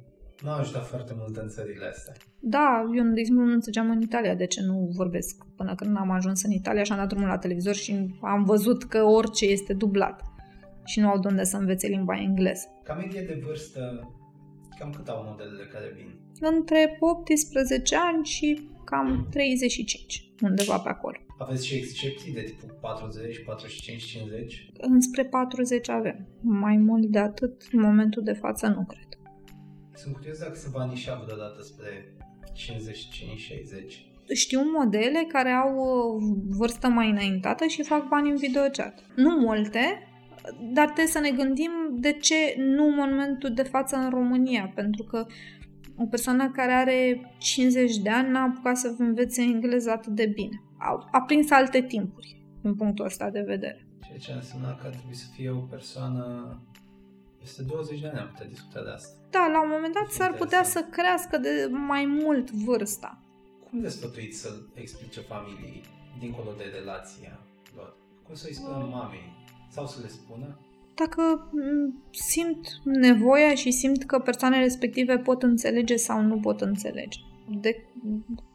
nu 0.44 0.50
a 0.50 0.58
ajutat 0.58 0.88
foarte 0.88 1.13
mult 1.20 1.38
în 1.38 1.48
țările 1.48 1.86
astea. 1.86 2.13
Da, 2.39 2.89
eu, 2.96 3.04
de 3.04 3.20
exemplu, 3.20 3.46
nu 3.46 3.54
înțelegeam 3.54 3.89
în 3.89 4.02
Italia 4.02 4.36
de 4.36 4.46
ce 4.46 4.62
nu 4.62 4.89
vorbesc 4.96 5.46
până 5.56 5.76
când 5.76 5.98
am 5.98 6.12
ajuns 6.12 6.44
în 6.44 6.52
Italia 6.52 6.84
și 6.84 6.92
am 6.92 6.98
dat 6.98 7.08
drumul 7.08 7.28
la 7.28 7.38
televizor 7.38 7.76
și 7.76 8.15
am 8.22 8.44
văzut 8.44 8.84
că 8.84 9.04
orice 9.04 9.46
este 9.46 9.74
dublat 9.74 10.22
și 10.86 11.00
nu 11.00 11.10
au 11.10 11.20
de 11.20 11.28
unde 11.28 11.44
să 11.44 11.58
învețe 11.58 11.88
limba 11.88 12.20
engleză. 12.20 12.68
Ca 12.84 12.94
medie 12.94 13.22
de 13.22 13.42
vârstă, 13.46 14.10
cam 14.80 14.89
cât 14.96 15.08
au 15.08 15.24
modelele 15.28 15.65
care 15.74 15.94
vin? 15.96 16.20
Între 16.39 16.98
18 17.00 17.96
ani 17.96 18.26
și 18.26 18.70
cam 18.86 19.28
35, 19.32 20.34
undeva 20.42 20.78
pe 20.78 20.89
acolo. 20.89 21.18
Aveți 21.40 21.68
și 21.68 21.76
excepții 21.76 22.34
de 22.34 22.42
tipul 22.42 22.78
40, 22.82 23.44
45, 23.44 24.04
50? 24.04 24.70
Înspre 24.78 25.26
40 25.26 25.90
avem. 25.90 26.28
Mai 26.42 26.78
mult 26.78 27.06
de 27.06 27.20
atât, 27.20 27.62
în 27.72 27.82
momentul 27.82 28.24
de 28.24 28.34
față, 28.34 28.68
nu 28.68 28.86
cred. 28.86 29.08
Sunt 29.94 30.16
curios 30.16 30.40
dacă 30.40 30.56
se 30.56 30.70
va 30.72 30.86
nișa 30.86 31.22
vreodată 31.26 31.62
spre 31.62 32.16
55-60. 32.54 34.34
Știu 34.34 34.62
modele 34.78 35.26
care 35.28 35.50
au 35.50 35.74
vârstă 36.48 36.88
mai 36.88 37.10
înaintată 37.10 37.66
și 37.66 37.84
fac 37.84 38.08
bani 38.08 38.30
în 38.30 38.36
videochat. 38.36 39.04
Nu 39.16 39.30
multe, 39.30 40.08
dar 40.74 40.86
trebuie 40.86 41.08
să 41.08 41.20
ne 41.20 41.32
gândim 41.32 41.72
de 41.92 42.12
ce 42.12 42.56
nu 42.58 42.86
în 42.86 42.96
momentul 42.96 43.54
de 43.54 43.64
față 43.64 43.96
în 43.96 44.10
România, 44.10 44.72
pentru 44.76 45.04
că 45.04 45.26
O 46.02 46.06
persoană 46.06 46.52
care 46.52 46.72
are 46.72 47.22
50 47.38 47.97
de 47.97 48.10
ani 48.10 48.30
n-a 48.30 48.41
apucat 48.41 48.78
să 48.78 48.95
învețe 48.97 49.41
engleză 49.41 49.91
atât 49.91 50.16
de 50.16 50.26
bine. 50.26 50.64
A, 50.78 51.08
a 51.12 51.22
prins 51.22 51.52
alte 51.52 51.82
timpuri, 51.82 52.45
din 52.62 52.76
punctul 52.76 53.06
ăsta 53.06 53.30
de 53.30 53.41
vedere. 53.41 53.88
Ceea 54.06 54.18
ce 54.18 54.32
înseamnă 54.32 54.78
că 54.82 54.88
ar 54.88 54.93
trebui 54.93 55.16
să 55.16 55.26
fie 55.34 55.50
o 55.50 55.60
persoană 55.60 56.58
peste 57.39 57.64
20 57.64 58.00
de 58.00 58.08
ani 58.08 58.20
am 58.20 58.28
putea 58.28 58.47
discuta 58.47 58.84
de 58.84 58.89
asta. 58.89 59.18
Da, 59.30 59.47
la 59.52 59.62
un 59.62 59.70
moment 59.72 59.93
dat 59.93 60.10
s-ar 60.12 60.34
putea 60.34 60.64
să 60.64 60.86
crească 60.91 61.38
de 61.38 61.70
mai 61.72 62.06
mult 62.06 62.52
vârsta. 62.52 63.22
Cum 63.70 63.82
le 63.82 63.89
sfătuiți 63.89 64.39
să 64.39 64.50
explice 64.74 65.20
familiei, 65.22 65.84
dincolo 66.20 66.52
de 66.58 66.64
relația 66.80 67.39
lor? 67.76 67.95
Cum 68.26 68.36
să-i 68.36 68.54
spună 68.54 68.88
mamei? 68.91 69.34
Sau 69.70 69.88
să 69.88 70.02
le 70.02 70.08
spună? 70.08 70.60
Dacă 71.00 71.52
simt 72.12 72.68
nevoia 72.84 73.54
și 73.54 73.72
simt 73.72 74.04
că 74.04 74.20
persoanele 74.20 74.62
respective 74.62 75.18
pot 75.18 75.43
înțelege 75.43 75.95
sau 75.95 76.22
nu 76.22 76.39
pot 76.39 76.62
înțelege. 76.62 77.20
De 77.62 77.84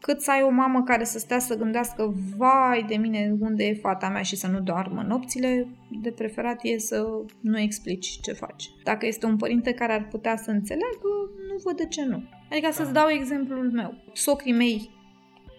cât 0.00 0.20
să 0.20 0.30
ai 0.30 0.42
o 0.42 0.50
mamă 0.50 0.82
care 0.82 1.04
să 1.04 1.18
stea 1.18 1.38
să 1.38 1.56
gândească, 1.56 2.14
vai 2.36 2.84
de 2.88 2.96
mine, 2.96 3.36
unde 3.40 3.64
e 3.64 3.74
fata 3.74 4.08
mea 4.08 4.22
și 4.22 4.36
să 4.36 4.46
nu 4.46 4.60
doarmă 4.60 5.04
nopțile, 5.08 5.68
de 6.02 6.10
preferat 6.10 6.60
e 6.62 6.78
să 6.78 7.06
nu 7.40 7.58
explici 7.58 8.18
ce 8.20 8.32
faci. 8.32 8.70
Dacă 8.84 9.06
este 9.06 9.26
un 9.26 9.36
părinte 9.36 9.72
care 9.72 9.92
ar 9.92 10.08
putea 10.08 10.36
să 10.36 10.50
înțeleagă, 10.50 11.30
nu 11.48 11.60
văd 11.64 11.76
de 11.76 11.86
ce 11.86 12.04
nu. 12.04 12.22
Adică 12.50 12.68
să-ți 12.72 12.92
dau 12.92 13.08
exemplul 13.08 13.70
meu. 13.70 13.94
Socrii 14.12 14.52
mei 14.52 14.90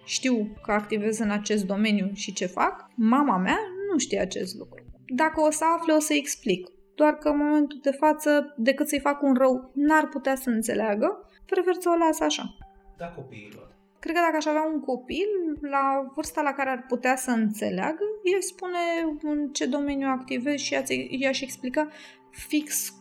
știu 0.06 0.58
că 0.64 0.72
activez 0.72 1.20
în 1.20 1.30
acest 1.30 1.66
domeniu 1.66 2.10
și 2.14 2.34
ce 2.34 2.46
fac, 2.46 2.90
mama 2.96 3.38
mea 3.38 3.60
nu 3.92 3.98
știe 3.98 4.20
acest 4.20 4.56
lucru. 4.56 4.84
Dacă 5.08 5.42
o 5.42 5.52
să 5.52 5.64
afle, 5.78 5.94
o 5.94 6.00
să 6.00 6.14
explic. 6.14 6.68
Doar 6.96 7.18
că 7.18 7.30
în 7.30 7.38
momentul 7.38 7.80
de 7.82 7.92
față, 7.92 8.54
decât 8.58 8.88
să-i 8.88 9.00
fac 9.00 9.22
un 9.22 9.34
rău, 9.34 9.72
n-ar 9.74 10.08
putea 10.08 10.36
să 10.36 10.50
înțeleagă, 10.50 11.30
prefer 11.46 11.74
să 11.80 11.90
o 11.90 11.98
las 11.98 12.20
așa. 12.20 12.58
Da 12.98 13.06
copiilor. 13.06 13.76
Cred 14.00 14.16
că 14.16 14.22
dacă 14.22 14.36
aș 14.36 14.46
avea 14.46 14.70
un 14.74 14.80
copil, 14.80 15.28
la 15.62 16.12
vârsta 16.16 16.42
la 16.42 16.54
care 16.54 16.70
ar 16.70 16.86
putea 16.88 17.16
să 17.16 17.32
înțeleagă, 17.32 18.04
el 18.34 18.42
spune 18.42 18.78
în 19.22 19.50
ce 19.52 19.66
domeniu 19.66 20.08
activez 20.08 20.60
și 20.60 20.78
i-aș 21.10 21.42
explica 21.42 21.88
fix 22.30 22.94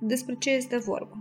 despre 0.00 0.34
ce 0.38 0.50
este 0.50 0.78
vorba. 0.78 1.16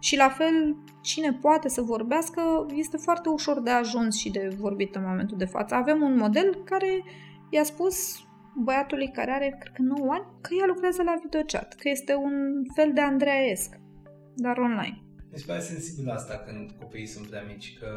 Și 0.00 0.16
la 0.16 0.28
fel, 0.28 0.76
cine 1.02 1.32
poate 1.40 1.68
să 1.68 1.80
vorbească, 1.80 2.66
este 2.74 2.96
foarte 2.96 3.28
ușor 3.28 3.60
de 3.60 3.70
ajuns 3.70 4.16
și 4.16 4.30
de 4.30 4.56
vorbit 4.58 4.94
în 4.94 5.04
momentul 5.06 5.36
de 5.36 5.44
față. 5.44 5.74
Avem 5.74 6.02
un 6.02 6.16
model 6.16 6.62
care 6.64 7.04
i-a 7.50 7.62
spus 7.62 8.26
băiatului 8.56 9.10
care 9.10 9.30
are, 9.30 9.56
cred 9.60 9.72
că 9.72 9.82
9 9.82 10.12
ani, 10.12 10.26
că 10.40 10.50
ea 10.60 10.66
lucrează 10.66 11.02
la 11.02 11.18
videochat, 11.22 11.74
că 11.74 11.88
este 11.88 12.14
un 12.14 12.64
fel 12.74 12.92
de 12.94 13.00
Andreaesc, 13.00 13.80
dar 14.34 14.56
online. 14.58 15.02
Mi 15.30 15.38
se 15.38 15.44
pare 15.46 15.60
sensibil 15.60 16.10
asta 16.10 16.44
când 16.46 16.70
copiii 16.70 17.06
sunt 17.06 17.26
prea 17.26 17.42
mici, 17.42 17.78
că 17.78 17.90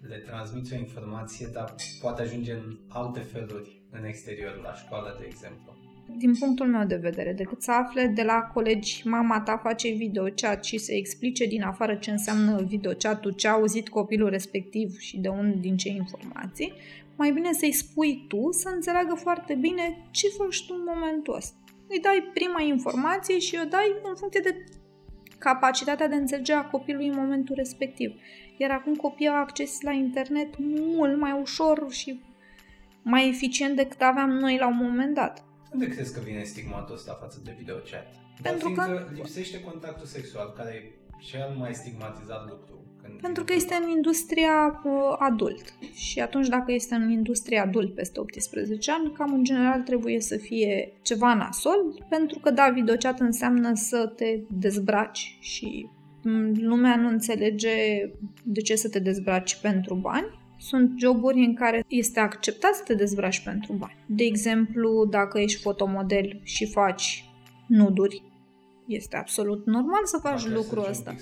le 0.00 0.16
transmiți 0.16 0.74
o 0.74 0.76
informație, 0.76 1.48
dar 1.52 1.74
poate 2.00 2.22
ajunge 2.22 2.52
în 2.52 2.78
alte 2.88 3.20
feluri 3.20 3.82
în 3.90 4.04
exterior, 4.04 4.60
la 4.62 4.74
școală, 4.74 5.16
de 5.18 5.24
exemplu 5.26 5.78
din 6.16 6.34
punctul 6.34 6.66
meu 6.66 6.86
de 6.86 6.96
vedere, 6.96 7.32
decât 7.32 7.62
să 7.62 7.72
afle 7.72 8.06
de 8.06 8.22
la 8.22 8.50
colegi 8.54 9.02
mama 9.08 9.40
ta 9.40 9.56
face 9.56 9.88
videochat 9.88 10.64
și 10.64 10.78
să 10.78 10.92
explice 10.92 11.46
din 11.46 11.62
afară 11.62 11.94
ce 11.94 12.10
înseamnă 12.10 12.62
videochatul, 12.62 13.32
ce 13.32 13.48
a 13.48 13.52
auzit 13.52 13.88
copilul 13.88 14.28
respectiv 14.28 14.98
și 14.98 15.18
de 15.18 15.28
unde, 15.28 15.56
din 15.60 15.76
ce 15.76 15.88
informații, 15.88 16.72
mai 17.18 17.30
bine 17.32 17.52
să-i 17.52 17.72
spui 17.72 18.24
tu 18.28 18.52
să 18.52 18.68
înțeleagă 18.68 19.14
foarte 19.14 19.54
bine 19.54 20.08
ce 20.10 20.28
faci 20.28 20.66
tu 20.66 20.74
în 20.74 20.84
momentul 20.94 21.34
ăsta. 21.34 21.56
Îi 21.88 22.00
dai 22.00 22.30
prima 22.34 22.60
informație 22.60 23.38
și 23.38 23.58
o 23.64 23.68
dai 23.68 23.88
în 24.02 24.14
funcție 24.16 24.40
de 24.40 24.64
capacitatea 25.38 26.08
de 26.08 26.14
înțelege 26.14 26.52
a 26.52 26.64
copilului 26.64 27.08
în 27.08 27.16
momentul 27.16 27.54
respectiv. 27.54 28.10
Iar 28.56 28.70
acum 28.70 28.94
copiii 28.94 29.28
au 29.28 29.36
acces 29.36 29.80
la 29.80 29.92
internet 29.92 30.54
mult 30.58 31.18
mai 31.18 31.40
ușor 31.40 31.92
și 31.92 32.20
mai 33.02 33.28
eficient 33.28 33.76
decât 33.76 34.00
aveam 34.00 34.30
noi 34.30 34.58
la 34.58 34.66
un 34.66 34.76
moment 34.80 35.14
dat. 35.14 35.44
Unde 35.72 35.88
crezi 35.88 36.14
că 36.14 36.20
vine 36.20 36.42
stigmatul 36.42 36.94
ăsta 36.94 37.18
față 37.20 37.40
de 37.44 37.54
videochat? 37.58 38.14
Pentru 38.42 38.74
Dar 38.74 38.86
că 38.86 39.08
lipsește 39.14 39.60
contactul 39.60 40.06
sexual, 40.06 40.52
care 40.56 40.70
e 40.74 40.92
cel 41.20 41.54
mai 41.58 41.74
stigmatizat 41.74 42.48
lucru. 42.48 42.77
Când 43.08 43.20
Pentru 43.20 43.44
că 43.44 43.52
este 43.52 43.74
în 43.82 43.88
industria 43.88 44.80
uh, 44.84 44.92
adult. 45.18 45.74
Și 45.94 46.20
atunci 46.20 46.48
dacă 46.48 46.72
este 46.72 46.94
în 46.94 47.10
industria 47.10 47.62
adult 47.62 47.94
peste 47.94 48.20
18 48.20 48.90
ani, 48.90 49.12
cam 49.12 49.32
în 49.32 49.44
general 49.44 49.80
trebuie 49.80 50.20
să 50.20 50.36
fie 50.36 50.92
ceva 51.02 51.34
nasol, 51.34 52.06
pentru 52.08 52.38
că 52.38 52.50
da, 52.50 52.68
videochat 52.68 53.20
înseamnă 53.20 53.70
să 53.74 54.12
te 54.16 54.38
dezbraci 54.48 55.36
și 55.40 55.88
mm, 56.22 56.52
lumea 56.60 56.96
nu 56.96 57.08
înțelege 57.08 57.68
de 58.44 58.60
ce 58.60 58.76
să 58.76 58.88
te 58.88 58.98
dezbraci 58.98 59.56
pentru 59.60 59.94
bani 59.94 60.46
sunt 60.58 60.98
joburi 60.98 61.44
în 61.44 61.54
care 61.54 61.84
este 61.88 62.20
acceptat 62.20 62.74
să 62.74 62.82
te 62.84 62.94
dezbraci 62.94 63.40
pentru 63.40 63.72
bani. 63.72 63.96
De 64.06 64.24
exemplu, 64.24 65.06
dacă 65.10 65.38
ești 65.38 65.60
fotomodel 65.60 66.40
și 66.42 66.66
faci 66.66 67.24
nuduri, 67.66 68.22
este 68.86 69.16
absolut 69.16 69.66
normal 69.66 70.04
să 70.04 70.18
faci 70.22 70.42
Poate 70.42 70.54
lucrul 70.54 70.86
ăsta. 70.88 71.14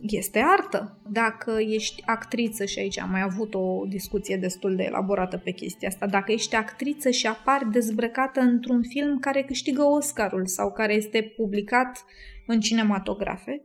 Este 0.00 0.42
artă. 0.58 0.98
Dacă 1.08 1.56
ești 1.58 2.02
actriță, 2.06 2.64
și 2.64 2.78
aici 2.78 2.98
am 2.98 3.10
mai 3.10 3.22
avut 3.22 3.54
o 3.54 3.84
discuție 3.88 4.36
destul 4.36 4.76
de 4.76 4.82
elaborată 4.82 5.36
pe 5.36 5.50
chestia 5.50 5.88
asta, 5.88 6.06
dacă 6.06 6.32
ești 6.32 6.54
actriță 6.54 7.10
și 7.10 7.26
apari 7.26 7.70
dezbrăcată 7.70 8.40
într-un 8.40 8.82
film 8.82 9.18
care 9.18 9.42
câștigă 9.42 9.82
Oscarul 9.82 10.46
sau 10.46 10.72
care 10.72 10.94
este 10.94 11.32
publicat 11.36 12.04
în 12.46 12.60
cinematografe, 12.60 13.62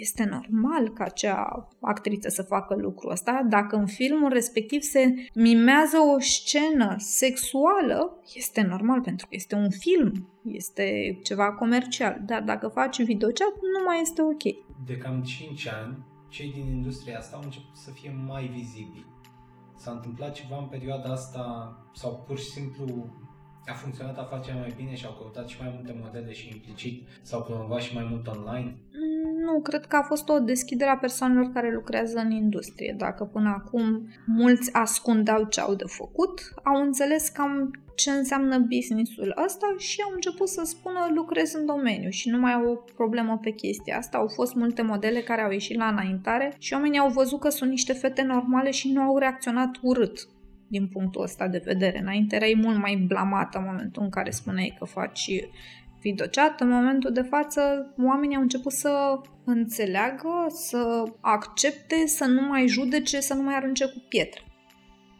este 0.00 0.24
normal 0.24 0.88
ca 0.88 1.04
acea 1.04 1.68
actriță 1.80 2.28
să 2.28 2.42
facă 2.42 2.74
lucrul 2.74 3.10
ăsta. 3.10 3.46
Dacă 3.48 3.76
în 3.76 3.86
filmul 3.86 4.32
respectiv 4.32 4.80
se 4.80 5.14
mimează 5.34 5.96
o 6.16 6.20
scenă 6.20 6.94
sexuală, 6.98 8.20
este 8.34 8.62
normal 8.62 9.00
pentru 9.00 9.26
că 9.26 9.34
este 9.34 9.54
un 9.54 9.70
film, 9.70 10.28
este 10.42 11.18
ceva 11.22 11.52
comercial. 11.52 12.22
Dar 12.26 12.42
dacă 12.42 12.68
faci 12.68 13.02
videochat, 13.02 13.52
nu 13.54 13.84
mai 13.86 14.00
este 14.00 14.22
ok. 14.22 14.42
De 14.86 14.96
cam 14.96 15.22
5 15.22 15.68
ani, 15.68 16.04
cei 16.28 16.52
din 16.52 16.66
industria 16.66 17.18
asta 17.18 17.36
au 17.36 17.42
început 17.42 17.76
să 17.76 17.90
fie 17.90 18.14
mai 18.26 18.46
vizibili. 18.46 19.06
S-a 19.76 19.90
întâmplat 19.90 20.32
ceva 20.32 20.58
în 20.58 20.66
perioada 20.66 21.12
asta 21.12 21.76
sau 21.94 22.24
pur 22.26 22.38
și 22.38 22.50
simplu 22.50 22.86
a 23.66 23.72
funcționat 23.72 24.18
afacerea 24.18 24.60
mai 24.60 24.74
bine 24.76 24.94
și 24.94 25.06
au 25.06 25.12
căutat 25.12 25.48
și 25.48 25.60
mai 25.60 25.72
multe 25.74 25.96
modele 26.02 26.32
și 26.32 26.48
implicit 26.48 27.08
s-au 27.22 27.42
promovat 27.42 27.80
și 27.80 27.94
mai 27.94 28.06
mult 28.10 28.26
online? 28.26 28.78
Nu, 29.52 29.60
cred 29.60 29.86
că 29.86 29.96
a 29.96 30.02
fost 30.02 30.28
o 30.28 30.38
deschidere 30.38 30.90
a 30.90 30.96
persoanelor 30.96 31.50
care 31.52 31.72
lucrează 31.72 32.18
în 32.18 32.30
industrie. 32.30 32.94
Dacă 32.98 33.24
până 33.24 33.48
acum 33.48 34.08
mulți 34.26 34.72
ascundeau 34.72 35.44
ce 35.44 35.60
au 35.60 35.74
de 35.74 35.84
făcut, 35.86 36.40
au 36.64 36.82
înțeles 36.82 37.28
cam 37.28 37.70
ce 37.94 38.10
înseamnă 38.10 38.58
businessul 38.58 39.42
ăsta 39.44 39.74
și 39.78 40.02
au 40.06 40.12
început 40.14 40.48
să 40.48 40.62
spună 40.64 41.10
lucrez 41.14 41.54
în 41.54 41.66
domeniu 41.66 42.10
și 42.10 42.30
nu 42.30 42.38
mai 42.38 42.52
au 42.52 42.70
o 42.70 42.74
problemă 42.74 43.38
pe 43.42 43.50
chestia 43.50 43.96
asta. 43.96 44.18
Au 44.18 44.26
fost 44.26 44.54
multe 44.54 44.82
modele 44.82 45.20
care 45.20 45.42
au 45.42 45.50
ieșit 45.50 45.76
la 45.76 45.88
înaintare 45.88 46.54
și 46.58 46.72
oamenii 46.72 46.98
au 46.98 47.10
văzut 47.10 47.40
că 47.40 47.48
sunt 47.48 47.70
niște 47.70 47.92
fete 47.92 48.22
normale 48.22 48.70
și 48.70 48.92
nu 48.92 49.00
au 49.00 49.18
reacționat 49.18 49.70
urât 49.82 50.28
din 50.68 50.88
punctul 50.88 51.22
ăsta 51.22 51.48
de 51.48 51.62
vedere. 51.64 51.98
Înainte 51.98 52.36
erai 52.36 52.58
mult 52.62 52.78
mai 52.78 53.04
blamată 53.06 53.58
în 53.58 53.64
momentul 53.66 54.02
în 54.02 54.10
care 54.10 54.30
spuneai 54.30 54.76
că 54.78 54.84
faci 54.84 55.30
videochat. 56.00 56.60
În 56.60 56.68
momentul 56.68 57.12
de 57.12 57.22
față, 57.22 57.94
oamenii 57.98 58.36
au 58.36 58.42
început 58.42 58.72
să 58.72 59.20
înțeleagă, 59.44 60.46
să 60.48 61.02
accepte, 61.20 62.06
să 62.06 62.24
nu 62.24 62.42
mai 62.42 62.66
judece, 62.66 63.20
să 63.20 63.34
nu 63.34 63.42
mai 63.42 63.54
arunce 63.54 63.84
cu 63.84 64.04
pietre. 64.08 64.42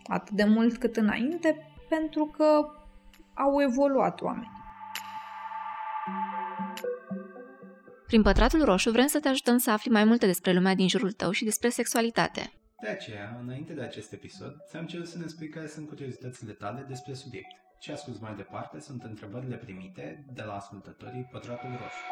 Atât 0.07 0.35
de 0.35 0.45
mult 0.45 0.77
cât 0.77 0.97
înainte, 0.97 1.73
pentru 1.89 2.25
că 2.37 2.69
au 3.35 3.63
evoluat 3.63 4.21
oamenii. 4.21 4.57
Prin 8.07 8.23
Pătratul 8.23 8.65
Roșu 8.65 8.91
vrem 8.91 9.07
să 9.07 9.21
te 9.21 9.29
ajutăm 9.29 9.59
să 9.59 9.71
afli 9.71 9.91
mai 9.91 10.05
multe 10.05 10.27
despre 10.27 10.53
lumea 10.53 10.75
din 10.75 10.89
jurul 10.89 11.13
tău 11.13 11.31
și 11.31 11.45
despre 11.45 11.69
sexualitate. 11.69 12.53
De 12.83 12.89
aceea, 12.89 13.39
înainte 13.43 13.73
de 13.73 13.83
acest 13.83 14.13
episod, 14.13 14.57
ți-am 14.69 14.87
cerut 14.87 15.07
să 15.07 15.19
ne 15.19 15.27
spui 15.27 15.49
care 15.49 15.67
sunt 15.67 15.89
curiozitățile 15.89 16.53
tale 16.53 16.85
despre 16.89 17.15
subiect. 17.15 17.68
Ce 17.85 17.93
asculți 17.93 18.23
mai 18.23 18.35
departe 18.43 18.77
sunt 18.81 19.03
întrebările 19.11 19.57
primite 19.57 20.25
de 20.39 20.43
la 20.49 20.55
ascultătorii 20.63 21.29
Pătratul 21.33 21.71
Roșu. 21.81 22.05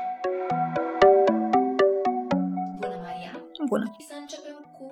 Bună, 2.80 2.98
Maria! 3.06 3.32
Bună! 3.72 3.86
Să 4.10 4.16
începem 4.22 4.58
cu 4.76 4.86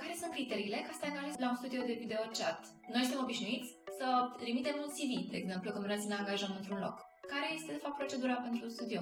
care 0.00 0.14
sunt 0.20 0.32
criteriile 0.36 0.78
ca 0.86 0.92
să 0.92 1.00
te 1.00 1.08
angajezi 1.10 1.40
la 1.42 1.48
un 1.52 1.58
studio 1.60 1.82
de 1.90 2.00
video 2.02 2.22
chat. 2.38 2.58
Noi 2.94 3.02
suntem 3.04 3.24
obișnuiți 3.26 3.70
să 3.98 4.06
trimitem 4.42 4.76
un 4.84 4.90
CV, 4.96 5.10
de 5.32 5.38
exemplu, 5.42 5.68
când 5.70 5.84
vrem 5.86 6.00
să 6.04 6.08
ne 6.10 6.20
angajăm 6.22 6.52
într-un 6.58 6.80
loc. 6.86 6.96
Care 7.32 7.46
este, 7.56 7.70
de 7.76 7.82
fapt, 7.84 7.96
procedura 8.00 8.36
pentru 8.46 8.60
un 8.68 8.72
studio? 8.76 9.00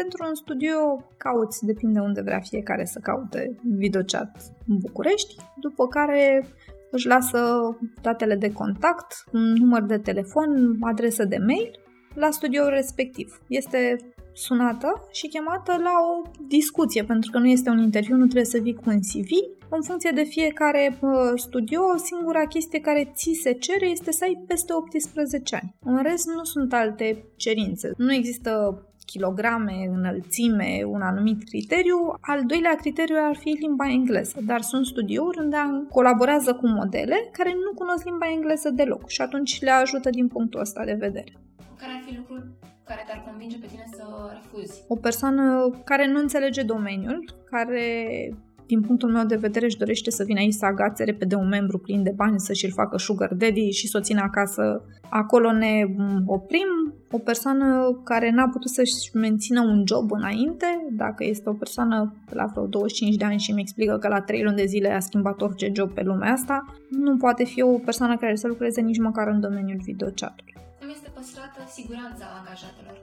Pentru 0.00 0.18
un 0.30 0.36
studio 0.42 0.76
cauți, 1.24 1.58
depinde 1.70 2.00
unde 2.08 2.20
vrea 2.28 2.42
fiecare 2.50 2.84
să 2.92 2.98
caute 3.08 3.40
videochat 3.82 4.32
în 4.68 4.76
București, 4.86 5.34
după 5.66 5.84
care 5.96 6.22
își 6.94 7.06
lasă 7.06 7.38
datele 8.02 8.34
de 8.34 8.52
contact, 8.52 9.24
un 9.32 9.52
număr 9.52 9.82
de 9.82 9.98
telefon, 9.98 10.76
adresă 10.80 11.24
de 11.24 11.38
mail 11.46 11.70
la 12.14 12.30
studioul 12.30 12.68
respectiv. 12.68 13.40
Este 13.48 13.96
sunată 14.32 15.08
și 15.12 15.28
chemată 15.28 15.72
la 15.72 15.94
o 16.12 16.30
discuție, 16.48 17.04
pentru 17.04 17.30
că 17.30 17.38
nu 17.38 17.46
este 17.46 17.70
un 17.70 17.78
interviu, 17.78 18.16
nu 18.16 18.24
trebuie 18.24 18.44
să 18.44 18.58
vii 18.58 18.74
cu 18.74 18.82
un 18.86 18.98
CV. 18.98 19.30
În 19.68 19.82
funcție 19.82 20.10
de 20.14 20.22
fiecare 20.22 20.98
studio, 21.34 21.80
singura 21.96 22.46
chestie 22.46 22.80
care 22.80 23.12
ți 23.14 23.38
se 23.42 23.52
cere 23.52 23.86
este 23.86 24.12
să 24.12 24.24
ai 24.24 24.44
peste 24.46 24.72
18 24.72 25.54
ani. 25.54 25.74
În 25.84 26.02
rest, 26.02 26.26
nu 26.26 26.44
sunt 26.44 26.72
alte 26.72 27.24
cerințe. 27.36 27.90
Nu 27.96 28.12
există 28.12 28.82
kilograme, 29.04 29.90
înălțime, 29.94 30.82
un 30.86 31.00
anumit 31.00 31.44
criteriu. 31.44 32.14
Al 32.20 32.44
doilea 32.46 32.74
criteriu 32.74 33.16
ar 33.18 33.36
fi 33.36 33.48
limba 33.48 33.90
engleză, 33.90 34.40
dar 34.46 34.60
sunt 34.60 34.86
studiouri 34.86 35.38
unde 35.38 35.56
colaborează 35.90 36.54
cu 36.54 36.68
modele 36.68 37.16
care 37.32 37.52
nu 37.52 37.72
cunosc 37.74 38.04
limba 38.04 38.30
engleză 38.30 38.70
deloc 38.70 39.08
și 39.08 39.20
atunci 39.20 39.60
le 39.60 39.70
ajută 39.70 40.10
din 40.10 40.28
punctul 40.28 40.60
ăsta 40.60 40.84
de 40.84 40.96
vedere. 40.98 41.32
Care 41.76 41.92
ar 41.92 42.02
fi 42.06 42.16
lucrul 42.16 42.56
care 42.84 43.02
te-ar 43.06 43.22
convinge 43.26 43.58
pe 43.58 43.66
tine 43.66 43.84
să 43.92 44.04
refuzi? 44.32 44.82
O 44.88 44.96
persoană 44.96 45.70
care 45.84 46.06
nu 46.06 46.18
înțelege 46.18 46.62
domeniul, 46.62 47.24
care 47.50 47.88
din 48.66 48.80
punctul 48.80 49.10
meu 49.10 49.24
de 49.24 49.36
vedere, 49.36 49.64
își 49.64 49.76
dorește 49.76 50.10
să 50.10 50.24
vină 50.24 50.38
aici 50.38 50.52
să 50.52 50.64
agațe 50.64 51.04
repede 51.04 51.34
un 51.34 51.48
membru 51.48 51.78
plin 51.78 52.02
de 52.02 52.12
bani, 52.16 52.40
să 52.40 52.52
și-l 52.52 52.72
facă 52.72 52.98
sugar 52.98 53.34
daddy 53.34 53.70
și 53.70 53.88
să 53.88 53.98
o 53.98 54.00
țină 54.00 54.20
acasă. 54.20 54.84
Acolo 55.08 55.52
ne 55.52 55.86
oprim. 56.26 56.94
O 57.10 57.18
persoană 57.18 58.00
care 58.04 58.30
n-a 58.30 58.48
putut 58.48 58.70
să-și 58.70 59.10
mențină 59.12 59.60
un 59.60 59.82
job 59.86 60.12
înainte, 60.12 60.66
dacă 60.90 61.24
este 61.24 61.48
o 61.48 61.52
persoană 61.52 62.14
la 62.30 62.44
vreo 62.44 62.66
25 62.66 63.16
de 63.16 63.24
ani 63.24 63.38
și 63.38 63.52
mi 63.52 63.60
explică 63.60 63.98
că 63.98 64.08
la 64.08 64.20
3 64.20 64.42
luni 64.42 64.56
de 64.56 64.64
zile 64.64 64.90
a 64.92 65.00
schimbat 65.00 65.40
orice 65.40 65.72
job 65.74 65.90
pe 65.90 66.02
lumea 66.02 66.32
asta, 66.32 66.64
nu 66.90 67.16
poate 67.16 67.44
fi 67.44 67.62
o 67.62 67.78
persoană 67.78 68.16
care 68.16 68.36
să 68.36 68.46
lucreze 68.46 68.80
nici 68.80 68.98
măcar 68.98 69.28
în 69.28 69.40
domeniul 69.40 69.80
videochatului. 69.82 70.54
Cum 70.80 70.88
este 70.88 71.10
păstrată 71.14 71.60
siguranța 71.68 72.24
angajatelor? 72.38 72.96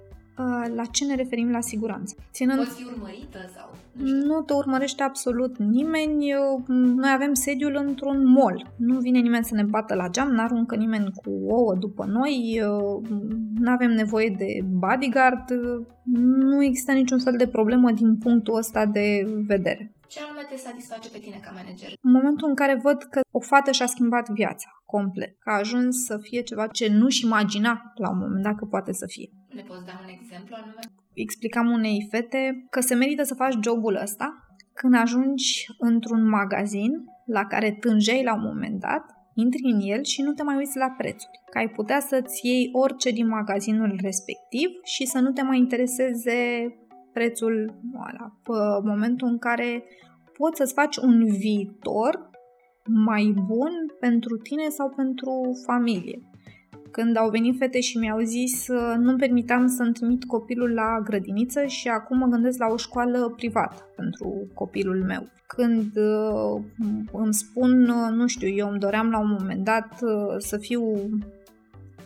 La 0.75 0.85
ce 0.91 1.05
ne 1.05 1.15
referim 1.15 1.51
la 1.51 1.61
siguranță. 1.61 2.15
Ținând... 2.31 2.59
Poți 2.59 2.75
fi 2.75 2.87
urmărită 2.93 3.37
sau... 3.55 3.75
Nu, 3.91 4.25
nu 4.25 4.41
te 4.41 4.53
urmărește 4.53 5.03
absolut 5.03 5.57
nimeni. 5.57 6.33
Noi 6.67 7.11
avem 7.13 7.33
sediul 7.33 7.83
într-un 7.87 8.27
mall. 8.27 8.71
Nu 8.75 8.99
vine 8.99 9.19
nimeni 9.19 9.45
să 9.45 9.55
ne 9.55 9.63
bată 9.63 9.95
la 9.95 10.09
geam, 10.09 10.31
n-aruncă 10.31 10.75
nimeni 10.75 11.11
cu 11.15 11.29
ouă 11.47 11.75
după 11.75 12.05
noi, 12.05 12.61
nu 13.59 13.71
avem 13.71 13.91
nevoie 13.91 14.35
de 14.37 14.59
bodyguard, 14.69 15.45
nu 16.37 16.63
există 16.63 16.91
niciun 16.91 17.19
fel 17.19 17.35
de 17.37 17.47
problemă 17.47 17.91
din 17.91 18.17
punctul 18.17 18.57
ăsta 18.57 18.85
de 18.85 19.27
vedere. 19.47 19.91
Ce 20.13 20.19
anume 20.19 20.43
te 20.49 20.55
satisface 20.55 21.09
pe 21.09 21.19
tine 21.25 21.39
ca 21.45 21.51
manager? 21.59 21.89
În 22.01 22.11
momentul 22.11 22.47
în 22.49 22.55
care 22.55 22.75
văd 22.87 22.99
că 23.03 23.19
o 23.31 23.39
fată 23.39 23.71
și-a 23.71 23.85
schimbat 23.85 24.29
viața 24.29 24.69
complet, 24.85 25.33
că 25.39 25.49
a 25.49 25.57
ajuns 25.57 26.05
să 26.05 26.17
fie 26.21 26.41
ceva 26.41 26.67
ce 26.67 26.87
nu-și 26.87 27.25
imagina 27.25 27.71
la 27.95 28.09
un 28.09 28.17
moment 28.17 28.43
dat 28.43 28.55
că 28.55 28.65
poate 28.65 28.93
să 28.93 29.05
fie. 29.07 29.29
Ne 29.53 29.61
poți 29.61 29.85
da 29.85 29.91
un 30.03 30.09
exemplu 30.19 30.55
anume? 30.59 30.79
Explicam 31.13 31.67
unei 31.69 32.07
fete 32.09 32.65
că 32.69 32.79
se 32.79 32.95
merită 32.95 33.23
să 33.23 33.33
faci 33.33 33.55
jobul 33.63 33.95
ăsta 33.95 34.27
când 34.73 34.95
ajungi 34.95 35.65
într-un 35.77 36.29
magazin 36.29 36.91
la 37.25 37.45
care 37.45 37.71
tânjei 37.79 38.23
la 38.23 38.33
un 38.33 38.43
moment 38.43 38.79
dat, 38.79 39.05
intri 39.33 39.71
în 39.73 39.79
el 39.81 40.03
și 40.03 40.21
nu 40.21 40.33
te 40.33 40.43
mai 40.43 40.55
uiți 40.55 40.77
la 40.77 40.89
prețuri. 40.97 41.39
Că 41.51 41.57
ai 41.57 41.69
putea 41.69 41.99
să-ți 41.99 42.47
iei 42.47 42.69
orice 42.73 43.11
din 43.11 43.27
magazinul 43.27 43.99
respectiv 44.01 44.69
și 44.83 45.05
să 45.05 45.19
nu 45.19 45.31
te 45.31 45.41
mai 45.41 45.57
intereseze 45.57 46.67
prețul 47.13 47.73
ăla. 47.95 48.31
Pe 48.43 48.87
momentul 48.87 49.27
în 49.27 49.37
care 49.37 49.83
poți 50.37 50.57
să-ți 50.57 50.73
faci 50.73 50.97
un 50.97 51.25
viitor 51.25 52.29
mai 52.85 53.33
bun 53.45 53.71
pentru 53.99 54.37
tine 54.37 54.69
sau 54.69 54.89
pentru 54.89 55.61
familie. 55.65 56.19
Când 56.91 57.17
au 57.17 57.29
venit 57.29 57.57
fete 57.57 57.79
și 57.79 57.97
mi-au 57.97 58.19
zis 58.19 58.67
nu-mi 58.97 59.17
permitam 59.17 59.67
să-mi 59.67 59.93
trimit 59.93 60.23
copilul 60.23 60.73
la 60.73 60.99
grădiniță 61.03 61.65
și 61.65 61.87
acum 61.87 62.17
mă 62.17 62.25
gândesc 62.25 62.59
la 62.59 62.67
o 62.67 62.77
școală 62.77 63.33
privată 63.35 63.89
pentru 63.95 64.47
copilul 64.53 65.03
meu. 65.03 65.27
Când 65.47 65.91
uh, 65.95 66.63
îmi 67.11 67.33
spun, 67.33 67.71
nu 68.13 68.27
știu, 68.27 68.47
eu 68.47 68.69
îmi 68.69 68.79
doream 68.79 69.09
la 69.09 69.19
un 69.19 69.35
moment 69.39 69.63
dat 69.63 69.99
uh, 70.01 70.35
să 70.37 70.57
fiu 70.57 70.81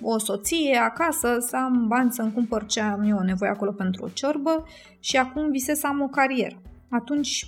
o 0.01 0.17
soție 0.17 0.77
acasă, 0.77 1.37
să 1.39 1.55
am 1.55 1.87
bani 1.87 2.11
să-mi 2.11 2.33
cumpăr 2.33 2.65
ce 2.65 2.81
am 2.81 3.01
eu 3.01 3.19
nevoie 3.19 3.49
acolo 3.49 3.71
pentru 3.71 4.03
o 4.03 4.09
ciorbă 4.09 4.63
și 4.99 5.17
acum 5.17 5.49
visez 5.51 5.77
să 5.79 5.87
am 5.87 6.01
o 6.01 6.07
carieră. 6.07 6.61
Atunci 6.89 7.45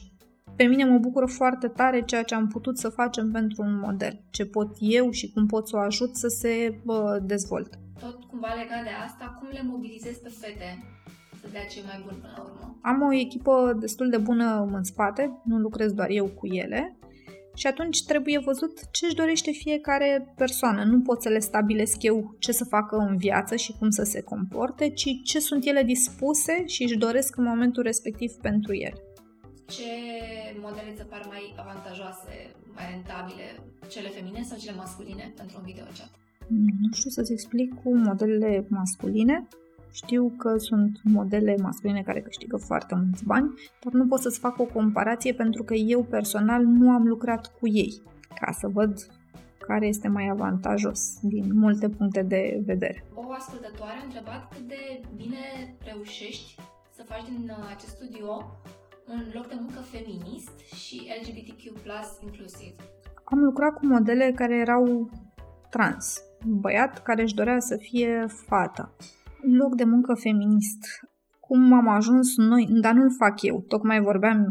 pe 0.56 0.64
mine 0.64 0.86
mă 0.86 0.98
bucură 0.98 1.26
foarte 1.26 1.68
tare 1.68 2.02
ceea 2.02 2.24
ce 2.24 2.36
am 2.36 2.48
putut 2.48 2.78
să 2.78 2.90
facem 2.90 3.32
pentru 3.32 3.62
un 3.62 3.80
model, 3.80 4.22
ce 4.30 4.46
pot 4.46 4.76
eu 4.80 5.12
și 5.12 5.32
cum 5.32 5.46
pot 5.46 5.68
să 5.68 5.76
o 5.76 5.80
ajut 5.80 6.16
să 6.16 6.28
se 6.28 6.80
bă, 6.84 7.20
dezvolte. 7.24 7.80
Tot 8.00 8.24
cumva 8.24 8.48
legat 8.48 8.84
de 8.84 8.90
asta, 9.06 9.38
cum 9.40 9.48
le 9.52 9.62
mobilizez 9.64 10.18
pe 10.18 10.30
fete 10.30 10.84
să 11.42 11.48
dea 11.52 11.66
ce 11.66 11.82
mai 11.86 12.02
bun 12.06 12.18
până 12.22 12.34
la 12.36 12.44
urmă? 12.44 12.80
Am 12.82 13.02
o 13.02 13.14
echipă 13.14 13.78
destul 13.80 14.10
de 14.10 14.18
bună 14.18 14.70
în 14.72 14.84
spate, 14.84 15.42
nu 15.44 15.58
lucrez 15.58 15.92
doar 15.92 16.10
eu 16.10 16.26
cu 16.26 16.48
ele 16.48 16.98
și 17.60 17.68
atunci 17.68 18.04
trebuie 18.04 18.40
văzut 18.40 18.74
ce 18.92 19.06
își 19.06 19.16
dorește 19.16 19.52
fiecare 19.52 20.34
persoană. 20.36 20.84
Nu 20.84 21.02
pot 21.02 21.22
să 21.22 21.30
le 21.30 21.40
stabilesc 21.40 22.04
eu 22.04 22.36
ce 22.40 22.52
să 22.52 22.66
facă 22.66 22.96
în 22.96 23.18
viață 23.18 23.56
și 23.56 23.76
cum 23.80 23.90
să 23.90 24.04
se 24.04 24.22
comporte, 24.22 24.90
ci 24.90 25.10
ce 25.24 25.40
sunt 25.40 25.66
ele 25.66 25.84
dispuse 25.84 26.66
și 26.66 26.84
își 26.84 26.98
doresc 26.98 27.38
în 27.38 27.44
momentul 27.44 27.84
respectiv 27.84 28.32
pentru 28.32 28.74
ele. 28.74 29.02
Ce 29.68 29.92
modele 30.62 30.94
ți 30.96 31.04
par 31.04 31.26
mai 31.28 31.54
avantajoase, 31.64 32.34
mai 32.76 32.86
rentabile, 32.92 33.48
cele 33.88 34.10
feminine 34.10 34.44
sau 34.44 34.58
cele 34.58 34.76
masculine 34.76 35.34
pentru 35.36 35.56
un 35.60 35.66
videochat? 35.66 36.12
Nu 36.82 36.92
știu 36.94 37.10
să-ți 37.10 37.32
explic 37.32 37.74
cu 37.84 37.98
modelele 37.98 38.66
masculine. 38.70 39.48
Știu 39.92 40.34
că 40.38 40.58
sunt 40.58 41.00
modele 41.04 41.56
masculine 41.62 42.02
care 42.02 42.22
câștigă 42.22 42.58
foarte 42.58 42.96
mulți 42.96 43.26
bani, 43.26 43.54
dar 43.84 43.94
nu 43.94 44.08
pot 44.08 44.20
să-ți 44.20 44.40
fac 44.40 44.60
o 44.60 44.64
comparație 44.66 45.34
pentru 45.34 45.64
că 45.64 45.74
eu 45.74 46.04
personal 46.04 46.64
nu 46.64 46.92
am 46.92 47.08
lucrat 47.08 47.58
cu 47.60 47.68
ei 47.68 48.02
ca 48.40 48.52
să 48.52 48.68
văd 48.68 49.08
care 49.68 49.88
este 49.88 50.08
mai 50.08 50.28
avantajos 50.28 51.20
din 51.22 51.52
multe 51.54 51.90
puncte 51.90 52.22
de 52.22 52.62
vedere. 52.66 53.04
O 53.14 53.32
ascultătoare 53.32 53.98
a 54.02 54.04
întrebat 54.04 54.54
cât 54.54 54.68
de 54.68 55.02
bine 55.16 55.76
reușești 55.86 56.56
să 56.96 57.04
faci 57.04 57.24
din 57.30 57.50
uh, 57.50 57.70
acest 57.76 57.96
studio 57.96 58.60
un 59.08 59.24
loc 59.34 59.48
de 59.48 59.56
muncă 59.60 59.80
feminist 59.80 60.60
și 60.60 61.08
LGBTQ 61.22 61.62
inclusiv. 62.24 62.76
Am 63.24 63.40
lucrat 63.40 63.74
cu 63.74 63.86
modele 63.86 64.32
care 64.36 64.56
erau 64.56 65.10
trans, 65.70 66.22
băiat 66.46 67.04
care 67.04 67.22
își 67.22 67.36
dorea 67.36 67.60
să 67.60 67.78
fie 67.78 68.26
fată 68.28 68.96
loc 69.56 69.76
de 69.76 69.84
muncă 69.84 70.14
feminist. 70.14 70.80
Cum 71.40 71.74
am 71.74 71.88
ajuns 71.88 72.38
noi, 72.38 72.68
dar 72.82 72.94
nu-l 72.94 73.12
fac 73.18 73.42
eu. 73.42 73.64
Tocmai 73.68 74.00
vorbeam 74.00 74.46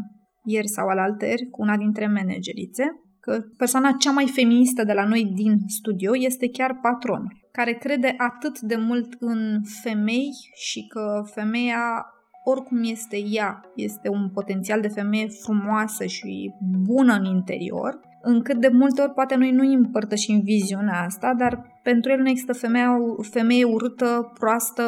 ieri 0.45 0.69
sau 0.69 0.89
alaltări 0.89 1.49
cu 1.51 1.63
una 1.63 1.77
dintre 1.77 2.07
managerițe, 2.07 2.85
că 3.21 3.45
persoana 3.57 3.97
cea 3.99 4.11
mai 4.11 4.27
feministă 4.27 4.85
de 4.85 4.93
la 4.93 5.05
noi 5.05 5.25
din 5.35 5.59
studio 5.67 6.17
este 6.17 6.49
chiar 6.49 6.79
patronul, 6.83 7.49
care 7.53 7.73
crede 7.73 8.15
atât 8.17 8.61
de 8.61 8.77
mult 8.77 9.17
în 9.19 9.61
femei 9.83 10.31
și 10.55 10.87
că 10.87 11.23
femeia 11.35 12.07
oricum 12.45 12.79
este 12.83 13.17
ea, 13.31 13.61
este 13.75 14.09
un 14.09 14.31
potențial 14.31 14.81
de 14.81 14.89
femeie 14.89 15.27
frumoasă 15.29 16.07
și 16.07 16.53
bună 16.83 17.15
în 17.15 17.25
interior, 17.25 18.01
încât 18.27 18.57
de 18.61 18.69
multe 18.73 19.03
ori 19.03 19.13
poate 19.13 19.35
noi 19.35 19.51
nu 19.51 19.73
împărtășim 19.73 20.41
viziunea 20.41 21.03
asta, 21.05 21.35
dar 21.35 21.81
pentru 21.83 22.11
el 22.11 22.21
nu 22.21 22.29
există 22.29 22.53
femeie, 22.53 22.87
femeie 23.21 23.65
urâtă, 23.65 24.33
proastă, 24.39 24.85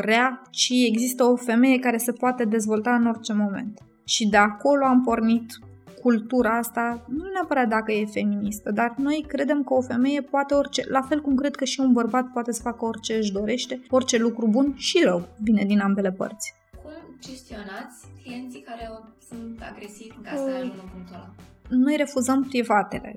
rea, 0.00 0.42
ci 0.50 0.70
există 0.86 1.24
o 1.24 1.36
femeie 1.36 1.78
care 1.78 1.96
se 1.96 2.12
poate 2.12 2.44
dezvolta 2.44 2.94
în 2.94 3.06
orice 3.06 3.32
moment. 3.32 3.78
Și 4.04 4.28
de 4.28 4.36
acolo 4.36 4.84
am 4.84 5.02
pornit 5.02 5.46
cultura 6.02 6.56
asta, 6.56 7.04
nu 7.08 7.24
neapărat 7.32 7.68
dacă 7.68 7.92
e 7.92 8.06
feministă, 8.06 8.70
dar 8.70 8.94
noi 8.96 9.24
credem 9.28 9.62
că 9.62 9.74
o 9.74 9.80
femeie 9.80 10.20
poate 10.20 10.54
orice, 10.54 10.84
la 10.88 11.00
fel 11.00 11.20
cum 11.20 11.34
cred 11.34 11.54
că 11.54 11.64
și 11.64 11.80
un 11.80 11.92
bărbat 11.92 12.26
poate 12.32 12.52
să 12.52 12.62
facă 12.62 12.84
orice 12.84 13.16
își 13.16 13.32
dorește, 13.32 13.80
orice 13.90 14.18
lucru 14.18 14.48
bun 14.48 14.74
și 14.76 15.02
rău 15.04 15.28
vine 15.38 15.64
din 15.64 15.80
ambele 15.80 16.12
părți. 16.12 16.54
Cum 16.82 17.16
gestionați 17.20 18.06
clienții 18.22 18.60
care 18.60 18.90
sunt 19.28 19.60
agresivi 19.72 20.16
ca 20.22 20.36
să 20.36 20.50
ajungă 20.56 20.80
în 20.82 20.88
punctul 20.92 21.14
ăla? 21.14 21.34
Noi 21.70 21.96
refuzăm 21.96 22.44
privatele. 22.44 23.16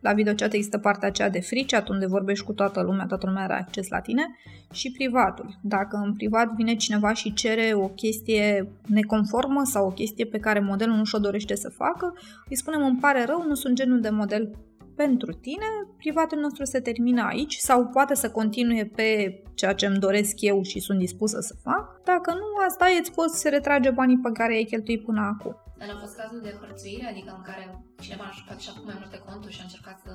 La 0.00 0.12
videochat 0.12 0.52
există 0.52 0.78
partea 0.78 1.08
aceea 1.08 1.30
de 1.30 1.40
free 1.40 1.64
chat, 1.64 1.88
unde 1.88 2.06
vorbești 2.06 2.44
cu 2.44 2.52
toată 2.52 2.82
lumea, 2.82 3.06
toată 3.06 3.26
lumea 3.26 3.42
are 3.42 3.52
acces 3.52 3.88
la 3.88 4.00
tine, 4.00 4.36
și 4.72 4.92
privatul. 4.92 5.58
Dacă 5.62 5.96
în 6.04 6.14
privat 6.14 6.52
vine 6.52 6.74
cineva 6.74 7.12
și 7.12 7.32
cere 7.32 7.72
o 7.74 7.88
chestie 7.88 8.68
neconformă 8.86 9.64
sau 9.64 9.86
o 9.86 9.90
chestie 9.90 10.24
pe 10.24 10.38
care 10.38 10.60
modelul 10.60 10.96
nu 10.96 11.04
și-o 11.04 11.18
dorește 11.18 11.54
să 11.54 11.68
facă, 11.68 12.14
îi 12.48 12.56
spunem 12.56 12.84
îmi 12.84 12.98
pare 12.98 13.24
rău, 13.24 13.44
nu 13.46 13.54
sunt 13.54 13.74
genul 13.74 14.00
de 14.00 14.10
model 14.10 14.50
pentru 14.96 15.32
tine, 15.32 15.66
privatul 15.96 16.38
nostru 16.38 16.64
se 16.64 16.80
termină 16.80 17.22
aici 17.22 17.54
sau 17.54 17.86
poate 17.86 18.14
să 18.14 18.30
continue 18.30 18.90
pe 18.94 19.40
ceea 19.54 19.72
ce 19.72 19.86
îmi 19.86 19.98
doresc 19.98 20.40
eu 20.40 20.62
și 20.62 20.80
sunt 20.80 20.98
dispusă 20.98 21.40
să 21.40 21.54
fac. 21.62 22.00
Dacă 22.04 22.30
nu, 22.32 22.64
asta 22.68 22.88
e, 22.88 22.98
îți 22.98 23.12
poți 23.12 23.48
retrage 23.48 23.90
banii 23.90 24.18
pe 24.18 24.30
care 24.32 24.54
ai 24.54 24.64
cheltuit 24.64 25.04
până 25.04 25.20
acum. 25.20 25.56
Dar 25.78 25.88
au 25.88 25.98
fost 26.00 26.16
cazul 26.16 26.40
de 26.40 26.56
hărțuire, 26.60 27.06
adică 27.08 27.34
în 27.36 27.42
care 27.42 27.64
cineva 28.00 28.24
a 28.24 28.36
jucat 28.38 28.60
și 28.60 28.68
acum 28.70 28.84
mai 28.84 28.96
multe 28.98 29.18
conturi 29.26 29.52
și 29.52 29.60
a 29.60 29.66
încercat 29.68 29.96
să... 30.04 30.12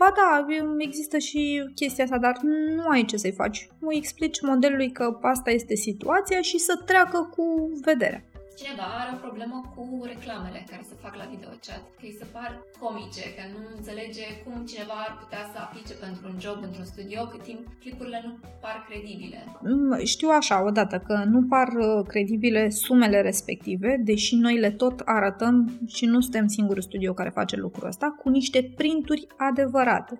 Ba 0.00 0.12
da, 0.20 0.46
există 0.78 1.18
și 1.18 1.70
chestia 1.74 2.04
asta, 2.04 2.18
dar 2.18 2.36
nu 2.76 2.86
ai 2.88 3.04
ce 3.04 3.16
să-i 3.16 3.38
faci. 3.42 3.68
Îi 3.80 3.96
explici 3.96 4.40
modelului 4.40 4.92
că 4.92 5.18
asta 5.22 5.50
este 5.50 5.74
situația 5.74 6.40
și 6.40 6.58
să 6.58 6.82
treacă 6.86 7.18
cu 7.34 7.44
vederea 7.84 8.24
cineva 8.62 8.88
are 9.00 9.10
o 9.16 9.22
problemă 9.26 9.56
cu 9.74 9.84
reclamele 10.12 10.60
care 10.70 10.82
se 10.90 11.00
fac 11.04 11.14
la 11.20 11.26
videochat, 11.32 11.82
că 11.98 12.04
îi 12.08 12.18
se 12.20 12.26
par 12.36 12.50
comice, 12.82 13.24
că 13.36 13.42
nu 13.52 13.60
înțelege 13.76 14.24
cum 14.42 14.54
cineva 14.72 14.96
ar 15.06 15.12
putea 15.22 15.42
să 15.52 15.56
aplice 15.60 15.94
pentru 16.04 16.22
un 16.30 16.36
job 16.44 16.58
într-un 16.68 16.88
studio 16.92 17.20
cât 17.32 17.42
timp 17.48 17.62
clipurile 17.82 18.20
nu 18.26 18.32
par 18.64 18.76
credibile. 18.88 19.38
Mm, 19.68 19.92
știu 20.14 20.30
așa, 20.40 20.56
odată, 20.70 20.96
că 21.08 21.16
nu 21.34 21.40
par 21.54 21.68
uh, 21.86 22.06
credibile 22.12 22.62
sumele 22.84 23.18
respective, 23.30 23.90
deși 24.10 24.34
noi 24.44 24.56
le 24.64 24.70
tot 24.82 24.96
arătăm 25.04 25.56
și 25.96 26.04
nu 26.12 26.18
suntem 26.20 26.46
singurul 26.56 26.88
studio 26.88 27.12
care 27.12 27.38
face 27.40 27.56
lucrul 27.56 27.88
ăsta, 27.92 28.06
cu 28.20 28.28
niște 28.28 28.58
printuri 28.76 29.26
adevărate. 29.50 30.14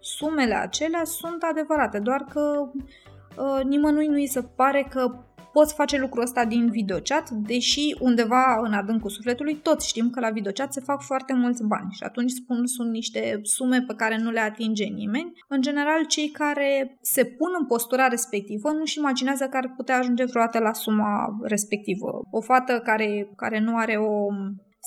Sumele 0.00 0.54
acelea 0.54 1.04
sunt 1.04 1.42
adevărate, 1.50 1.98
doar 1.98 2.22
că 2.32 2.42
uh, 2.72 3.60
nimănui 3.64 4.06
nu 4.06 4.20
îi 4.22 4.34
se 4.36 4.42
pare 4.42 4.86
că 4.90 5.27
poți 5.52 5.74
face 5.74 5.98
lucrul 5.98 6.22
ăsta 6.22 6.44
din 6.44 6.70
videochat, 6.70 7.30
deși 7.30 7.96
undeva 8.00 8.60
în 8.62 8.72
adâncul 8.72 9.10
sufletului 9.10 9.54
toți 9.54 9.88
știm 9.88 10.10
că 10.10 10.20
la 10.20 10.30
videochat 10.30 10.72
se 10.72 10.80
fac 10.80 11.02
foarte 11.02 11.32
mulți 11.32 11.64
bani 11.64 11.92
și 11.92 12.02
atunci 12.02 12.30
spun 12.30 12.66
sunt 12.66 12.90
niște 12.90 13.40
sume 13.42 13.84
pe 13.86 13.94
care 13.94 14.18
nu 14.18 14.30
le 14.30 14.40
atinge 14.40 14.84
nimeni. 14.84 15.32
În 15.48 15.60
general, 15.60 16.04
cei 16.06 16.28
care 16.28 16.98
se 17.00 17.24
pun 17.24 17.50
în 17.58 17.66
postura 17.66 18.06
respectivă 18.06 18.70
nu-și 18.70 18.98
imaginează 18.98 19.44
că 19.48 19.56
ar 19.56 19.72
putea 19.76 19.98
ajunge 19.98 20.24
vreodată 20.24 20.58
la 20.58 20.72
suma 20.72 21.38
respectivă. 21.42 22.10
O 22.30 22.40
fată 22.40 22.80
care, 22.84 23.32
care 23.36 23.60
nu 23.60 23.76
are 23.76 23.96
o 23.96 24.26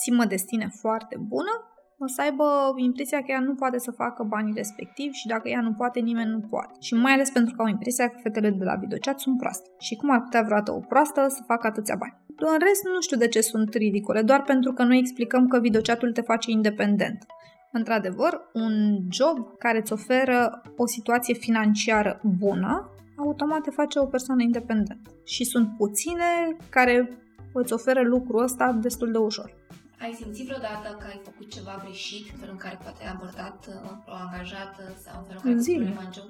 simă 0.03 0.26
de 0.26 0.36
sine 0.36 0.70
foarte 0.82 1.16
bună 1.20 1.70
o 2.04 2.08
să 2.08 2.22
aibă 2.22 2.74
impresia 2.76 3.18
că 3.20 3.26
ea 3.28 3.39
nu 3.39 3.54
poate 3.56 3.80
să 3.80 3.91
facă 3.91 4.24
banii 4.24 4.54
respectivi 4.56 5.16
și 5.16 5.28
dacă 5.28 5.49
ea 5.49 5.62
nu 5.62 5.74
poate, 5.74 5.99
nimeni 5.99 6.32
nu 6.32 6.39
poate. 6.39 6.74
Și 6.80 6.93
mai 6.93 7.14
ales 7.14 7.30
pentru 7.30 7.56
că 7.56 7.62
au 7.62 7.68
impresia 7.68 8.08
că 8.08 8.18
fetele 8.22 8.49
de 8.49 8.64
la 8.64 8.76
videochat 8.76 9.20
sunt 9.20 9.38
proaste. 9.38 9.70
Și 9.80 9.95
cum 9.95 10.10
ar 10.12 10.22
putea 10.22 10.41
vreodată 10.41 10.72
o 10.72 10.80
proastă 10.80 11.26
să 11.30 11.41
facă 11.45 11.68
atâția 11.68 11.95
bani? 11.95 12.18
În 12.28 12.58
rest, 12.60 12.84
nu 12.93 13.02
știu 13.02 13.18
de 13.18 13.28
ce 13.28 13.41
sunt 13.41 13.74
ridicole, 13.74 14.22
doar 14.22 14.41
pentru 14.41 14.74
că 14.74 14.84
noi 14.84 14.97
explicăm 14.97 15.47
că 15.47 15.60
videochatul 15.60 16.12
te 16.12 16.22
face 16.22 16.52
independent. 16.52 17.26
Într-adevăr, 17.72 18.41
un 18.54 18.97
job 19.10 19.58
care 19.58 19.78
îți 19.78 19.93
oferă 19.93 20.62
o 20.78 20.88
situație 20.88 21.34
financiară 21.34 22.22
bună, 22.39 22.89
automat 23.18 23.62
te 23.62 23.70
face 23.70 23.99
o 23.99 24.06
persoană 24.06 24.41
independentă. 24.41 25.12
Și 25.26 25.43
sunt 25.43 25.70
puține 25.78 26.58
care 26.70 27.10
îți 27.54 27.74
oferă 27.74 28.02
lucrul 28.02 28.43
ăsta 28.43 28.72
destul 28.72 29.12
de 29.12 29.18
ușor. 29.18 29.60
Ai 30.06 30.14
simțit 30.22 30.45
vreodată 30.45 30.88
că 30.99 31.06
ai 31.08 31.22
făcut 31.24 31.47
ceva 31.56 31.82
greșit 31.84 32.26
în 32.32 32.38
felul 32.39 32.54
în 32.58 32.64
care 32.66 32.78
poate 32.84 32.99
ai 33.04 33.12
abordat 33.16 33.60
uh, 33.70 33.76
o 34.12 34.14
angajată 34.26 34.84
sau 35.04 35.16
în 35.20 35.26
felul 35.28 35.41
în 35.43 35.49
care 35.49 35.66
Zilnic. 35.68 35.88
problema 35.88 36.06
în 36.08 36.14
job? 36.18 36.30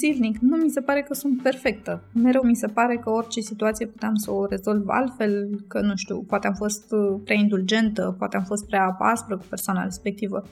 Zilnic. 0.00 0.36
Nu 0.38 0.56
mi 0.56 0.70
se 0.70 0.80
pare 0.80 1.02
că 1.02 1.14
sunt 1.14 1.42
perfectă. 1.42 1.92
Mereu 2.12 2.42
mi 2.42 2.56
se 2.62 2.66
pare 2.66 2.96
că 2.96 3.10
orice 3.10 3.40
situație 3.40 3.86
puteam 3.86 4.14
să 4.14 4.30
o 4.30 4.46
rezolv 4.46 4.88
altfel, 4.88 5.32
că 5.68 5.80
nu 5.80 5.96
știu, 5.96 6.22
poate 6.22 6.46
am 6.46 6.54
fost 6.54 6.92
uh, 6.92 7.20
prea 7.24 7.36
indulgentă, 7.36 8.14
poate 8.18 8.36
am 8.36 8.44
fost 8.44 8.66
prea 8.66 8.96
aspră 8.98 9.36
cu 9.36 9.44
persoana 9.48 9.84
respectivă. 9.84 10.42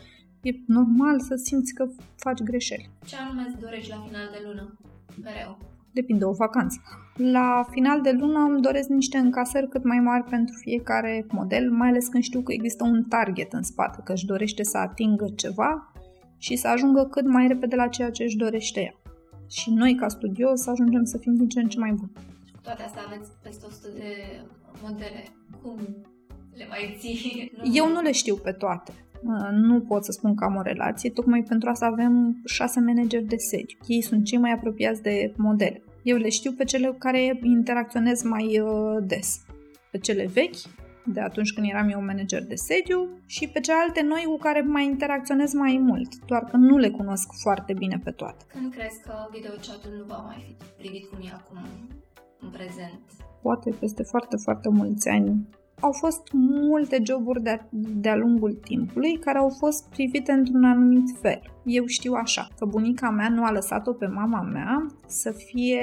E 0.42 0.50
normal 0.66 1.20
să 1.20 1.34
simți 1.34 1.74
că 1.74 1.84
faci 2.16 2.40
greșeli. 2.42 2.90
Ce 3.06 3.16
anume 3.16 3.44
îți 3.48 3.60
dorești 3.60 3.90
la 3.90 4.04
final 4.06 4.28
de 4.32 4.40
lună? 4.46 4.78
Mereu 5.22 5.73
depinde, 5.94 6.24
o 6.24 6.32
vacanță. 6.32 6.80
La 7.16 7.66
final 7.70 8.00
de 8.00 8.10
lună 8.10 8.38
îmi 8.38 8.60
doresc 8.60 8.88
niște 8.88 9.18
încasări 9.18 9.68
cât 9.68 9.84
mai 9.84 9.98
mari 9.98 10.24
pentru 10.24 10.54
fiecare 10.58 11.26
model, 11.30 11.70
mai 11.70 11.88
ales 11.88 12.06
când 12.06 12.22
știu 12.22 12.40
că 12.40 12.52
există 12.52 12.84
un 12.84 13.04
target 13.04 13.52
în 13.52 13.62
spate, 13.62 14.00
că 14.04 14.12
își 14.12 14.26
dorește 14.26 14.62
să 14.62 14.78
atingă 14.78 15.26
ceva 15.36 15.92
și 16.38 16.56
să 16.56 16.68
ajungă 16.68 17.04
cât 17.04 17.26
mai 17.26 17.46
repede 17.46 17.76
la 17.76 17.88
ceea 17.88 18.10
ce 18.10 18.22
își 18.22 18.36
dorește 18.36 18.80
ea. 18.80 18.94
Și 19.48 19.70
noi, 19.70 19.94
ca 19.94 20.08
studio, 20.08 20.54
să 20.54 20.70
ajungem 20.70 21.04
să 21.04 21.18
fim 21.18 21.34
din 21.34 21.48
ce 21.48 21.60
în 21.60 21.68
ce 21.68 21.78
mai 21.78 21.92
buni. 21.92 22.12
Toate 22.62 22.82
astea 22.82 23.02
aveți 23.06 23.30
peste 23.42 23.66
100 23.66 23.88
de 23.94 24.10
modele. 24.82 25.24
Cum 25.62 25.78
le 26.54 26.66
mai 26.68 26.96
ții? 26.98 27.52
Eu 27.72 27.88
nu 27.88 28.00
le 28.00 28.12
știu 28.12 28.36
pe 28.36 28.52
toate. 28.52 28.92
Nu 29.50 29.80
pot 29.80 30.04
să 30.04 30.12
spun 30.12 30.34
că 30.34 30.44
am 30.44 30.56
o 30.56 30.62
relație, 30.62 31.10
tocmai 31.10 31.42
pentru 31.48 31.68
asta 31.68 31.86
avem 31.86 32.40
șase 32.44 32.80
manageri 32.80 33.24
de 33.24 33.36
sediu. 33.36 33.78
Ei 33.86 34.02
sunt 34.02 34.24
cei 34.24 34.38
mai 34.38 34.52
apropiați 34.52 35.02
de 35.02 35.32
modele. 35.36 35.82
Eu 36.02 36.16
le 36.16 36.28
știu 36.28 36.52
pe 36.52 36.64
cele 36.64 36.94
care 36.98 37.38
interacționez 37.42 38.22
mai 38.22 38.60
uh, 38.60 38.96
des. 39.06 39.44
Pe 39.90 39.98
cele 39.98 40.26
vechi, 40.26 40.56
de 41.06 41.20
atunci 41.20 41.52
când 41.52 41.66
eram 41.70 41.88
eu 41.88 42.04
manager 42.04 42.46
de 42.46 42.54
sediu, 42.54 43.08
și 43.26 43.48
pe 43.48 43.60
celelalte 43.60 44.02
noi 44.02 44.22
cu 44.26 44.36
care 44.36 44.60
mai 44.60 44.84
interacționez 44.84 45.52
mai 45.52 45.78
mult, 45.82 46.24
doar 46.26 46.44
că 46.44 46.56
nu 46.56 46.76
le 46.76 46.90
cunosc 46.90 47.28
foarte 47.42 47.72
bine 47.72 48.00
pe 48.04 48.10
toate. 48.10 48.44
Când 48.48 48.72
crezi 48.72 49.00
că 49.02 49.14
videochatul 49.32 49.90
nu 49.98 50.04
va 50.04 50.16
mai 50.16 50.56
fi 50.58 50.66
privit 50.76 51.08
cum 51.08 51.18
e 51.22 51.30
acum 51.34 51.58
în 52.40 52.50
prezent? 52.50 53.00
Poate 53.42 53.70
peste 53.80 54.02
foarte, 54.02 54.36
foarte 54.36 54.68
mulți 54.68 55.08
ani 55.08 55.48
au 55.80 55.92
fost 55.92 56.22
multe 56.32 57.02
joburi 57.02 57.42
de- 57.42 57.66
de-a 57.70 58.16
lungul 58.16 58.52
timpului 58.52 59.18
care 59.18 59.38
au 59.38 59.48
fost 59.48 59.88
privite 59.88 60.32
într-un 60.32 60.64
anumit 60.64 61.18
fel. 61.20 61.40
Eu 61.64 61.86
știu 61.86 62.12
așa, 62.12 62.48
că 62.58 62.64
bunica 62.64 63.10
mea 63.10 63.28
nu 63.28 63.44
a 63.44 63.52
lăsat-o 63.52 63.92
pe 63.92 64.06
mama 64.06 64.40
mea 64.40 64.86
să 65.06 65.30
fie 65.30 65.80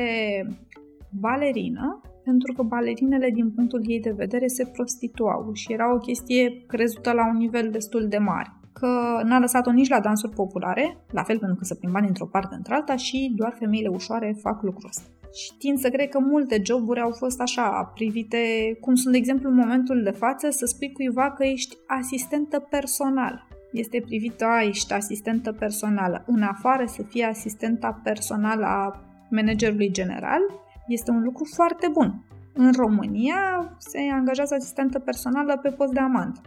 balerină 1.19 2.01
pentru 2.23 2.53
că 2.53 2.63
balerinele, 2.63 3.29
din 3.29 3.51
punctul 3.51 3.81
ei 3.85 3.99
de 3.99 4.13
vedere, 4.17 4.47
se 4.47 4.65
prostituau 4.65 5.53
și 5.53 5.73
era 5.73 5.93
o 5.93 5.97
chestie 5.97 6.63
crezută 6.67 7.11
la 7.11 7.27
un 7.27 7.37
nivel 7.37 7.69
destul 7.71 8.07
de 8.07 8.17
mare 8.17 8.55
că 8.73 9.21
n-a 9.23 9.39
lăsat-o 9.39 9.71
nici 9.71 9.89
la 9.89 9.99
dansuri 9.99 10.33
populare, 10.35 10.97
la 11.11 11.23
fel 11.23 11.39
pentru 11.39 11.57
că 11.57 11.63
se 11.63 11.75
plimba 11.75 12.01
dintr-o 12.01 12.25
parte 12.25 12.55
într-alta 12.55 12.95
și 12.95 13.33
doar 13.35 13.55
femeile 13.59 13.87
ușoare 13.87 14.37
fac 14.41 14.61
lucrul 14.61 14.89
ăsta. 14.89 15.03
Și 15.33 15.57
tind 15.57 15.79
să 15.79 15.89
cred 15.89 16.09
că 16.09 16.19
multe 16.19 16.61
joburi 16.63 16.99
au 16.99 17.11
fost 17.11 17.41
așa 17.41 17.91
privite, 17.95 18.37
cum 18.81 18.95
sunt 18.95 19.11
de 19.11 19.19
exemplu 19.19 19.49
în 19.49 19.55
momentul 19.55 20.03
de 20.03 20.11
față, 20.11 20.49
să 20.49 20.65
spui 20.65 20.91
cuiva 20.91 21.31
că 21.31 21.43
ești 21.45 21.77
asistentă 21.87 22.59
personală. 22.59 23.47
Este 23.71 24.01
privită, 24.05 24.45
a, 24.45 24.61
ești 24.61 24.93
asistentă 24.93 25.51
personală. 25.51 26.23
În 26.27 26.41
afară 26.41 26.85
să 26.85 27.03
fie 27.03 27.25
asistenta 27.25 27.99
personală 28.03 28.65
a 28.65 29.01
managerului 29.29 29.91
general, 29.91 30.41
este 30.87 31.11
un 31.11 31.23
lucru 31.23 31.43
foarte 31.53 31.87
bun. 31.87 32.25
În 32.53 32.71
România 32.71 33.75
se 33.77 33.99
angajează 34.13 34.53
asistentă 34.53 34.99
personală 34.99 35.57
pe 35.57 35.69
post 35.69 35.93
de 35.93 35.99
amant. 35.99 36.41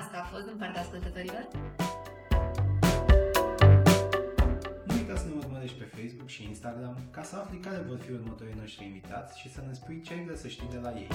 Asta 0.00 0.20
a 0.22 0.26
fost 0.32 0.46
din 0.46 0.56
partea 0.58 0.80
ascultătorilor. 0.80 1.48
Ne 5.34 5.40
urmărești 5.46 5.78
pe 5.78 5.84
Facebook 5.84 6.28
și 6.28 6.42
Instagram 6.42 6.96
ca 7.10 7.22
să 7.22 7.36
afli 7.36 7.58
care 7.58 7.84
vor 7.88 7.98
fi 7.98 8.12
următorii 8.12 8.54
noștri 8.58 8.84
invitați 8.84 9.40
și 9.40 9.52
să 9.52 9.60
ne 9.66 9.72
spui 9.72 10.00
ce 10.00 10.12
ai 10.12 10.24
vrea 10.24 10.36
să 10.36 10.48
știi 10.48 10.68
de 10.70 10.78
la 10.78 10.90
ei. 10.90 11.08